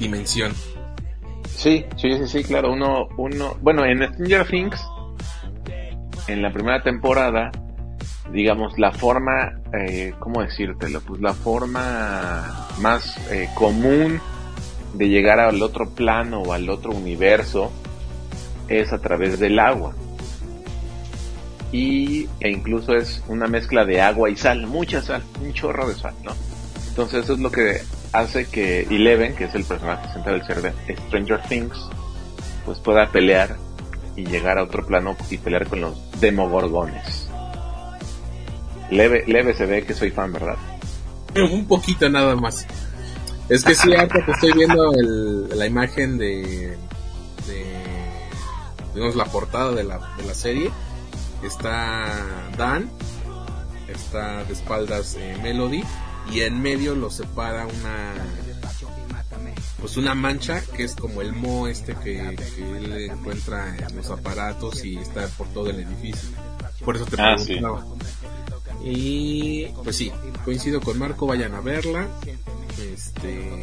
dimensión. 0.00 0.52
Sí, 1.48 1.84
sí, 1.96 2.16
sí, 2.18 2.26
sí, 2.26 2.44
claro. 2.44 2.72
Uno, 2.72 3.08
uno, 3.16 3.56
bueno, 3.60 3.84
en 3.84 4.02
Stranger 4.14 4.46
Things, 4.48 4.80
en 6.26 6.42
la 6.42 6.52
primera 6.52 6.82
temporada, 6.82 7.52
digamos, 8.32 8.78
la 8.78 8.92
forma, 8.92 9.60
eh, 9.72 10.14
¿cómo 10.18 10.42
decírtelo? 10.42 11.00
Pues 11.02 11.20
la 11.20 11.34
forma 11.34 12.66
más 12.80 13.16
eh, 13.30 13.48
común 13.54 14.20
de 14.94 15.08
llegar 15.08 15.38
al 15.40 15.62
otro 15.62 15.90
plano 15.90 16.42
o 16.42 16.52
al 16.52 16.68
otro 16.68 16.92
universo 16.92 17.70
es 18.80 18.92
a 18.92 18.98
través 18.98 19.38
del 19.38 19.58
agua. 19.58 19.94
Y, 21.70 22.28
e 22.40 22.50
incluso 22.50 22.94
es 22.94 23.22
una 23.28 23.46
mezcla 23.46 23.84
de 23.84 24.00
agua 24.00 24.28
y 24.28 24.36
sal, 24.36 24.66
mucha 24.66 25.00
sal, 25.00 25.22
un 25.40 25.52
chorro 25.54 25.88
de 25.88 25.94
sal, 25.94 26.14
¿no? 26.22 26.32
Entonces 26.88 27.24
eso 27.24 27.32
es 27.34 27.38
lo 27.38 27.50
que 27.50 27.80
hace 28.12 28.46
que 28.46 28.82
Eleven, 28.82 29.34
que 29.34 29.44
es 29.44 29.54
el 29.54 29.64
personaje 29.64 30.12
central 30.12 30.38
del 30.38 30.46
ser 30.46 30.62
de 30.62 30.96
Stranger 31.06 31.40
Things, 31.48 31.78
pues 32.66 32.78
pueda 32.78 33.10
pelear 33.10 33.56
y 34.16 34.26
llegar 34.26 34.58
a 34.58 34.64
otro 34.64 34.86
plano 34.86 35.16
y 35.30 35.38
pelear 35.38 35.66
con 35.66 35.80
los 35.80 36.20
demogorgones. 36.20 37.28
Leve, 38.90 39.24
leve 39.26 39.54
se 39.54 39.64
ve 39.64 39.84
que 39.84 39.94
soy 39.94 40.10
fan, 40.10 40.32
¿verdad? 40.32 40.56
Un 41.34 41.66
poquito 41.66 42.08
nada 42.10 42.36
más. 42.36 42.66
Es 43.48 43.64
que 43.64 43.74
sí, 43.74 43.92
ahorita 43.94 44.24
que 44.24 44.32
estoy 44.32 44.52
viendo 44.52 44.92
la 45.54 45.66
imagen 45.66 46.18
de, 46.18 46.76
digamos, 48.94 49.16
la 49.16 49.24
portada 49.26 49.72
de 49.72 49.84
la, 49.84 49.98
de 50.16 50.24
la 50.24 50.34
serie, 50.34 50.70
está 51.42 52.06
Dan, 52.56 52.90
está 53.88 54.44
de 54.44 54.52
espaldas 54.52 55.16
eh, 55.18 55.36
Melody, 55.42 55.82
y 56.30 56.40
en 56.40 56.60
medio 56.60 56.94
lo 56.94 57.10
separa 57.10 57.66
una, 57.66 58.14
pues 59.80 59.96
una 59.96 60.14
mancha 60.14 60.62
que 60.76 60.84
es 60.84 60.94
como 60.94 61.20
el 61.20 61.32
mo 61.32 61.66
este 61.66 61.94
que, 61.96 62.36
que 62.56 62.76
él 62.76 63.10
encuentra 63.10 63.76
en 63.76 63.96
los 63.96 64.10
aparatos 64.10 64.84
y 64.84 64.96
está 64.98 65.26
por 65.28 65.48
todo 65.48 65.70
el 65.70 65.80
edificio. 65.80 66.28
Por 66.84 66.96
eso 66.96 67.06
te 67.06 67.20
Ah, 67.20 67.36
sí. 67.38 67.46
preguntaba. 67.56 67.84
Y 68.84 69.66
pues 69.84 69.96
sí, 69.96 70.12
coincido 70.44 70.80
con 70.80 70.98
Marco, 70.98 71.26
vayan 71.26 71.54
a 71.54 71.60
verla. 71.60 72.08
Este 72.80 73.62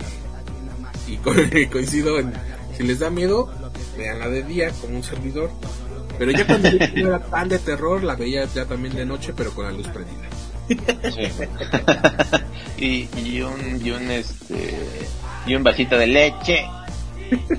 y 1.07 1.17
co- 1.17 1.33
coincido 1.71 2.19
en 2.19 2.33
si 2.77 2.83
les 2.83 2.99
da 2.99 3.09
miedo, 3.09 3.51
veanla 3.99 4.29
de 4.29 4.43
día 4.43 4.71
como 4.81 4.95
un 4.95 5.03
servidor. 5.03 5.51
Pero 6.17 6.31
ya 6.31 6.47
cuando 6.47 6.71
no 6.71 7.07
era 7.07 7.19
tan 7.19 7.47
de 7.47 7.59
terror, 7.59 8.03
la 8.03 8.15
veía 8.15 8.45
ya 8.45 8.65
también 8.65 8.95
de 8.95 9.05
noche, 9.05 9.33
pero 9.35 9.51
con 9.51 9.65
la 9.65 9.71
luz 9.71 9.87
prendida. 9.87 10.27
y, 12.77 13.07
y 13.17 13.41
un, 13.41 13.81
y 13.83 13.91
un, 13.91 14.11
este, 14.11 14.75
y 15.45 15.55
un 15.55 15.63
vasito 15.63 15.97
de 15.97 16.07
leche. 16.07 16.65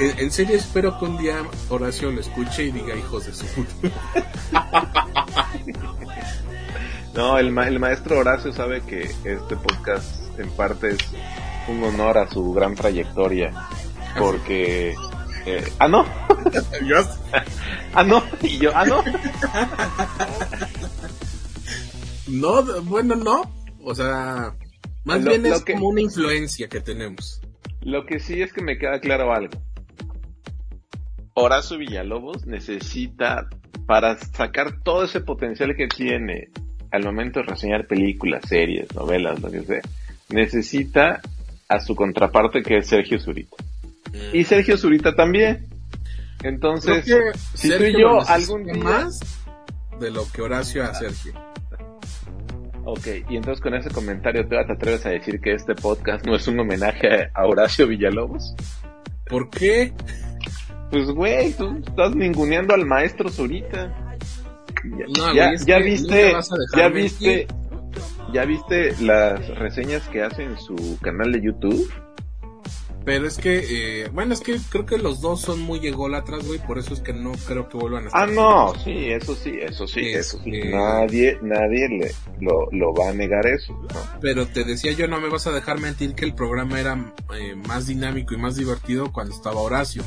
En, 0.00 0.18
en 0.18 0.30
serio 0.32 0.56
espero 0.56 0.98
que 0.98 1.04
un 1.04 1.16
día 1.16 1.36
Horacio 1.68 2.10
lo 2.10 2.20
escuche 2.20 2.64
y 2.64 2.72
diga 2.72 2.96
hijos 2.96 3.26
de 3.26 3.32
su 3.32 3.46
puta. 3.46 3.92
No, 7.14 7.38
el, 7.38 7.52
ma- 7.52 7.68
el 7.68 7.78
maestro 7.78 8.18
Horacio 8.18 8.52
sabe 8.52 8.80
que 8.82 9.02
este 9.24 9.56
podcast 9.56 10.38
en 10.38 10.50
parte 10.50 10.90
es 10.90 10.98
un 11.68 11.82
honor 11.84 12.18
a 12.18 12.28
su 12.28 12.52
gran 12.52 12.74
trayectoria. 12.74 13.52
Porque... 14.18 14.94
eh, 15.46 15.64
ah, 15.78 15.88
no. 15.88 16.04
ah, 17.94 18.02
no. 18.02 18.22
Y 18.42 18.58
yo, 18.58 18.72
ah, 18.74 18.84
no. 18.84 19.02
No, 22.26 22.82
bueno, 22.82 23.14
no. 23.16 23.42
O 23.82 23.94
sea, 23.94 24.54
más 25.04 25.22
Lo- 25.22 25.30
bien 25.30 25.42
lo 25.44 25.54
es 25.54 25.64
que- 25.64 25.74
como 25.74 25.88
una 25.88 26.00
influencia 26.00 26.68
que 26.68 26.80
tenemos. 26.80 27.40
Lo 27.80 28.06
que 28.06 28.18
sí 28.18 28.40
es 28.42 28.52
que 28.52 28.62
me 28.62 28.78
queda 28.78 28.98
claro 29.00 29.32
algo. 29.32 29.58
Horacio 31.34 31.78
Villalobos 31.78 32.46
necesita, 32.46 33.48
para 33.86 34.16
sacar 34.18 34.80
todo 34.82 35.04
ese 35.04 35.20
potencial 35.20 35.74
que 35.76 35.88
tiene 35.88 36.48
al 36.94 37.02
momento 37.02 37.40
de 37.40 37.46
reseñar 37.46 37.86
películas, 37.88 38.42
series, 38.48 38.94
novelas, 38.94 39.40
lo 39.40 39.50
que 39.50 39.62
sea, 39.62 39.80
necesita 40.28 41.20
a 41.68 41.80
su 41.80 41.96
contraparte 41.96 42.62
que 42.62 42.78
es 42.78 42.86
Sergio 42.86 43.18
Zurita. 43.18 43.56
Y 44.32 44.44
Sergio 44.44 44.76
Zurita 44.76 45.12
también. 45.14 45.66
Entonces, 46.44 47.04
si 47.54 47.68
tú 47.76 47.82
y 47.82 48.00
yo 48.00 48.20
algún 48.28 48.64
día... 48.64 48.84
más 48.84 49.18
de 49.98 50.10
lo 50.12 50.24
que 50.30 50.42
Horacio 50.42 50.84
a 50.84 50.94
Sergio. 50.94 51.32
Ok, 52.84 53.06
y 53.28 53.36
entonces 53.36 53.60
con 53.60 53.74
ese 53.74 53.90
comentario, 53.90 54.42
¿tú 54.44 54.50
te 54.50 54.72
atreves 54.72 55.04
a 55.06 55.10
decir 55.10 55.40
que 55.40 55.52
este 55.52 55.74
podcast 55.74 56.24
no 56.24 56.36
es 56.36 56.46
un 56.46 56.60
homenaje 56.60 57.28
a 57.34 57.44
Horacio 57.44 57.88
Villalobos? 57.88 58.54
¿Por 59.26 59.50
qué? 59.50 59.92
Pues, 60.92 61.10
güey, 61.10 61.54
tú 61.54 61.82
estás 61.84 62.14
ninguneando 62.14 62.72
al 62.72 62.86
maestro 62.86 63.30
Zurita. 63.30 64.03
Ya, 64.84 65.06
No, 65.16 65.34
ya, 65.34 65.50
es 65.52 65.64
ya 65.64 65.78
que 65.78 65.82
viste, 65.84 66.32
ya 66.76 66.88
viste, 66.88 67.46
ya 68.32 68.44
viste 68.44 68.94
las 69.00 69.46
reseñas 69.58 70.02
que 70.08 70.22
hace 70.22 70.42
en 70.44 70.58
su 70.58 70.98
canal 71.00 71.32
de 71.32 71.42
YouTube. 71.42 71.90
Pero 73.04 73.26
es 73.26 73.36
que, 73.36 74.02
eh, 74.04 74.08
bueno, 74.14 74.32
es 74.32 74.40
que 74.40 74.56
creo 74.70 74.86
que 74.86 74.96
los 74.96 75.20
dos 75.20 75.42
son 75.42 75.60
muy 75.60 75.86
ególatras, 75.86 76.46
güey, 76.46 76.58
por 76.58 76.78
eso 76.78 76.94
es 76.94 77.00
que 77.00 77.12
no 77.12 77.32
creo 77.46 77.68
que 77.68 77.76
vuelvan 77.76 78.04
a 78.04 78.06
estar. 78.06 78.22
Ah, 78.30 78.32
no, 78.32 78.72
sí, 78.82 79.10
eso 79.10 79.34
sí, 79.34 79.58
eso 79.60 79.86
sí, 79.86 80.00
eso 80.08 80.38
sí. 80.42 80.50
Este- 80.54 80.70
Nadie, 80.70 81.38
nadie 81.42 81.86
le, 81.90 82.10
lo, 82.40 82.66
lo 82.72 82.94
va 82.94 83.10
a 83.10 83.12
negar 83.12 83.46
eso, 83.46 83.74
¿no? 83.74 83.88
Pero 84.22 84.46
te 84.46 84.64
decía 84.64 84.92
yo, 84.92 85.06
no 85.06 85.20
me 85.20 85.28
vas 85.28 85.46
a 85.46 85.50
dejar 85.52 85.80
mentir 85.80 86.14
que 86.14 86.24
el 86.24 86.34
programa 86.34 86.80
era 86.80 87.12
eh, 87.38 87.54
más 87.54 87.86
dinámico 87.88 88.32
y 88.32 88.38
más 88.38 88.56
divertido 88.56 89.12
cuando 89.12 89.34
estaba 89.34 89.60
Horacio. 89.60 90.02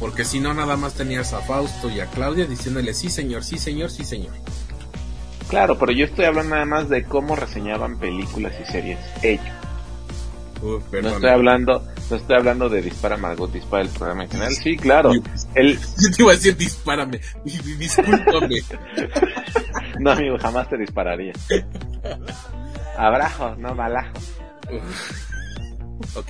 Porque 0.00 0.24
si 0.24 0.40
no, 0.40 0.52
nada 0.54 0.76
más 0.76 0.94
tenías 0.94 1.32
a 1.32 1.40
Fausto 1.40 1.88
y 1.90 2.00
a 2.00 2.06
Claudia 2.06 2.46
diciéndole 2.46 2.92
sí 2.94 3.08
señor, 3.08 3.42
sí 3.44 3.58
señor, 3.58 3.90
sí 3.90 4.04
señor. 4.04 4.32
Claro, 5.48 5.78
pero 5.78 5.92
yo 5.92 6.04
estoy 6.04 6.24
hablando 6.24 6.54
nada 6.54 6.66
más 6.66 6.88
de 6.88 7.04
cómo 7.04 7.36
reseñaban 7.36 7.98
películas 7.98 8.52
y 8.60 8.70
series 8.70 8.98
ellos. 9.22 9.44
No 10.62 11.08
estoy 11.10 11.30
hablando, 11.30 11.86
no 12.10 12.16
estoy 12.16 12.36
hablando 12.36 12.68
de 12.68 12.82
Dispara 12.82 13.16
Margot, 13.16 13.52
Dispara 13.52 13.82
el 13.84 13.88
programa 13.90 14.24
en 14.24 14.30
general. 14.30 14.52
Sí, 14.54 14.76
claro. 14.76 15.12
El, 15.54 15.78
Yo 15.78 16.10
te 16.16 16.22
iba 16.22 16.32
a 16.32 16.34
decir 16.34 16.56
dispárame, 16.56 17.20
Di- 17.44 17.58
di- 17.58 17.74
discúlpame. 17.74 18.62
no, 20.00 20.10
amigo, 20.12 20.36
jamás 20.38 20.68
te 20.68 20.76
dispararía. 20.78 21.32
Abrajo, 22.98 23.54
no 23.56 23.74
balajo. 23.74 24.14
ok. 26.14 26.26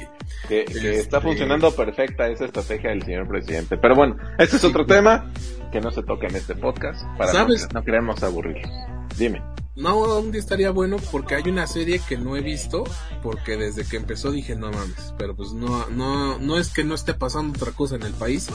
Que, 0.48 0.64
que 0.64 0.72
Este- 0.72 1.00
está 1.00 1.20
funcionando 1.20 1.70
perfecta 1.74 2.28
esa 2.28 2.44
estrategia 2.44 2.90
del 2.90 3.02
señor 3.02 3.26
presidente. 3.28 3.76
Pero 3.76 3.94
bueno, 3.96 4.16
este 4.38 4.56
es 4.56 4.64
otro 4.64 4.86
tema 4.86 5.30
que 5.72 5.80
no 5.80 5.90
se 5.90 6.02
toca 6.02 6.26
en 6.28 6.36
este 6.36 6.54
podcast 6.54 7.02
para 7.18 7.32
no, 7.32 7.38
¿Sabes? 7.40 7.68
no 7.74 7.82
queremos 7.84 8.22
aburrirlos. 8.22 8.70
Dime. 9.18 9.42
No, 9.74 10.18
un 10.20 10.30
día 10.32 10.40
estaría 10.40 10.70
bueno 10.70 10.96
porque 11.12 11.34
hay 11.34 11.50
una 11.50 11.66
serie 11.66 12.00
que 12.08 12.16
no 12.16 12.34
he 12.36 12.40
visto, 12.40 12.84
porque 13.22 13.56
desde 13.58 13.84
que 13.84 13.96
empezó 13.98 14.30
dije 14.32 14.56
no 14.56 14.70
mames, 14.70 15.12
pero 15.18 15.36
pues 15.36 15.52
no, 15.52 15.86
no, 15.90 16.38
no 16.38 16.58
es 16.58 16.70
que 16.72 16.82
no 16.82 16.94
esté 16.94 17.12
pasando 17.12 17.58
otra 17.58 17.72
cosa 17.72 17.96
en 17.96 18.02
el 18.04 18.14
país. 18.14 18.48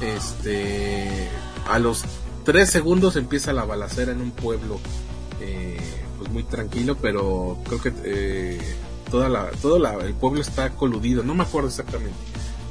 Este, 0.00 1.06
a 1.68 1.78
los 1.78 2.04
tres 2.44 2.70
segundos 2.70 3.16
empieza 3.16 3.52
la 3.52 3.64
balacera 3.64 4.12
en 4.12 4.20
un 4.20 4.30
pueblo, 4.32 4.80
eh, 5.40 5.78
pues 6.18 6.30
muy 6.30 6.42
tranquilo, 6.44 6.96
pero 7.00 7.58
creo 7.66 7.80
que 7.80 7.92
eh, 8.04 8.58
toda 9.10 9.28
la, 9.28 9.50
todo 9.62 9.78
la, 9.78 9.94
el 9.94 10.14
pueblo 10.14 10.40
está 10.40 10.70
coludido, 10.70 11.22
no 11.22 11.34
me 11.34 11.42
acuerdo 11.42 11.68
exactamente, 11.68 12.16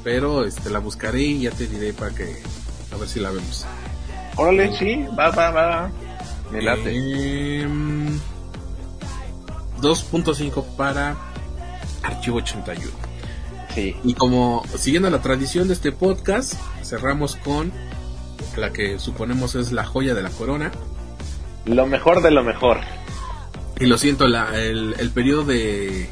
pero 0.04 0.46
este 0.46 0.70
la 0.70 0.80
buscaré 0.80 1.22
y 1.22 1.42
ya 1.42 1.52
te 1.52 1.68
diré 1.68 1.94
para 1.94 2.14
que 2.16 2.42
a 2.92 2.98
ver 2.98 3.08
si 3.08 3.20
la 3.20 3.32
vemos. 3.32 3.66
Órale, 4.36 4.76
sí, 4.78 5.06
va, 5.18 5.30
va, 5.32 5.52
va. 5.52 5.92
Me 6.52 6.62
late. 6.62 7.62
Em, 7.62 8.20
2.5 9.82 10.66
para 10.76 11.16
Archivo 12.04 12.38
81. 12.38 12.90
Sí. 13.76 13.96
Y 14.04 14.14
como 14.14 14.64
siguiendo 14.78 15.10
la 15.10 15.22
tradición 15.22 15.68
de 15.68 15.74
este 15.74 15.92
podcast, 15.92 16.54
cerramos 16.84 17.36
con 17.36 17.72
la 18.58 18.72
que 18.72 18.98
suponemos 19.00 19.56
es 19.56 19.72
la 19.72 19.86
joya 19.86 20.16
de 20.16 20.24
la 20.24 20.30
corona. 20.30 20.72
Lo 21.66 21.86
mejor 21.86 22.22
de 22.22 22.32
lo 22.32 22.44
mejor. 22.44 22.80
Y 23.80 23.86
lo 23.86 23.98
siento, 23.98 24.28
la, 24.28 24.60
el, 24.60 24.96
el 24.98 25.12
periodo 25.12 25.44
de, 25.44 26.10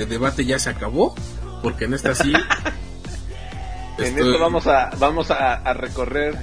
de 0.00 0.06
debate 0.06 0.44
ya 0.44 0.58
se 0.58 0.70
acabó, 0.70 1.14
porque 1.62 1.84
en 1.84 1.94
esta 1.94 2.14
sí... 2.14 2.32
En 3.98 4.18
esto 4.18 4.38
vamos 4.38 4.66
a, 4.66 4.88
vamos 4.98 5.30
a, 5.30 5.56
a 5.56 5.74
recorrer 5.74 6.34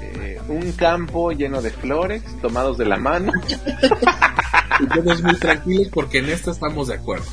eh, 0.00 0.40
un 0.48 0.72
campo 0.72 1.32
lleno 1.32 1.60
de 1.60 1.70
flores 1.70 2.22
tomados 2.40 2.78
de 2.78 2.86
la 2.86 2.96
mano. 2.96 3.30
y 4.80 4.86
todos 4.86 5.22
muy 5.22 5.34
tranquilos 5.38 5.88
porque 5.92 6.20
en 6.20 6.30
esta 6.30 6.50
estamos 6.50 6.88
de 6.88 6.94
acuerdo. 6.94 7.26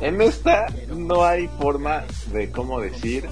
En 0.00 0.20
esta 0.20 0.66
no 0.88 1.24
hay 1.24 1.48
forma 1.60 2.04
de 2.32 2.50
cómo 2.50 2.80
decir 2.80 3.28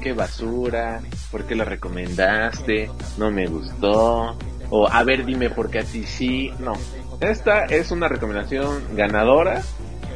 qué 0.00 0.12
basura, 0.12 1.00
por 1.30 1.44
qué 1.44 1.54
la 1.54 1.64
recomendaste, 1.64 2.90
no 3.18 3.30
me 3.30 3.46
gustó, 3.46 4.36
o 4.70 4.88
a 4.88 5.02
ver 5.04 5.24
dime 5.24 5.50
por 5.50 5.70
qué 5.70 5.80
a 5.80 5.84
ti 5.84 6.04
sí. 6.04 6.50
No, 6.58 6.72
esta 7.20 7.64
es 7.64 7.90
una 7.90 8.08
recomendación 8.08 8.82
ganadora. 8.94 9.62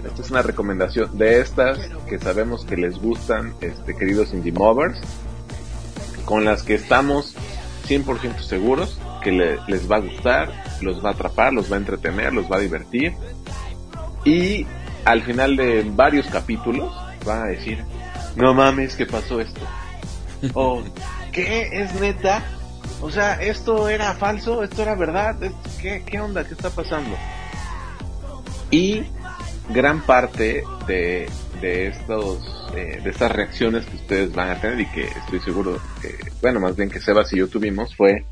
Esta 0.06 0.22
es 0.22 0.30
una 0.30 0.42
recomendación 0.42 1.16
de 1.16 1.40
estas 1.40 1.78
que 2.08 2.18
sabemos 2.18 2.64
que 2.64 2.76
les 2.76 2.98
gustan, 3.00 3.54
este, 3.60 3.94
queridos 3.96 4.32
indie 4.32 4.52
movers, 4.52 4.98
con 6.24 6.44
las 6.44 6.62
que 6.62 6.74
estamos 6.74 7.34
100% 7.86 8.38
seguros 8.42 8.98
que 9.22 9.32
le- 9.32 9.58
les 9.68 9.90
va 9.90 9.96
a 9.96 10.00
gustar, 10.00 10.52
los 10.80 11.04
va 11.04 11.10
a 11.10 11.12
atrapar, 11.12 11.52
los 11.52 11.70
va 11.70 11.76
a 11.76 11.78
entretener, 11.78 12.32
los 12.32 12.50
va 12.50 12.56
a 12.56 12.60
divertir. 12.60 13.14
Y 14.24 14.66
al 15.04 15.22
final 15.22 15.56
de 15.56 15.82
varios 15.94 16.26
capítulos 16.26 16.94
van 17.24 17.42
a 17.42 17.46
decir, 17.46 17.84
no 18.36 18.52
mames, 18.54 18.96
¿qué 18.96 19.06
pasó 19.06 19.40
esto? 19.40 19.60
o, 20.54 20.82
¿qué? 21.32 21.68
¿Es 21.82 21.94
neta? 22.00 22.42
O 23.00 23.10
sea, 23.10 23.34
¿esto 23.42 23.88
era 23.88 24.14
falso? 24.14 24.62
¿Esto 24.62 24.82
era 24.82 24.94
verdad? 24.94 25.42
¿Esto- 25.42 25.70
¿Qué, 25.80 26.02
qué 26.06 26.20
onda? 26.20 26.44
¿Qué 26.44 26.54
está 26.54 26.70
pasando? 26.70 27.16
Y 28.70 29.02
gran 29.70 30.02
parte 30.02 30.64
de, 30.86 31.28
de 31.60 31.88
estos 31.88 32.68
eh, 32.76 33.00
de 33.02 33.10
estas 33.10 33.32
reacciones 33.32 33.86
que 33.86 33.96
ustedes 33.96 34.34
van 34.34 34.50
a 34.50 34.60
tener 34.60 34.80
y 34.80 34.86
que 34.86 35.04
estoy 35.04 35.40
seguro 35.40 35.80
que 36.02 36.16
bueno 36.42 36.60
más 36.60 36.76
bien 36.76 36.90
que 36.90 37.00
Sebas 37.00 37.32
y 37.32 37.38
yo 37.38 37.48
tuvimos 37.48 37.94
fue 37.96 38.24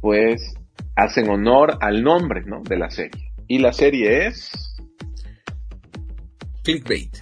pues 0.00 0.54
hacen 0.94 1.28
honor 1.28 1.78
al 1.80 2.02
nombre 2.02 2.42
¿no? 2.44 2.62
de 2.62 2.76
la 2.76 2.90
serie 2.90 3.32
y 3.48 3.58
la 3.58 3.72
serie 3.72 4.26
es 4.26 4.50
Clickbait. 6.62 7.16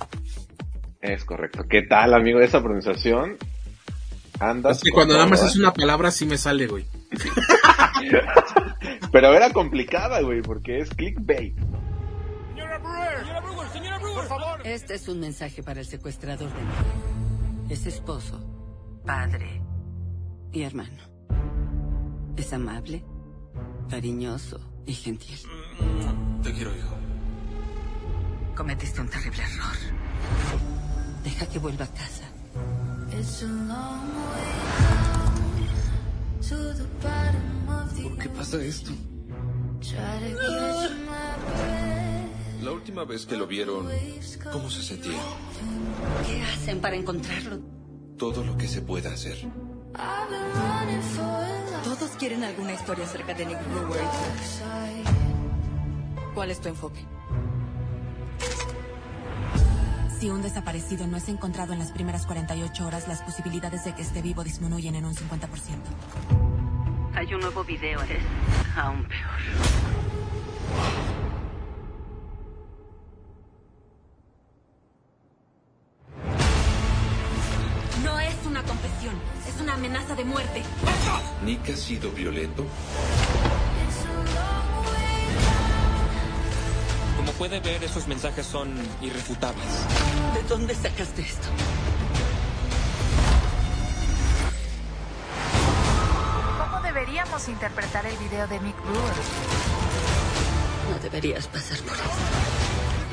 es 1.01 1.25
correcto 1.25 1.65
qué 1.69 1.83
tal 1.83 2.15
amigo 2.15 2.41
esa 2.41 2.63
pronunciación 2.63 3.37
andas 4.41 4.79
Es 4.79 4.83
que 4.83 4.91
cuando 4.91 5.15
nada 5.15 5.27
más 5.27 5.43
¿eh? 5.43 5.47
es 5.47 5.57
una 5.57 5.73
palabra 5.73 6.11
sí 6.11 6.27
me 6.27 6.37
sale, 6.37 6.67
güey. 6.67 6.85
pero 9.13 9.33
era 9.33 9.51
complicada 9.51 10.21
güey 10.21 10.43
porque 10.43 10.79
es 10.79 10.91
clickbait 10.91 11.55
Este 14.65 14.95
es 14.95 15.09
un 15.09 15.21
mensaje 15.21 15.63
para 15.63 15.81
el 15.81 15.87
secuestrador 15.87 16.49
de 16.49 16.63
mi 17.67 17.73
Es 17.73 17.87
esposo, 17.87 18.41
padre 19.05 19.63
y 20.53 20.63
hermano. 20.63 21.03
Es 22.37 22.53
amable, 22.53 23.05
cariñoso 23.91 24.61
y 24.87 24.95
gentil. 24.95 25.39
Te 26.43 26.53
quiero, 26.53 26.75
hijo. 26.77 26.95
Cometiste 28.57 29.01
un 29.01 29.09
terrible 29.09 29.43
error. 29.43 29.77
Deja 31.25 31.47
que 31.47 31.59
vuelva 31.59 31.85
a 31.85 31.89
casa. 31.89 32.25
¿Por 38.03 38.19
qué 38.19 38.29
pasa 38.29 38.63
esto? 38.63 38.93
La 42.65 42.73
última 42.73 43.05
vez 43.05 43.27
que 43.27 43.37
lo 43.37 43.47
vieron, 43.47 43.87
¿cómo 44.51 44.71
se 44.71 44.83
sentía? 44.83 45.21
¿Qué 46.27 46.41
hacen 46.41 46.81
para 46.81 46.97
encontrarlo? 46.97 47.59
Todo 48.17 48.43
lo 48.43 48.57
que 48.57 48.67
se 48.67 48.81
pueda 48.81 49.13
hacer. 49.13 49.37
Todos 51.85 52.13
quieren 52.13 52.43
alguna 52.43 52.73
historia 52.73 53.05
acerca 53.05 53.35
de 53.35 53.45
Nick 53.45 53.59
Brewer. 53.69 54.01
¿Cuál 56.35 56.51
es 56.51 56.61
tu 56.63 56.71
enfoque? 56.71 57.05
Si 60.19 60.31
un 60.31 60.41
desaparecido 60.41 61.07
no 61.07 61.19
es 61.19 61.29
encontrado 61.29 61.75
en 61.75 61.81
las 61.81 61.93
primeras 61.93 62.25
48 62.25 62.87
horas, 62.87 63.09
las 63.09 63.21
posibilidades 63.21 63.85
de 63.85 63.95
que 63.95 64.01
esté 64.01 64.23
vivo 64.23 64.43
disminuyen 64.43 64.95
en 64.95 65.05
un 65.05 65.15
50%. 65.15 65.49
Hay 67.15 67.35
un 67.35 67.41
nuevo 67.41 67.63
video, 67.63 68.01
es 68.01 68.23
aún 68.75 69.05
peor. 69.05 71.14
¿Nick 81.45 81.69
ha 81.69 81.77
sido 81.77 82.11
violento? 82.11 82.65
Como 87.19 87.33
puede 87.33 87.61
ver, 87.61 87.85
esos 87.85 88.09
mensajes 88.09 88.47
son 88.47 88.75
irrefutables. 89.03 89.67
¿De 90.35 90.43
dónde 90.49 90.75
sacaste 90.75 91.21
esto? 91.21 91.49
¿Cómo 96.59 96.81
deberíamos 96.83 97.47
interpretar 97.49 98.07
el 98.07 98.17
video 98.17 98.47
de 98.49 98.61
Mick 98.61 98.81
Brewer? 98.83 99.15
No 100.91 100.99
deberías 101.03 101.47
pasar 101.49 101.79
por 101.81 101.93
eso. 101.93 102.05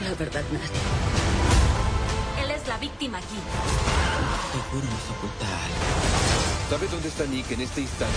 La 0.06 0.16
verdad, 0.16 0.44
nadie. 0.54 2.46
Él 2.46 2.52
es 2.52 2.66
la 2.66 2.78
víctima 2.78 3.18
aquí. 3.18 3.36
Te 4.54 4.60
juro, 4.70 4.86
no 4.86 6.51
¿Sabe 6.72 6.88
dónde 6.88 7.09
está 7.09 7.26
Nick 7.26 7.51
en 7.51 7.59
este 7.59 7.82
instante? 7.82 8.15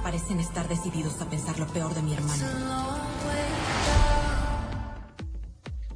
Parecen 0.00 0.38
estar 0.38 0.68
decididos 0.68 1.20
a 1.20 1.28
pensar 1.28 1.58
lo 1.58 1.66
peor 1.66 1.92
de 1.92 2.02
mi 2.02 2.14
hermano. 2.14 2.44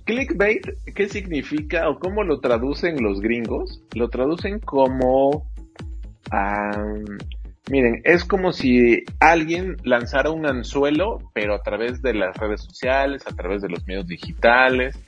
Clickbait, 0.07 0.67
¿qué 0.93 1.09
significa 1.09 1.89
o 1.89 2.01
cómo 2.01 2.25
lo 2.25 2.41
traducen 2.41 3.01
los 3.01 3.21
gringos? 3.21 3.81
Lo 3.95 4.09
traducen 4.09 4.59
como... 4.59 5.47
miren, 7.71 8.03
es 8.03 8.25
como 8.25 8.51
si 8.51 9.05
alguien 9.21 9.77
lanzara 9.85 10.31
un 10.31 10.47
anzuelo, 10.47 11.31
pero 11.33 11.55
a 11.55 11.63
través 11.63 12.03
de 12.03 12.13
las 12.13 12.37
redes 12.37 12.61
sociales, 12.61 13.25
a 13.29 13.37
través 13.37 13.63
de 13.63 13.69
los 13.69 13.87
medios 13.87 14.09
digitales, 14.09 14.99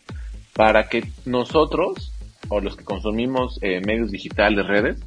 para 0.54 0.88
que 0.88 1.04
nosotros, 1.24 2.11
o 2.48 2.60
los 2.60 2.76
que 2.76 2.84
consumimos 2.84 3.58
eh, 3.62 3.80
medios 3.86 4.10
digitales, 4.10 4.66
redes, 4.66 5.00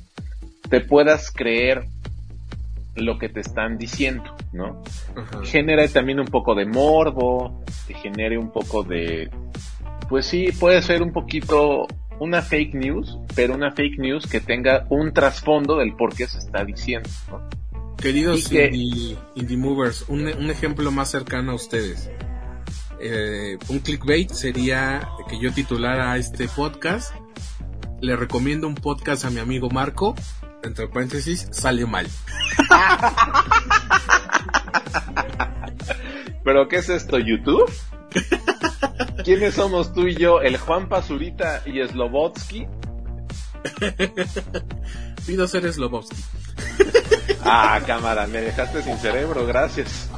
te 0.70 0.82
puedas 0.82 1.32
creer 1.32 1.86
lo 2.96 3.20
que 3.20 3.28
te 3.30 3.42
están 3.42 3.78
diciendo, 3.78 4.24
¿no? 4.54 4.82
Genera 5.44 5.88
también 5.90 6.20
un 6.20 6.28
poco 6.28 6.56
de 6.56 6.66
morbo, 6.66 7.64
te 7.88 7.94
genere 7.94 8.38
un 8.38 8.52
poco 8.52 8.84
de, 8.84 9.30
pues 10.10 10.26
sí, 10.26 10.48
puede 10.60 10.82
ser 10.82 11.02
un 11.02 11.12
poquito 11.12 11.88
una 12.20 12.42
fake 12.42 12.74
news, 12.74 13.18
pero 13.36 13.54
una 13.54 13.72
fake 13.74 14.00
news 14.00 14.26
que 14.28 14.40
tenga 14.40 14.86
un 14.90 15.14
trasfondo 15.14 15.76
del 15.78 15.94
por 15.96 16.16
qué 16.16 16.26
se 16.28 16.38
está 16.40 16.64
diciendo, 16.64 17.10
¿no? 17.30 17.42
Queridos 17.98 18.48
que- 18.48 18.68
indie, 18.68 19.18
indie 19.36 19.58
movers, 19.58 20.06
un, 20.08 20.22
un 20.28 20.50
ejemplo 20.50 20.90
más 20.92 21.12
cercano 21.12 21.52
a 21.52 21.56
ustedes. 21.56 22.10
Eh, 23.08 23.60
un 23.68 23.78
clickbait 23.80 24.32
sería 24.32 25.08
que 25.30 25.40
yo 25.40 25.54
titulara 25.54 26.14
a 26.14 26.18
este 26.18 26.48
podcast. 26.48 27.14
Le 28.02 28.16
recomiendo 28.16 28.68
un 28.68 28.74
podcast 28.74 29.26
a 29.26 29.30
mi 29.30 29.40
amigo 29.40 29.70
Marco. 29.70 30.16
Entre 30.64 30.88
paréntesis, 30.88 31.48
sale 31.52 31.86
mal. 31.86 32.08
¿Pero 36.44 36.68
qué 36.68 36.78
es 36.78 36.90
esto, 36.90 37.20
YouTube? 37.20 37.72
¿Quiénes 39.24 39.54
somos 39.54 39.94
tú 39.94 40.08
y 40.08 40.16
yo? 40.16 40.42
¿El 40.42 40.58
Juan 40.58 40.90
Pazurita 40.90 41.62
y 41.68 41.88
Slobotsky? 41.88 42.66
Pido 45.28 45.48
ser 45.48 45.72
Slobovsky. 45.72 46.24
Ah, 47.44 47.80
cámara, 47.86 48.26
me 48.26 48.42
dejaste 48.42 48.82
sin 48.82 48.98
cerebro, 48.98 49.46
gracias. 49.46 50.10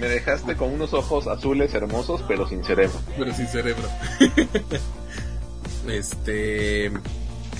Me 0.00 0.08
dejaste 0.08 0.56
con 0.56 0.72
unos 0.72 0.94
ojos 0.94 1.26
azules 1.26 1.74
hermosos, 1.74 2.22
pero 2.26 2.48
sin 2.48 2.64
cerebro. 2.64 2.98
Pero 3.18 3.34
sin 3.34 3.46
cerebro. 3.46 3.86
este. 5.88 6.90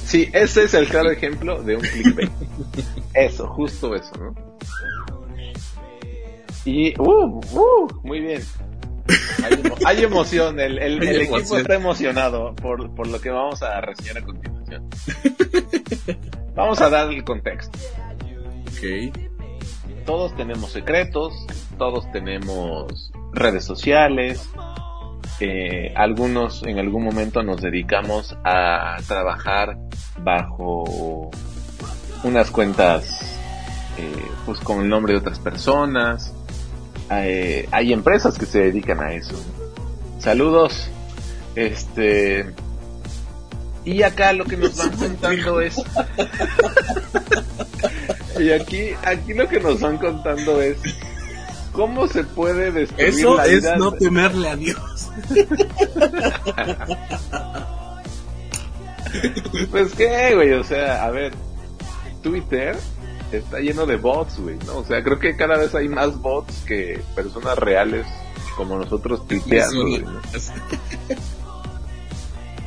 Sí, 0.06 0.28
ese 0.32 0.64
es 0.64 0.74
el 0.74 0.88
claro 0.88 1.10
ejemplo 1.10 1.62
de 1.62 1.76
un 1.76 1.82
clickbait. 1.82 2.30
Eso, 3.14 3.46
justo 3.48 3.94
eso, 3.94 4.10
¿no? 4.18 4.34
Y, 6.64 6.98
uh, 7.00 7.40
uh, 7.52 7.88
muy 8.02 8.20
bien. 8.20 8.42
Hay, 9.44 9.52
emo- 9.54 9.76
hay 9.86 10.02
emoción, 10.04 10.60
el, 10.60 10.78
el- 10.78 11.00
Hay 11.00 11.08
el 11.08 11.20
equipo 11.22 11.56
está 11.58 11.74
emocionado 11.74 12.54
por, 12.56 12.94
por 12.94 13.06
lo 13.06 13.20
que 13.20 13.30
vamos 13.30 13.62
a 13.62 13.80
reseñar 13.80 14.18
a 14.18 14.22
continuación. 14.22 14.88
Vamos 16.54 16.80
a 16.80 16.90
dar 16.90 17.08
el 17.10 17.24
contexto. 17.24 17.78
Ok. 18.66 19.16
Todos 20.04 20.36
tenemos 20.36 20.72
secretos, 20.72 21.32
todos 21.80 22.12
tenemos 22.12 23.10
redes 23.32 23.64
sociales, 23.64 24.50
eh, 25.40 25.94
algunos 25.96 26.62
en 26.62 26.78
algún 26.78 27.02
momento 27.02 27.42
nos 27.42 27.62
dedicamos 27.62 28.36
a 28.44 28.98
trabajar 29.08 29.78
bajo 30.22 31.30
unas 32.22 32.50
cuentas 32.50 33.34
eh, 33.96 34.26
pues 34.44 34.60
con 34.60 34.82
el 34.82 34.90
nombre 34.90 35.14
de 35.14 35.20
otras 35.20 35.38
personas. 35.38 36.34
Eh, 37.10 37.66
hay 37.70 37.94
empresas 37.94 38.36
que 38.36 38.44
se 38.44 38.60
dedican 38.60 39.00
a 39.00 39.14
eso. 39.14 39.42
Saludos. 40.18 40.90
Este 41.54 42.44
y 43.86 44.02
acá 44.02 44.34
lo 44.34 44.44
que 44.44 44.58
nos 44.58 44.76
van 44.76 44.90
contando 44.98 45.62
es 45.62 45.78
y 48.38 48.50
aquí 48.50 48.90
aquí 49.02 49.32
lo 49.32 49.48
que 49.48 49.60
nos 49.60 49.80
van 49.80 49.96
contando 49.96 50.60
es 50.60 50.76
cómo 51.72 52.06
se 52.06 52.24
puede 52.24 52.72
destruir 52.72 53.08
Eso 53.08 53.36
la 53.36 53.46
es 53.46 53.62
vida 53.62 53.76
no 53.76 53.92
temerle 53.92 54.48
a 54.48 54.56
Dios. 54.56 55.10
Pues 59.70 59.94
qué, 59.94 60.34
güey, 60.34 60.52
o 60.52 60.62
sea, 60.62 61.04
a 61.04 61.10
ver, 61.10 61.32
Twitter 62.22 62.76
está 63.32 63.58
lleno 63.58 63.86
de 63.86 63.96
bots, 63.96 64.38
güey, 64.38 64.56
¿no? 64.66 64.78
O 64.78 64.84
sea, 64.84 65.02
creo 65.02 65.18
que 65.18 65.36
cada 65.36 65.58
vez 65.58 65.74
hay 65.74 65.88
más 65.88 66.20
bots 66.20 66.62
que 66.66 67.00
personas 67.14 67.58
reales 67.58 68.06
como 68.56 68.78
nosotros 68.78 69.26
tuiteando, 69.26 69.82
güey, 69.82 70.02
¿no? 70.02 70.20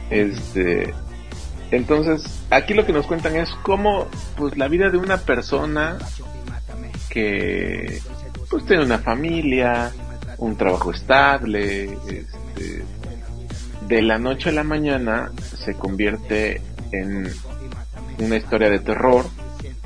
Este, 0.09 0.93
entonces, 1.71 2.23
aquí 2.51 2.75
lo 2.75 2.85
que 2.85 2.93
nos 2.93 3.07
cuentan 3.07 3.35
es 3.35 3.49
cómo, 3.63 4.07
pues, 4.37 4.55
la 4.57 4.67
vida 4.67 4.91
de 4.91 4.97
una 4.97 5.17
persona 5.17 5.97
que, 7.09 7.99
pues, 8.49 8.65
tiene 8.65 8.83
una 8.83 8.99
familia, 8.99 9.91
un 10.37 10.55
trabajo 10.55 10.91
estable, 10.91 11.97
este, 12.07 12.83
de 13.87 14.01
la 14.01 14.17
noche 14.17 14.49
a 14.49 14.53
la 14.53 14.63
mañana 14.63 15.31
se 15.41 15.75
convierte 15.75 16.61
en 16.91 17.29
una 18.19 18.37
historia 18.37 18.69
de 18.69 18.79
terror 18.79 19.25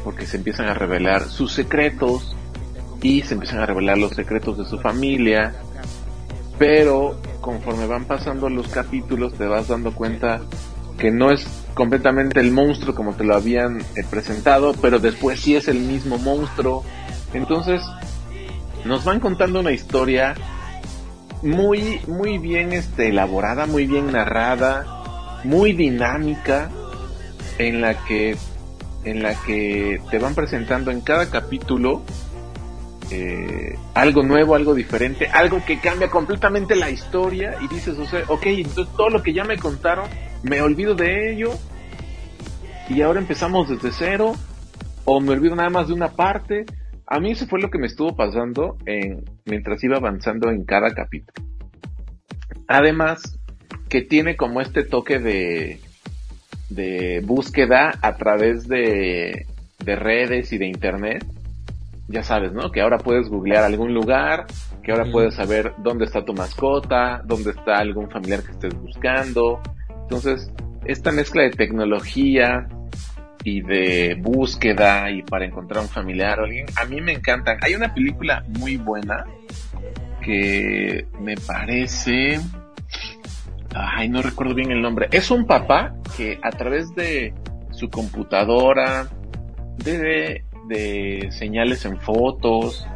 porque 0.03 0.26
se 0.26 0.38
empiezan 0.38 0.68
a 0.68 0.74
revelar 0.74 1.24
sus 1.24 1.53
secretos 1.53 2.36
y 3.01 3.22
se 3.22 3.34
empiezan 3.34 3.60
a 3.60 3.66
revelar 3.66 3.97
los 3.97 4.14
secretos 4.14 4.58
de 4.58 4.66
su 4.66 4.80
familia 4.80 5.53
pero 6.58 7.20
conforme 7.41 7.88
van 7.88 8.05
pasando 8.05 8.49
los 8.49 8.68
capítulos 8.68 9.34
te 9.34 9.45
vas 9.45 9.68
dando 9.68 9.93
cuenta 9.93 10.41
que 10.97 11.12
no 11.12 11.32
es 11.32 11.47
completamente 11.74 12.39
el 12.39 12.51
monstruo 12.51 12.95
como 12.95 13.14
te 13.14 13.24
lo 13.24 13.36
habían 13.36 13.80
eh, 13.80 14.03
presentado 14.10 14.74
pero 14.82 14.99
después 14.99 15.39
sí 15.39 15.55
es 15.55 15.68
el 15.68 15.80
mismo 15.80 16.18
monstruo. 16.18 16.84
Entonces 17.34 17.82
nos 18.88 19.03
van 19.03 19.19
contando 19.19 19.59
una 19.59 19.71
historia 19.71 20.35
muy 21.43 21.99
muy 22.07 22.38
bien 22.38 22.73
este 22.73 23.09
elaborada 23.09 23.65
muy 23.65 23.85
bien 23.85 24.11
narrada 24.11 25.39
muy 25.43 25.73
dinámica 25.73 26.69
en 27.57 27.81
la 27.81 28.03
que 28.05 28.38
en 29.03 29.23
la 29.23 29.35
que 29.35 30.01
te 30.09 30.19
van 30.19 30.35
presentando 30.35 30.91
en 30.91 31.01
cada 31.01 31.29
capítulo 31.29 32.03
eh, 33.09 33.77
algo 33.93 34.21
nuevo, 34.21 34.53
algo 34.53 34.75
diferente, 34.75 35.27
algo 35.27 35.63
que 35.65 35.79
cambia 35.79 36.09
completamente 36.09 36.75
la 36.75 36.89
historia 36.89 37.55
y 37.61 37.69
dices, 37.69 37.97
o 37.97 38.05
sea, 38.05 38.23
ok, 38.27 38.45
entonces 38.47 38.93
todo 38.97 39.09
lo 39.09 39.23
que 39.23 39.31
ya 39.31 39.45
me 39.45 39.57
contaron, 39.57 40.09
me 40.43 40.61
olvido 40.61 40.93
de 40.93 41.31
ello 41.31 41.51
y 42.89 43.01
ahora 43.01 43.19
empezamos 43.19 43.69
desde 43.69 43.91
cero 43.93 44.33
o 45.05 45.21
me 45.21 45.31
olvido 45.31 45.55
nada 45.55 45.69
más 45.69 45.88
de 45.88 45.93
una 45.93 46.09
parte. 46.09 46.65
A 47.08 47.20
mí 47.22 47.32
eso 47.32 47.47
fue 47.47 47.62
lo 47.62 47.70
que 47.70 47.78
me 47.78 47.88
estuvo 47.88 48.16
pasando 48.16 48.78
en, 48.86 49.24
mientras 49.45 49.82
iba 49.84 49.95
avanzando 49.97 50.51
en 50.51 50.66
cada 50.66 50.93
capítulo. 50.93 51.47
Además, 52.68 53.39
que 53.88 54.01
tiene 54.01 54.36
como 54.36 54.60
este 54.60 54.84
toque 54.84 55.20
de, 55.20 55.80
de 56.70 57.22
búsqueda 57.26 57.93
a 58.01 58.18
través 58.18 58.68
de, 58.68 59.45
de 59.84 59.95
redes 59.95 60.51
y 60.51 60.58
de 60.58 60.68
internet. 60.68 61.26
Ya 62.10 62.24
sabes, 62.24 62.51
¿no? 62.51 62.72
Que 62.72 62.82
ahora 62.82 62.97
puedes 62.97 63.30
googlear 63.30 63.64
algún 63.64 63.93
lugar, 63.93 64.45
que 64.84 64.91
ahora 64.91 65.10
puedes 65.12 65.36
saber 65.36 65.74
dónde 65.78 66.05
está 66.05 66.24
tu 66.24 66.34
mascota, 66.34 67.22
dónde 67.26 67.51
está 67.51 67.78
algún 67.78 68.10
familiar 68.10 68.43
que 68.43 68.51
estés 68.51 68.74
buscando. 68.76 69.62
Entonces, 70.01 70.51
esta 70.86 71.12
mezcla 71.12 71.43
de 71.43 71.51
tecnología 71.51 72.68
y 73.43 73.61
de 73.61 74.15
búsqueda 74.19 75.09
y 75.11 75.21
para 75.23 75.45
encontrar 75.45 75.81
un 75.83 75.89
familiar 75.89 76.39
o 76.39 76.45
alguien, 76.45 76.65
a 76.75 76.85
mí 76.85 76.99
me 77.01 77.13
encantan. 77.13 77.57
Hay 77.61 77.75
una 77.75 77.93
película 77.93 78.43
muy 78.59 78.77
buena 78.77 79.25
que 80.21 81.05
me 81.21 81.35
parece 81.35 82.39
ay, 83.73 84.09
no 84.09 84.21
recuerdo 84.21 84.55
bien 84.55 84.71
el 84.71 84.81
nombre. 84.81 85.07
Es 85.11 85.29
un 85.31 85.45
papá 85.45 85.93
que 86.15 86.39
a 86.41 86.49
través 86.51 86.93
de 86.95 87.33
su 87.71 87.89
computadora, 87.89 89.07
de, 89.77 90.43
de 90.67 91.27
señales 91.31 91.85
en 91.85 91.99
fotos, 91.99 92.88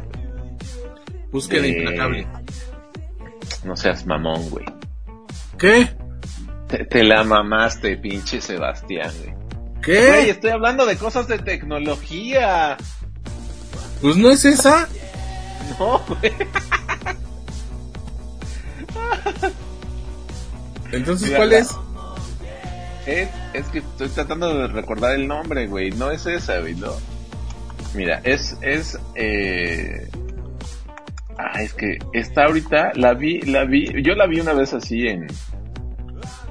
Búsqueda 1.30 1.62
de- 1.62 1.68
implacable. 1.68 2.26
No 3.64 3.76
seas 3.76 4.04
mamón, 4.06 4.50
güey. 4.50 4.64
¿Qué? 5.56 5.88
Te, 6.66 6.84
te 6.84 7.04
la 7.04 7.22
mamaste, 7.22 7.96
pinche 7.96 8.40
Sebastián, 8.40 9.10
güey. 9.22 9.41
¿Qué? 9.82 10.08
Güey, 10.08 10.30
estoy 10.30 10.50
hablando 10.50 10.86
de 10.86 10.96
cosas 10.96 11.26
de 11.28 11.38
tecnología. 11.38 12.76
Pues 14.00 14.16
no 14.16 14.30
es 14.30 14.44
esa. 14.44 14.88
No, 15.78 15.98
güey. 16.00 16.32
Entonces, 20.92 21.28
Mira, 21.28 21.38
¿cuál 21.38 21.52
es? 21.52 21.76
Es, 23.06 23.28
es 23.54 23.66
que 23.68 23.78
estoy 23.78 24.08
tratando 24.08 24.54
de 24.54 24.68
recordar 24.68 25.14
el 25.14 25.26
nombre, 25.26 25.66
güey. 25.66 25.90
No 25.90 26.10
es 26.10 26.26
esa, 26.26 26.60
güey, 26.60 26.74
no. 26.74 26.92
Mira, 27.94 28.20
es, 28.24 28.56
es, 28.60 28.98
eh... 29.14 30.08
Ah, 31.38 31.62
es 31.62 31.72
que 31.72 31.98
está 32.12 32.44
ahorita, 32.44 32.92
la 32.94 33.14
vi, 33.14 33.40
la 33.40 33.64
vi, 33.64 34.02
yo 34.02 34.14
la 34.14 34.26
vi 34.26 34.40
una 34.40 34.52
vez 34.52 34.74
así 34.74 35.08
en, 35.08 35.26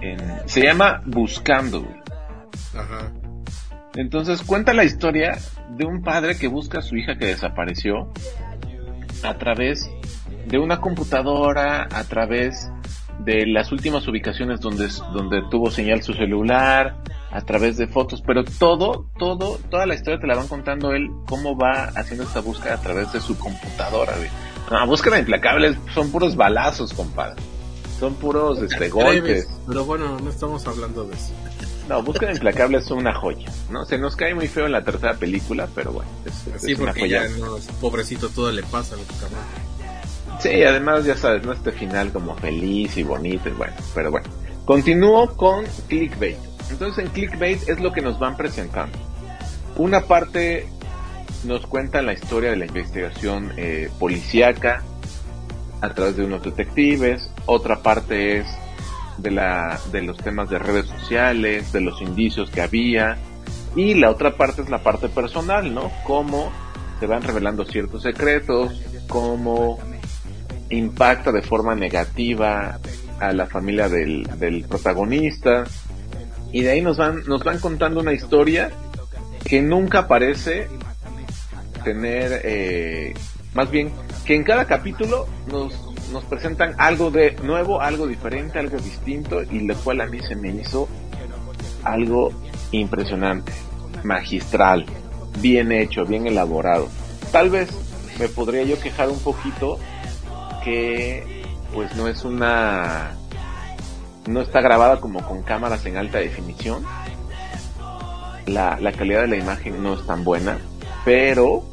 en, 0.02 0.20
se 0.46 0.64
llama 0.64 1.02
Buscando, 1.06 1.82
güey. 1.84 2.02
Ajá. 2.76 3.12
Entonces 3.96 4.42
cuenta 4.42 4.74
la 4.74 4.84
historia 4.84 5.38
de 5.70 5.86
un 5.86 6.02
padre 6.02 6.38
que 6.38 6.48
busca 6.48 6.80
a 6.80 6.82
su 6.82 6.96
hija 6.96 7.18
que 7.18 7.26
desapareció 7.26 8.12
a 9.24 9.38
través 9.38 9.90
de 10.48 10.60
una 10.60 10.80
computadora, 10.80 11.88
a 11.92 12.04
través 12.06 12.72
de 13.20 13.46
las 13.46 13.72
últimas 13.72 14.08
ubicaciones 14.08 14.60
donde, 14.62 14.88
donde 15.14 15.42
tuvo 15.50 15.70
señal 15.70 16.02
su 16.02 16.14
celular, 16.14 16.98
a 17.32 17.42
través 17.42 17.78
de 17.78 17.88
fotos, 17.88 18.22
pero 18.26 18.44
todo, 18.44 19.06
todo, 19.18 19.60
toda 19.70 19.86
la 19.86 19.96
historia 19.96 20.20
te 20.20 20.28
la 20.28 20.36
van 20.36 20.48
contando 20.48 20.92
él, 20.92 21.10
cómo 21.28 21.58
va 21.58 21.92
haciendo 21.96 22.24
esta 22.24 22.42
búsqueda 22.42 22.76
a 22.76 22.82
través 22.82 23.12
de 23.14 23.20
su 23.22 23.38
computadora, 23.38 24.14
güey. 24.18 24.30
No, 24.70 24.88
búsqueda 24.88 25.20
implacable 25.20 25.78
son 25.94 26.12
puros 26.12 26.36
balazos, 26.36 26.94
compadre. 26.94 27.42
Son 28.00 28.16
puros 28.16 28.62
este, 28.62 28.90
golpes. 28.90 29.48
Pero 29.68 29.86
bueno, 29.86 30.18
no 30.20 30.30
estamos 30.30 30.66
hablando 30.66 31.04
de 31.04 31.14
eso. 31.14 31.34
No, 31.92 32.04
Búsqueda 32.04 32.32
Implacable 32.32 32.78
es 32.78 32.90
una 32.90 33.14
joya, 33.14 33.52
¿no? 33.70 33.84
Se 33.86 33.98
nos 33.98 34.16
cae 34.16 34.34
muy 34.34 34.48
feo 34.48 34.66
en 34.66 34.72
la 34.72 34.84
tercera 34.84 35.16
película, 35.16 35.68
pero 35.76 35.92
bueno, 35.92 36.10
es, 36.26 36.48
es 36.56 36.62
Sí, 36.62 36.74
una 36.76 36.86
porque 36.86 37.02
joya. 37.02 37.28
ya 37.28 37.38
no, 37.38 37.58
pobrecito 37.82 38.30
todo 38.30 38.50
le 38.52 38.64
pasa 38.64 38.96
al 38.96 39.02
cabrón. 39.20 39.40
Sí, 40.40 40.64
además 40.64 41.04
ya 41.04 41.18
sabes, 41.18 41.46
¿no? 41.46 41.52
Este 41.52 41.74
final 41.74 42.14
como 42.14 42.36
feliz 42.38 42.96
y 42.96 43.04
bonito, 43.04 43.50
y 43.50 43.52
bueno, 43.52 43.74
pero 43.94 44.10
bueno. 44.10 44.28
Continúo 44.64 45.36
con 45.36 45.66
Clickbait. 45.90 46.38
Entonces 46.70 47.04
en 47.06 47.12
Clickbait 47.12 47.68
es 47.68 47.82
lo 47.82 47.92
que 47.92 48.02
nos 48.02 48.18
van 48.20 48.38
presentando. 48.38 48.98
Una 49.76 50.02
parte 50.06 50.68
nos 51.44 51.66
cuenta 51.68 52.02
la 52.02 52.14
historia 52.14 52.52
de 52.52 52.56
la 52.56 52.66
investigación 52.68 53.52
eh, 53.58 53.90
policíaca 54.00 54.82
a 55.82 55.94
través 55.94 56.16
de 56.16 56.24
unos 56.24 56.42
detectives, 56.44 57.30
otra 57.48 57.82
parte 57.82 58.38
es 58.38 58.46
de, 59.18 59.32
la, 59.32 59.80
de 59.92 60.02
los 60.02 60.18
temas 60.18 60.50
de 60.50 60.60
redes 60.60 60.88
sociales, 60.88 61.72
de 61.72 61.82
los 61.82 62.02
indicios 62.02 62.50
que 62.50 62.62
había, 62.62 63.18
y 63.76 63.94
la 63.96 64.10
otra 64.10 64.36
parte 64.36 64.62
es 64.62 64.70
la 64.70 64.84
parte 64.84 65.10
personal, 65.10 65.74
¿no? 65.74 65.92
Cómo 66.04 66.52
se 67.00 67.08
van 67.08 67.22
revelando 67.22 67.66
ciertos 67.66 68.04
secretos, 68.04 68.82
cómo 69.08 69.80
impacta 70.70 71.32
de 71.32 71.42
forma 71.42 71.76
negativa 71.76 72.80
a 73.20 73.34
la 73.34 73.46
familia 73.46 73.90
del, 73.90 74.24
del 74.40 74.64
protagonista, 74.64 75.66
y 76.52 76.62
de 76.62 76.72
ahí 76.72 76.82
nos 76.82 76.98
van, 76.98 77.24
nos 77.26 77.44
van 77.44 77.60
contando 77.60 78.02
una 78.02 78.14
historia 78.14 78.72
que 79.46 79.62
nunca 79.62 80.08
parece 80.08 80.68
tener, 81.84 82.42
eh, 82.44 83.14
más 83.54 83.72
bien, 83.72 83.92
que 84.26 84.36
en 84.36 84.44
cada 84.44 84.66
capítulo 84.66 85.28
nos, 85.48 85.74
nos 86.12 86.24
presentan 86.26 86.76
algo 86.78 87.12
de 87.12 87.36
nuevo, 87.44 87.82
algo 87.82 88.08
diferente, 88.08 88.60
algo 88.60 88.78
distinto, 88.78 89.42
y 89.44 89.62
lo 89.62 89.76
cual 89.76 90.02
a 90.02 90.06
mí 90.06 90.20
se 90.20 90.36
me 90.36 90.50
hizo 90.50 90.88
algo 91.84 92.32
impresionante, 92.72 93.52
magistral, 94.04 94.86
bien 95.40 95.72
hecho, 95.72 96.06
bien 96.06 96.28
elaborado. 96.28 96.88
Tal 97.32 97.50
vez 97.50 97.70
me 98.20 98.28
podría 98.28 98.64
yo 98.64 98.80
quejar 98.80 99.10
un 99.10 99.20
poquito 99.20 99.80
que 100.64 101.44
pues 101.74 101.96
no 101.96 102.08
es 102.08 102.24
una 102.24 103.16
no 104.28 104.42
está 104.42 104.62
grabada 104.62 105.00
como 105.00 105.26
con 105.26 105.42
cámaras 105.42 105.86
en 105.86 105.98
alta 105.98 106.20
definición 106.20 106.86
la, 108.46 108.78
la 108.80 108.92
calidad 108.92 109.22
de 109.22 109.28
la 109.30 109.38
imagen 109.38 109.82
no 109.82 109.96
es 109.96 110.06
tan 110.06 110.24
buena 110.24 110.60
pero 111.06 111.64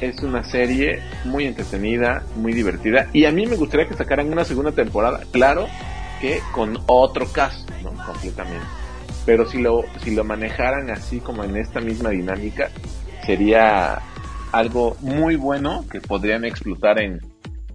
es 0.00 0.22
una 0.22 0.42
serie 0.42 1.02
muy 1.24 1.46
entretenida 1.46 2.22
muy 2.36 2.52
divertida 2.52 3.08
y 3.12 3.24
a 3.24 3.32
mí 3.32 3.46
me 3.46 3.56
gustaría 3.56 3.88
que 3.88 3.94
sacaran 3.94 4.32
una 4.32 4.44
segunda 4.44 4.72
temporada 4.72 5.20
claro 5.30 5.66
que 6.20 6.40
con 6.52 6.78
otro 6.86 7.26
caso 7.26 7.66
¿no? 7.82 7.90
completamente 8.04 8.66
pero 9.26 9.46
si 9.46 9.60
lo 9.60 9.84
si 10.02 10.14
lo 10.14 10.24
manejaran 10.24 10.90
así 10.90 11.20
como 11.20 11.44
en 11.44 11.56
esta 11.56 11.80
misma 11.80 12.10
dinámica 12.10 12.70
sería 13.24 14.00
algo 14.52 14.96
muy 15.00 15.36
bueno 15.36 15.84
que 15.90 16.00
podrían 16.00 16.44
explotar 16.44 17.00
en 17.00 17.20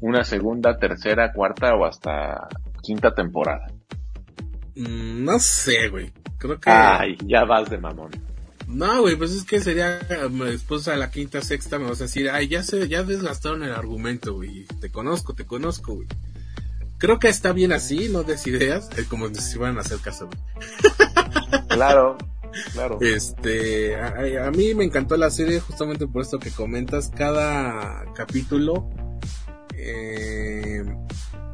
una 0.01 0.23
segunda, 0.23 0.77
tercera, 0.77 1.31
cuarta 1.31 1.73
o 1.75 1.85
hasta 1.85 2.47
quinta 2.81 3.13
temporada. 3.13 3.67
Mm, 4.75 5.23
no 5.23 5.39
sé, 5.39 5.89
güey. 5.89 6.11
Creo 6.37 6.59
que. 6.59 6.69
Ay, 6.69 7.17
ya 7.25 7.45
vas 7.45 7.69
de 7.69 7.77
mamón. 7.77 8.11
No, 8.75 8.99
güey, 8.99 9.15
pues 9.15 9.31
es 9.31 9.45
que 9.45 9.61
sería 9.61 9.99
después 9.99 10.89
a 10.89 10.97
la 10.97 11.09
quinta, 11.09 11.41
sexta 11.41 11.79
me 11.79 11.85
vas 11.87 12.01
a 12.01 12.05
decir, 12.05 12.29
ay, 12.29 12.49
ya 12.49 12.61
se, 12.61 12.89
ya 12.89 13.03
desgastaron 13.03 13.63
el 13.63 13.71
argumento, 13.71 14.33
güey. 14.33 14.65
Te 14.81 14.91
conozco, 14.91 15.33
te 15.33 15.45
conozco, 15.45 15.95
güey. 15.95 16.07
Creo 16.97 17.17
que 17.17 17.29
está 17.29 17.53
bien 17.53 17.71
así, 17.71 18.09
no 18.09 18.23
des 18.23 18.45
ideas, 18.47 18.89
eh, 18.97 19.05
como 19.07 19.33
si 19.33 19.55
iban 19.55 19.77
a 19.77 19.81
hacer 19.81 19.99
caso, 19.99 20.27
güey. 20.27 20.39
Claro, 21.69 22.17
claro. 22.73 22.99
Este, 23.01 23.95
a, 23.95 24.47
a 24.47 24.51
mí 24.51 24.73
me 24.75 24.85
encantó 24.85 25.17
la 25.17 25.29
serie 25.29 25.59
justamente 25.59 26.07
por 26.07 26.21
esto 26.21 26.39
que 26.39 26.51
comentas. 26.51 27.11
Cada 27.13 28.05
capítulo 28.13 28.89
eh, 29.73 30.85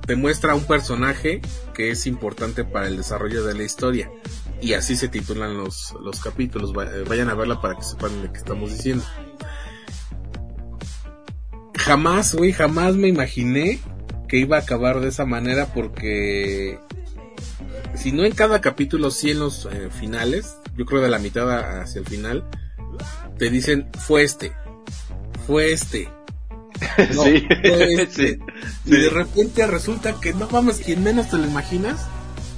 te 0.05 0.15
muestra 0.15 0.53
un 0.53 0.65
personaje 0.65 1.41
que 1.73 1.89
es 1.91 2.05
importante 2.05 2.63
para 2.63 2.87
el 2.87 2.97
desarrollo 2.97 3.43
de 3.43 3.55
la 3.55 3.63
historia. 3.63 4.11
Y 4.61 4.73
así 4.73 4.95
se 4.95 5.07
titulan 5.07 5.57
los, 5.57 5.93
los 6.01 6.19
capítulos. 6.21 6.71
Va- 6.77 6.87
Vayan 7.07 7.29
a 7.29 7.33
verla 7.35 7.59
para 7.61 7.75
que 7.75 7.83
sepan 7.83 8.21
de 8.21 8.31
qué 8.31 8.37
estamos 8.37 8.71
diciendo. 8.71 9.03
Jamás, 11.77 12.35
güey, 12.35 12.51
jamás 12.53 12.95
me 12.95 13.07
imaginé 13.07 13.79
que 14.27 14.37
iba 14.37 14.57
a 14.57 14.61
acabar 14.61 14.99
de 14.99 15.09
esa 15.09 15.25
manera 15.25 15.67
porque 15.73 16.79
si 17.95 18.11
no 18.11 18.23
en 18.23 18.33
cada 18.33 18.61
capítulo, 18.61 19.09
sí 19.11 19.31
en 19.31 19.39
los 19.39 19.67
eh, 19.71 19.89
finales, 19.89 20.57
yo 20.77 20.85
creo 20.85 21.01
de 21.01 21.09
la 21.09 21.19
mitad 21.19 21.81
hacia 21.81 21.99
el 21.99 22.05
final, 22.05 22.45
te 23.37 23.49
dicen, 23.49 23.89
fue 23.97 24.23
este, 24.23 24.53
fue 25.47 25.73
este. 25.73 26.09
No, 27.15 27.23
Sí, 27.23 27.47
fue 27.61 27.93
este. 28.03 28.27
sí, 28.35 28.39
Y 28.85 28.91
de 28.91 29.09
repente 29.09 29.65
resulta 29.67 30.19
que 30.19 30.33
no 30.33 30.47
mames, 30.49 30.79
quien 30.79 31.03
menos 31.03 31.29
te 31.29 31.37
lo 31.37 31.45
imaginas. 31.47 32.05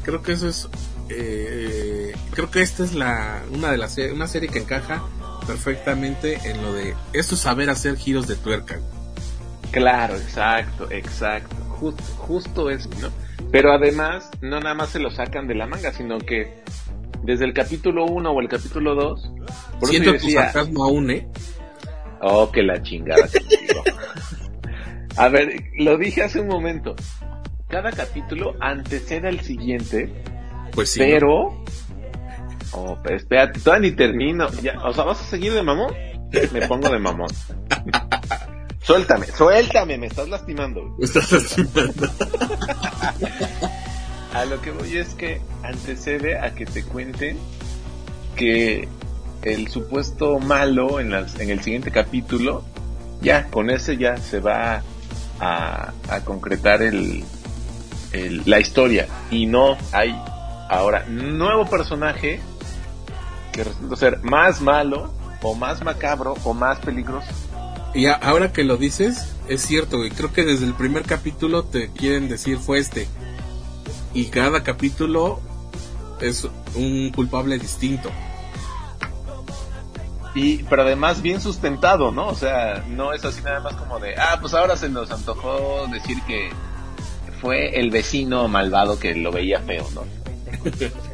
Creo 0.04 0.22
que 0.22 0.34
eso 0.34 0.48
es, 0.50 0.70
eh, 1.10 1.93
creo 2.34 2.52
que 2.52 2.62
esta 2.62 2.84
es 2.84 2.94
la, 2.94 3.42
una 3.52 3.72
de 3.72 3.78
las, 3.78 3.98
una 3.98 4.28
serie 4.28 4.50
que 4.50 4.60
encaja 4.60 5.04
perfectamente 5.48 6.40
en 6.46 6.62
lo 6.62 6.74
de, 6.74 6.94
esto 7.14 7.36
es 7.36 7.42
saber 7.42 7.70
hacer 7.70 7.96
giros 7.98 8.28
de 8.28 8.36
tuerca. 8.36 8.80
Claro, 9.72 10.16
exacto, 10.16 10.90
exacto. 10.92 11.56
Jus- 11.80 11.96
justo 12.18 12.70
eso, 12.70 12.90
¿no? 13.02 13.10
Pero 13.52 13.72
además, 13.74 14.30
no 14.42 14.60
nada 14.60 14.76
más 14.76 14.90
se 14.90 15.00
lo 15.00 15.12
sacan 15.12 15.48
de 15.48 15.56
la 15.56 15.66
manga, 15.68 15.92
sino 15.94 16.18
que 16.20 16.62
desde 17.24 17.46
el 17.46 17.54
capítulo 17.54 18.06
1 18.06 18.32
o 18.32 18.42
el 18.42 18.48
capítulo 18.50 18.96
2, 18.96 19.32
por 19.80 19.84
eso 19.84 19.88
Siento 19.90 20.12
tu 20.12 20.14
decía, 20.18 20.44
sarcasmo 20.52 20.84
aún, 20.84 21.12
eh. 21.12 21.28
Oh, 22.22 22.52
que 22.52 22.64
la 22.64 22.82
chingada 22.82 23.28
contigo. 23.28 23.84
A 25.18 25.28
ver, 25.30 25.66
lo 25.78 25.98
dije 25.98 26.24
hace 26.24 26.40
un 26.40 26.48
momento. 26.48 26.96
Cada 27.68 27.92
capítulo 27.92 28.56
antecede 28.60 29.28
al 29.28 29.40
siguiente, 29.42 30.14
Pues 30.72 30.92
sí. 30.92 31.00
pero... 31.00 31.64
Oh, 32.74 32.98
pero 33.04 33.16
espérate, 33.18 33.60
todavía 33.60 33.90
ni 33.90 33.96
termino. 33.96 34.50
Ya, 34.62 34.80
o 34.84 34.94
sea, 34.94 35.04
¿vas 35.04 35.22
a 35.22 35.26
seguir 35.26 35.54
de 35.54 35.62
mamón? 35.64 35.94
Me 36.52 36.68
pongo 36.68 36.90
de 36.90 36.98
mamón. 37.00 37.30
suéltame, 38.82 39.28
suéltame, 39.28 39.98
me 39.98 40.08
estás 40.08 40.28
lastimando. 40.30 40.84
Me 40.98 41.06
estás 41.06 41.32
lastimando. 41.32 42.10
A 44.34 44.46
lo 44.46 44.60
que 44.62 44.72
voy 44.72 44.98
es 44.98 45.14
que 45.14 45.42
antecede 45.62 46.40
a 46.40 46.56
que 46.56 46.66
te 46.66 46.84
cuenten 46.84 47.38
que 48.36 48.88
el 49.44 49.68
supuesto 49.68 50.40
malo 50.40 51.00
en, 51.00 51.12
las, 51.12 51.40
en 51.40 51.52
el 51.52 51.62
siguiente 51.62 51.92
capítulo, 51.92 52.64
ya, 53.22 53.46
con 53.52 53.70
ese 53.70 53.96
ya 53.98 54.18
se 54.18 54.40
va 54.40 54.82
a, 55.40 55.92
a 56.10 56.20
concretar 56.22 56.82
el, 56.82 57.24
el- 58.12 58.42
la 58.48 58.60
historia. 58.60 59.08
Y 59.30 59.46
no 59.46 59.78
hay 59.92 60.20
ahora 60.70 61.06
nuevo 61.08 61.70
personaje 61.70 62.40
que 63.54 63.64
resulta 63.64 63.96
ser 63.96 64.20
más 64.24 64.60
malo, 64.60 65.14
o 65.42 65.56
más 65.56 65.82
macabro, 65.84 66.36
o 66.44 66.54
más 66.54 66.80
peligroso. 66.80 67.28
Y 67.94 68.08
a- 68.08 68.14
ahora 68.16 68.52
que 68.52 68.64
lo 68.66 68.76
dices, 68.78 69.34
es 69.48 69.62
cierto, 69.62 69.98
güey. 70.00 70.10
Creo 70.10 70.34
que 70.34 70.44
desde 70.44 70.66
el 70.66 70.74
primer 70.74 71.04
capítulo 71.04 71.64
te 71.64 71.90
quieren 71.92 72.28
decir 72.28 72.58
fue 72.58 72.80
este. 72.80 73.08
Y 74.14 74.26
cada 74.26 74.64
capítulo 74.64 75.40
es 76.20 76.48
un 76.76 77.12
culpable 77.16 77.58
distinto. 77.60 78.10
Y, 80.36 80.64
pero 80.64 80.82
además 80.82 81.22
bien 81.22 81.40
sustentado, 81.40 82.12
¿no? 82.12 82.28
O 82.28 82.36
sea, 82.36 82.84
no 82.90 83.14
es 83.14 83.24
así 83.24 83.42
nada 83.44 83.60
más 83.60 83.76
como 83.76 84.00
de, 84.00 84.16
ah, 84.18 84.38
pues 84.42 84.54
ahora 84.56 84.76
se 84.76 84.90
nos 84.90 85.12
antojó 85.12 85.86
decir 85.92 86.18
que 86.26 86.50
fue 87.40 87.80
el 87.80 87.92
vecino 87.92 88.48
malvado 88.48 88.98
que 88.98 89.14
lo 89.14 89.32
veía 89.32 89.60
feo, 89.62 89.88
¿no? 89.94 90.02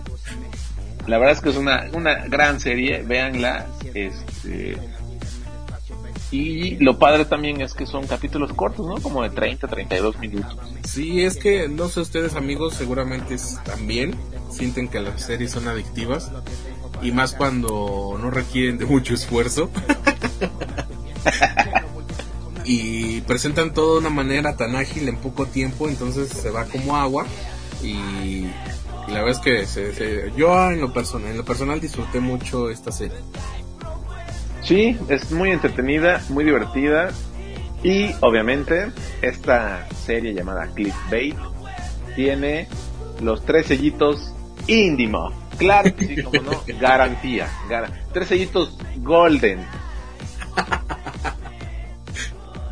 La 1.07 1.17
verdad 1.17 1.35
es 1.35 1.41
que 1.41 1.49
es 1.49 1.57
una, 1.57 1.89
una 1.93 2.27
gran 2.27 2.59
serie, 2.59 3.01
véanla, 3.03 3.67
este, 3.93 4.77
y 6.31 6.75
lo 6.77 6.99
padre 6.99 7.25
también 7.25 7.61
es 7.61 7.73
que 7.73 7.87
son 7.87 8.05
capítulos 8.05 8.53
cortos, 8.53 8.85
¿no? 8.85 9.01
Como 9.01 9.23
de 9.23 9.31
30, 9.31 9.67
32 9.67 10.19
minutos. 10.19 10.57
Sí, 10.83 11.23
es 11.23 11.37
que 11.37 11.67
no 11.67 11.89
sé 11.89 12.01
ustedes 12.01 12.35
amigos, 12.35 12.75
seguramente 12.75 13.35
también 13.63 14.15
sienten 14.51 14.87
que 14.89 14.99
las 14.99 15.23
series 15.23 15.51
son 15.51 15.67
adictivas 15.67 16.31
y 17.01 17.11
más 17.11 17.33
cuando 17.33 18.17
no 18.21 18.29
requieren 18.29 18.77
de 18.77 18.85
mucho 18.85 19.15
esfuerzo. 19.15 19.71
y 22.63 23.21
presentan 23.21 23.73
todo 23.73 23.93
de 23.93 23.99
una 24.01 24.11
manera 24.11 24.55
tan 24.55 24.75
ágil 24.75 25.09
en 25.09 25.17
poco 25.17 25.47
tiempo, 25.47 25.89
entonces 25.89 26.29
se 26.29 26.51
va 26.51 26.65
como 26.65 26.95
agua 26.95 27.25
y, 27.81 28.45
la 29.09 29.23
verdad 29.23 29.41
es 29.47 29.67
que 29.67 30.31
yo 30.35 30.71
en 30.71 30.81
lo 30.81 30.93
personal, 30.93 31.31
en 31.31 31.37
lo 31.37 31.45
personal 31.45 31.79
disfruté 31.79 32.19
mucho 32.19 32.69
esta 32.69 32.91
serie. 32.91 33.17
Sí, 34.61 34.97
es 35.09 35.31
muy 35.31 35.51
entretenida, 35.51 36.21
muy 36.29 36.43
divertida 36.43 37.11
y 37.83 38.11
obviamente 38.19 38.91
esta 39.21 39.87
serie 40.05 40.33
llamada 40.33 40.67
Clickbait 40.67 41.35
tiene 42.15 42.67
los 43.21 43.45
tres 43.45 43.67
sellitos 43.67 44.33
Indimo. 44.67 45.31
Claro 45.57 45.95
que 45.95 46.07
sí, 46.07 46.23
como 46.23 46.41
no, 46.41 46.63
garantía. 46.79 47.49
tres 48.13 48.27
sellitos 48.27 48.77
Golden. 48.97 49.65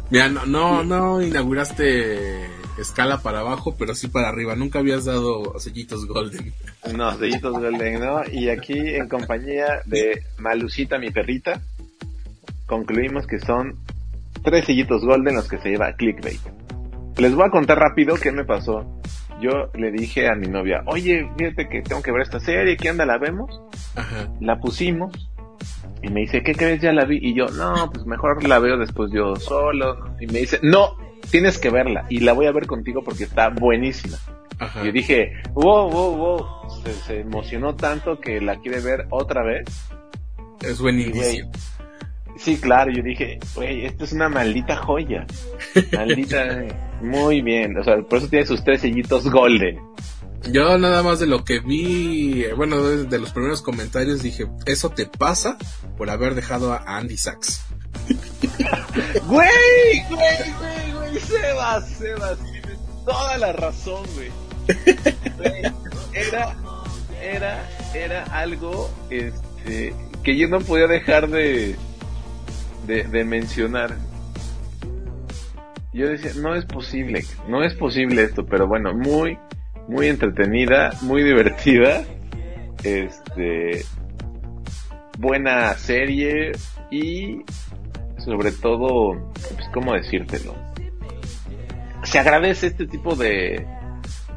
Mira, 0.10 0.30
no, 0.30 0.46
no, 0.46 0.84
no 0.84 1.22
inauguraste 1.22 2.57
escala 2.78 3.22
para 3.22 3.40
abajo, 3.40 3.76
pero 3.78 3.96
sí 3.96 4.08
para 4.08 4.30
arriba. 4.30 4.56
Nunca 4.56 4.80
habías 4.80 5.06
dado 5.06 5.60
sellitos 5.60 6.06
Golden. 6.08 6.54
No, 6.96 7.18
sellitos 7.18 7.54
Golden, 7.54 8.00
¿no? 8.00 8.22
Y 8.32 8.50
aquí 8.50 8.78
en 8.96 9.08
compañía 9.08 9.82
de 9.86 10.24
Malucita, 10.38 10.98
mi 10.98 11.12
perrita, 11.12 11.62
concluimos 12.66 13.26
que 13.28 13.40
son 13.40 13.80
tres 14.44 14.66
sellitos 14.66 15.04
golden 15.04 15.36
los 15.36 15.48
que 15.48 15.58
se 15.58 15.70
lleva 15.70 15.94
clickbait. 15.94 16.42
Les 17.18 17.34
voy 17.34 17.46
a 17.48 17.50
contar 17.50 17.80
rápido 17.80 18.16
qué 18.16 18.32
me 18.32 18.46
pasó. 18.46 19.02
Yo 19.42 19.72
le 19.74 19.92
dije 19.92 20.28
a 20.28 20.36
mi 20.36 20.48
novia, 20.48 20.84
oye, 20.86 21.30
fíjate 21.38 21.68
que 21.70 21.82
tengo 21.82 22.02
que 22.02 22.12
ver 22.12 22.22
esta 22.22 22.40
serie, 22.40 22.78
¿qué 22.78 22.90
anda? 22.90 23.06
¿La 23.06 23.18
vemos? 23.18 23.62
La 24.40 24.60
pusimos 24.60 25.30
y 26.02 26.10
me 26.10 26.22
dice, 26.22 26.44
¿qué 26.44 26.54
crees? 26.54 26.82
Ya 26.82 26.94
la 26.94 27.06
vi. 27.06 27.20
Y 27.22 27.36
yo, 27.36 27.48
no, 27.48 27.90
pues 27.92 28.06
mejor 28.06 28.48
la 28.48 28.60
veo 28.60 28.78
después 28.78 29.12
yo 29.12 29.36
solo. 29.36 30.16
Y 30.20 30.28
me 30.28 30.40
dice, 30.40 30.60
no, 30.62 30.96
tienes 31.32 31.58
que 31.58 31.70
verla 31.70 32.06
y 32.10 32.20
la 32.20 32.34
voy 32.34 32.48
a 32.48 32.52
ver 32.52 32.68
contigo 32.68 33.04
porque 33.04 33.26
está 33.26 33.50
buenísima. 33.50 34.18
Y 34.82 34.88
yo 34.88 34.92
dije, 34.92 35.34
wow, 35.54 35.90
wow, 35.90 36.16
wow. 36.16 36.46
Se, 37.06 37.20
emocionó 37.20 37.76
tanto 37.76 38.20
que 38.20 38.42
la 38.42 38.60
quiere 38.60 38.80
ver 38.80 39.06
otra 39.10 39.44
vez. 39.44 39.66
Es 40.62 40.80
buenísimo. 40.80 41.52
Sí, 42.38 42.58
claro, 42.58 42.92
yo 42.92 43.02
dije, 43.04 43.40
güey, 43.56 43.86
esto 43.86 44.04
es 44.04 44.14
una 44.14 44.30
maldita 44.30 44.78
joya. 44.78 45.26
Maldita, 45.92 46.66
muy 47.02 47.42
bien. 47.42 47.78
O 47.78 47.84
sea, 47.84 47.98
por 48.02 48.20
eso 48.20 48.28
tiene 48.28 48.46
sus 48.46 48.64
tres 48.64 48.82
sellitos 48.82 49.30
golden. 49.30 49.80
Yo 50.52 50.78
nada 50.78 51.04
más 51.04 51.20
de 51.20 51.28
lo 51.28 51.44
que 51.44 51.60
vi, 51.60 52.46
bueno, 52.56 52.82
de, 52.84 53.20
los 53.20 53.32
primeros 53.32 53.62
comentarios 53.62 54.22
dije, 54.22 54.48
eso 54.66 54.90
te 54.90 55.08
pasa 55.08 55.58
por 55.98 56.10
haber 56.10 56.36
dejado 56.36 56.74
a 56.74 56.98
Andy 56.98 57.18
Sachs. 57.18 57.64
güey, 59.28 60.06
güey, 60.10 60.54
güey, 60.60 60.97
Sebas, 61.20 61.90
Sebas, 61.90 62.38
tienes 62.52 62.78
toda 63.06 63.38
la 63.38 63.54
razón, 63.54 64.04
güey. 64.16 64.32
Era, 66.14 66.56
era, 67.22 67.70
era 67.94 68.24
algo, 68.24 68.90
este, 69.10 69.94
que 70.24 70.38
yo 70.38 70.48
no 70.48 70.60
podía 70.60 70.88
dejar 70.88 71.30
de, 71.30 71.76
de, 72.86 73.24
mencionar. 73.24 73.96
Yo 75.94 76.10
decía, 76.10 76.32
no 76.36 76.56
es 76.56 76.66
posible, 76.66 77.24
no 77.48 77.64
es 77.64 77.74
posible 77.76 78.24
esto, 78.24 78.46
pero 78.46 78.68
bueno, 78.68 78.94
muy, 78.94 79.38
muy 79.88 80.08
entretenida, 80.08 80.92
muy 81.02 81.24
divertida, 81.24 82.04
este, 82.84 83.84
buena 85.18 85.74
serie 85.76 86.52
y 86.92 87.42
sobre 88.24 88.52
todo, 88.52 89.32
pues, 89.56 89.70
¿cómo 89.74 89.94
decírtelo? 89.94 90.67
Se 92.18 92.22
agradece 92.22 92.66
este 92.66 92.88
tipo 92.88 93.16
de, 93.16 93.64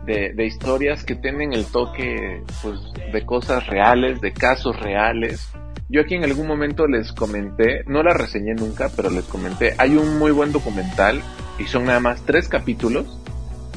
de, 0.05 0.35
de, 0.35 0.47
historias 0.47 1.03
que 1.03 1.15
tienen 1.15 1.55
el 1.55 1.65
toque 1.65 2.43
pues, 2.61 2.79
de 3.11 3.25
cosas 3.25 3.67
reales, 3.69 4.21
de 4.21 4.35
casos 4.35 4.79
reales, 4.79 5.51
yo 5.89 6.03
aquí 6.03 6.15
en 6.15 6.25
algún 6.25 6.47
momento 6.47 6.87
les 6.87 7.11
comenté, 7.11 7.85
no 7.87 8.03
la 8.03 8.13
reseñé 8.13 8.53
nunca, 8.53 8.91
pero 8.95 9.09
les 9.09 9.25
comenté, 9.25 9.77
hay 9.79 9.97
un 9.97 10.19
muy 10.19 10.31
buen 10.31 10.53
documental 10.53 11.23
y 11.59 11.65
son 11.65 11.87
nada 11.87 12.01
más 12.01 12.21
tres 12.27 12.49
capítulos 12.49 13.07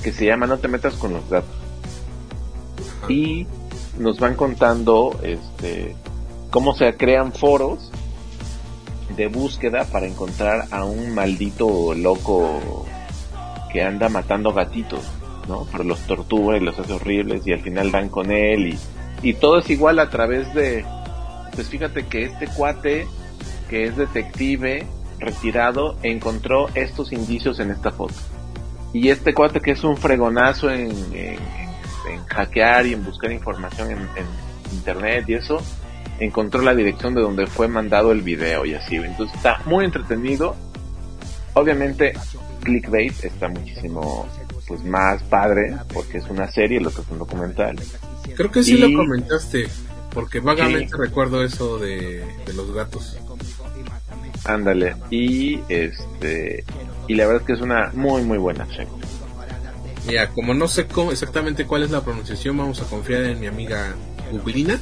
que 0.03 0.11
se 0.11 0.25
llama 0.25 0.47
No 0.47 0.57
te 0.57 0.67
metas 0.67 0.95
con 0.95 1.13
los 1.13 1.29
gatos. 1.29 1.55
Y 3.07 3.47
nos 3.97 4.19
van 4.19 4.35
contando 4.35 5.17
este 5.23 5.95
cómo 6.51 6.75
se 6.75 6.93
crean 6.97 7.31
foros 7.31 7.89
de 9.15 9.27
búsqueda 9.27 9.85
para 9.85 10.07
encontrar 10.07 10.65
a 10.71 10.83
un 10.83 11.15
maldito 11.15 11.93
loco 11.93 12.85
que 13.73 13.81
anda 13.81 14.07
matando 14.07 14.53
gatitos, 14.53 15.01
¿no? 15.49 15.67
Pero 15.71 15.83
los 15.83 15.99
tortura 16.01 16.57
y 16.57 16.61
los 16.61 16.79
hace 16.79 16.93
horribles 16.93 17.45
y 17.45 17.51
al 17.51 17.59
final 17.59 17.91
dan 17.91 18.07
con 18.07 18.31
él 18.31 18.67
y, 18.67 18.79
y 19.21 19.33
todo 19.33 19.57
es 19.57 19.69
igual 19.69 19.99
a 19.99 20.09
través 20.09 20.53
de 20.53 20.85
pues 21.55 21.69
fíjate 21.69 22.05
que 22.07 22.23
este 22.25 22.47
cuate, 22.47 23.07
que 23.69 23.83
es 23.83 23.95
detective 23.95 24.87
retirado, 25.19 25.97
encontró 26.03 26.67
estos 26.73 27.11
indicios 27.13 27.59
en 27.59 27.71
esta 27.71 27.91
foto. 27.91 28.15
Y 28.91 29.09
este 29.09 29.33
cuate 29.33 29.61
que 29.61 29.71
es 29.71 29.83
un 29.83 29.97
fregonazo 29.97 30.69
en, 30.69 30.91
hackear 32.27 32.85
y 32.87 32.93
en 32.93 33.03
buscar 33.03 33.31
información 33.31 33.91
en, 33.91 34.07
internet 34.71 35.25
y 35.27 35.35
eso, 35.35 35.61
encontró 36.19 36.63
la 36.63 36.73
dirección 36.73 37.13
de 37.13 37.21
donde 37.21 37.45
fue 37.45 37.67
mandado 37.67 38.11
el 38.11 38.23
video 38.23 38.65
y 38.65 38.73
así. 38.73 38.95
Entonces 38.95 39.35
está 39.35 39.61
muy 39.65 39.85
entretenido. 39.85 40.55
Obviamente, 41.53 42.13
clickbait 42.63 43.23
está 43.23 43.47
muchísimo 43.47 44.27
pues 44.67 44.83
más 44.83 45.21
padre 45.23 45.75
porque 45.93 46.17
es 46.17 46.29
una 46.29 46.49
serie, 46.49 46.79
lo 46.79 46.91
que 46.91 47.01
es 47.01 47.07
un 47.09 47.19
documental. 47.19 47.75
Creo 48.35 48.51
que 48.51 48.63
sí 48.63 48.77
lo 48.77 48.95
comentaste. 48.97 49.67
Porque 50.13 50.39
vagamente 50.39 50.95
recuerdo 50.95 51.43
eso 51.43 51.79
de, 51.79 52.23
los 52.55 52.71
gatos. 52.73 53.17
Ándale. 54.45 54.95
Y 55.09 55.59
este 55.69 56.63
y 57.07 57.15
la 57.15 57.25
verdad 57.25 57.41
es 57.41 57.47
que 57.47 57.53
es 57.53 57.61
una 57.61 57.91
muy 57.93 58.21
muy 58.21 58.37
buena 58.37 58.65
serie. 58.67 58.87
Mira, 60.05 60.29
como 60.29 60.53
no 60.53 60.67
sé 60.67 60.85
cómo, 60.85 61.11
exactamente 61.11 61.65
cuál 61.65 61.83
es 61.83 61.91
la 61.91 62.03
pronunciación, 62.03 62.57
vamos 62.57 62.81
a 62.81 62.85
confiar 62.85 63.23
en 63.23 63.39
mi 63.39 63.47
amiga 63.47 63.95
Googlina. 64.31 64.79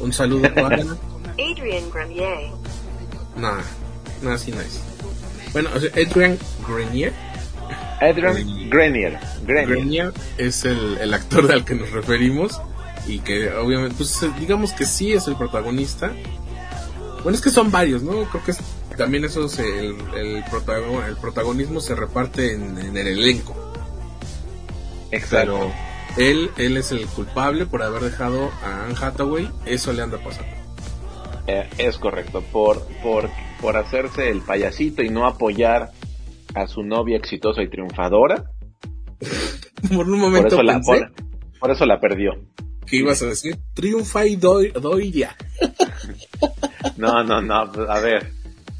Un 0.00 0.12
saludo 0.12 0.48
Adrian 1.38 1.90
Grenier. 1.90 2.50
Nah, 3.36 3.60
nada 4.22 4.34
así 4.34 4.52
no 4.52 4.60
es. 4.60 4.82
Bueno, 5.52 5.70
Adrian 5.70 6.38
Grenier. 6.66 7.12
Adrian 8.00 8.70
Grenier. 8.70 9.18
Grenier. 9.44 10.12
es 10.36 10.64
el, 10.64 10.98
el 10.98 11.14
actor 11.14 11.50
al 11.50 11.64
que 11.64 11.74
nos 11.74 11.90
referimos 11.90 12.60
y 13.06 13.20
que 13.20 13.52
obviamente, 13.52 13.96
pues 13.96 14.24
digamos 14.38 14.72
que 14.72 14.84
sí 14.84 15.12
es 15.12 15.26
el 15.26 15.36
protagonista. 15.36 16.12
Bueno, 17.22 17.36
es 17.36 17.40
que 17.42 17.50
son 17.50 17.70
varios, 17.70 18.02
¿no? 18.02 18.24
Creo 18.24 18.44
que 18.44 18.52
también 18.96 19.24
eso 19.24 19.46
es 19.46 19.58
el, 19.58 19.96
el, 20.16 20.44
el 20.44 21.16
protagonismo 21.20 21.80
se 21.80 21.94
reparte 21.94 22.52
en, 22.52 22.96
el 22.96 23.06
elenco. 23.06 23.56
Exacto. 25.10 25.72
él, 26.18 26.50
él 26.58 26.76
es 26.76 26.92
el 26.92 27.06
culpable 27.06 27.64
por 27.64 27.82
haber 27.82 28.02
dejado 28.02 28.50
a 28.62 28.84
Anne 28.84 28.94
Hathaway, 29.00 29.50
eso 29.64 29.92
le 29.92 30.02
anda 30.02 30.18
pasando. 30.18 30.67
Eh, 31.50 31.66
es 31.78 31.96
correcto, 31.96 32.42
por, 32.52 32.86
por, 33.02 33.30
por 33.62 33.78
hacerse 33.78 34.28
el 34.28 34.42
payasito 34.42 35.02
y 35.02 35.08
no 35.08 35.26
apoyar 35.26 35.92
a 36.54 36.66
su 36.66 36.82
novia 36.82 37.16
exitosa 37.16 37.62
y 37.62 37.70
triunfadora. 37.70 38.44
por 39.94 40.10
un 40.10 40.20
momento 40.20 40.56
por 40.56 40.64
eso, 40.66 40.94
la, 40.94 41.10
por 41.58 41.70
eso 41.70 41.86
la 41.86 42.00
perdió. 42.00 42.32
¿Qué 42.86 42.96
ibas 42.96 43.22
a 43.22 43.28
decir? 43.28 43.56
Triunfa 43.72 44.26
y 44.26 44.36
doy, 44.36 44.72
ya. 45.10 45.34
no, 46.98 47.24
no, 47.24 47.40
no, 47.40 47.54
a 47.54 48.00
ver. 48.00 48.30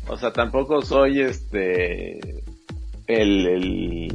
O 0.07 0.19
sea, 0.19 0.35
tampoco 0.35 0.83
soy 0.83 1.23
este. 1.23 2.19
El, 3.07 3.47
el, 3.47 4.09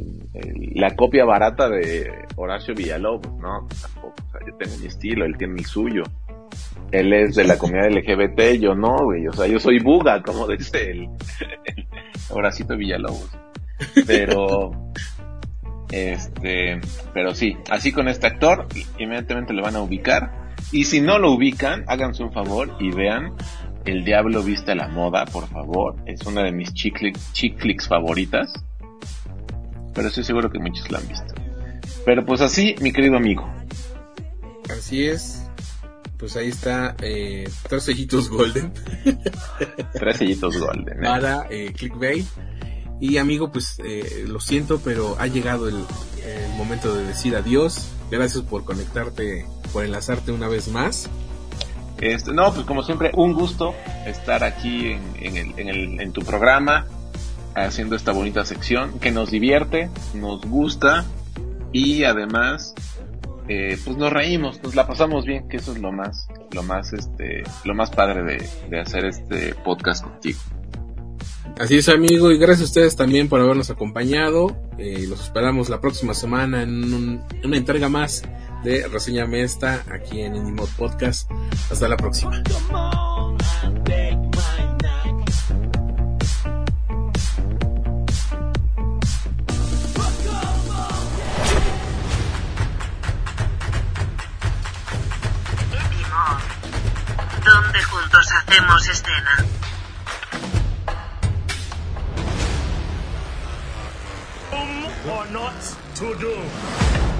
la 0.74 0.94
copia 0.94 1.24
barata 1.24 1.68
de 1.68 2.08
Horacio 2.36 2.72
Villalobos, 2.72 3.36
¿no? 3.38 3.66
Tampoco. 3.82 4.14
O 4.28 4.30
sea, 4.30 4.40
yo 4.46 4.56
tengo 4.56 4.76
mi 4.78 4.86
estilo, 4.86 5.24
él 5.24 5.34
tiene 5.36 5.58
el 5.58 5.66
suyo. 5.66 6.04
Él 6.92 7.12
es 7.12 7.34
de 7.34 7.44
la 7.44 7.58
comunidad 7.58 7.90
LGBT, 7.90 8.60
yo 8.60 8.74
no, 8.74 8.96
güey. 9.04 9.26
O 9.26 9.32
sea, 9.32 9.46
yo 9.46 9.58
soy 9.58 9.78
buga, 9.80 10.22
como 10.22 10.46
dice 10.56 10.90
el, 10.90 11.08
el 11.64 11.86
Horacito 12.30 12.76
Villalobos. 12.76 13.30
Pero 14.06 14.70
Este, 15.90 16.80
pero 17.12 17.34
sí, 17.34 17.56
así 17.70 17.92
con 17.92 18.08
este 18.08 18.26
actor, 18.26 18.66
inmediatamente 18.98 19.52
lo 19.52 19.62
van 19.62 19.76
a 19.76 19.82
ubicar. 19.82 20.52
Y 20.72 20.84
si 20.84 21.00
no 21.00 21.18
lo 21.18 21.32
ubican, 21.32 21.84
háganse 21.86 22.24
un 22.24 22.32
favor 22.32 22.76
y 22.80 22.90
vean 22.90 23.34
El 23.84 24.04
Diablo 24.04 24.42
Viste 24.42 24.72
a 24.72 24.74
la 24.74 24.88
Moda, 24.88 25.24
por 25.26 25.46
favor. 25.48 25.94
Es 26.06 26.26
una 26.26 26.42
de 26.42 26.50
mis 26.50 26.72
chick, 26.74 27.16
chick 27.32 27.58
flicks 27.58 27.86
favoritas. 27.86 28.52
Pero 29.94 30.08
estoy 30.08 30.24
seguro 30.24 30.50
que 30.50 30.58
muchos 30.58 30.90
la 30.90 30.98
han 30.98 31.06
visto. 31.06 31.32
Pero 32.04 32.24
pues 32.24 32.40
así, 32.40 32.74
mi 32.80 32.92
querido 32.92 33.16
amigo. 33.16 33.48
Así 34.70 35.06
es. 35.06 35.43
Pues 36.24 36.36
ahí 36.36 36.48
está, 36.48 36.96
eh, 37.02 37.46
tres 37.68 37.82
sellitos 37.82 38.30
golden. 38.30 38.72
tres 39.92 40.16
sellitos 40.16 40.56
golden. 40.56 41.00
¿eh? 41.00 41.02
Para 41.06 41.46
eh, 41.50 41.70
Clickbait. 41.76 42.24
Y 42.98 43.18
amigo, 43.18 43.52
pues 43.52 43.78
eh, 43.84 44.24
lo 44.26 44.40
siento, 44.40 44.80
pero 44.82 45.16
ha 45.18 45.26
llegado 45.26 45.68
el, 45.68 45.74
el, 45.74 46.50
momento 46.56 46.94
de 46.94 47.04
decir 47.04 47.36
adiós. 47.36 47.90
Gracias 48.10 48.42
por 48.42 48.64
conectarte, 48.64 49.44
por 49.70 49.84
enlazarte 49.84 50.32
una 50.32 50.48
vez 50.48 50.68
más. 50.68 51.10
Este, 51.98 52.32
no, 52.32 52.54
pues 52.54 52.64
como 52.64 52.82
siempre, 52.82 53.10
un 53.12 53.34
gusto 53.34 53.74
estar 54.06 54.44
aquí 54.44 54.92
en, 54.92 55.02
en, 55.20 55.36
el, 55.36 55.58
en, 55.58 55.68
el, 55.68 56.00
en 56.00 56.12
tu 56.12 56.22
programa, 56.22 56.86
haciendo 57.54 57.96
esta 57.96 58.12
bonita 58.12 58.46
sección 58.46 58.98
que 58.98 59.12
nos 59.12 59.30
divierte, 59.30 59.90
nos 60.14 60.40
gusta 60.40 61.04
y 61.70 62.04
además 62.04 62.74
eh, 63.48 63.78
pues 63.84 63.96
nos 63.96 64.12
reímos, 64.12 64.62
nos 64.62 64.74
la 64.74 64.86
pasamos 64.86 65.24
bien, 65.24 65.48
que 65.48 65.58
eso 65.58 65.72
es 65.72 65.78
lo 65.78 65.92
más, 65.92 66.28
lo 66.52 66.62
más, 66.62 66.92
este, 66.92 67.42
lo 67.64 67.74
más 67.74 67.90
padre 67.90 68.22
de, 68.22 68.48
de 68.70 68.80
hacer 68.80 69.04
este 69.04 69.54
podcast 69.64 70.04
contigo. 70.04 70.38
Así 71.58 71.76
es, 71.76 71.88
amigo, 71.88 72.32
y 72.32 72.38
gracias 72.38 72.62
a 72.62 72.64
ustedes 72.64 72.96
también 72.96 73.28
por 73.28 73.40
habernos 73.40 73.70
acompañado. 73.70 74.56
Eh, 74.76 75.06
los 75.08 75.20
esperamos 75.22 75.68
la 75.68 75.80
próxima 75.80 76.12
semana 76.12 76.62
en 76.62 76.92
un, 76.92 77.24
una 77.44 77.56
entrega 77.56 77.88
más 77.88 78.22
de 78.64 78.88
Reseñame 78.88 79.42
esta 79.42 79.84
aquí 79.92 80.20
en 80.20 80.34
Inimod 80.34 80.68
Podcast. 80.76 81.30
Hasta 81.70 81.86
la 81.86 81.96
próxima. 81.96 82.42
Juntos 97.94 98.28
hacemos 98.32 98.88
escena. 98.88 99.46
or 105.06 105.26
not 105.26 105.60
to 105.94 106.14
do. 106.16 107.13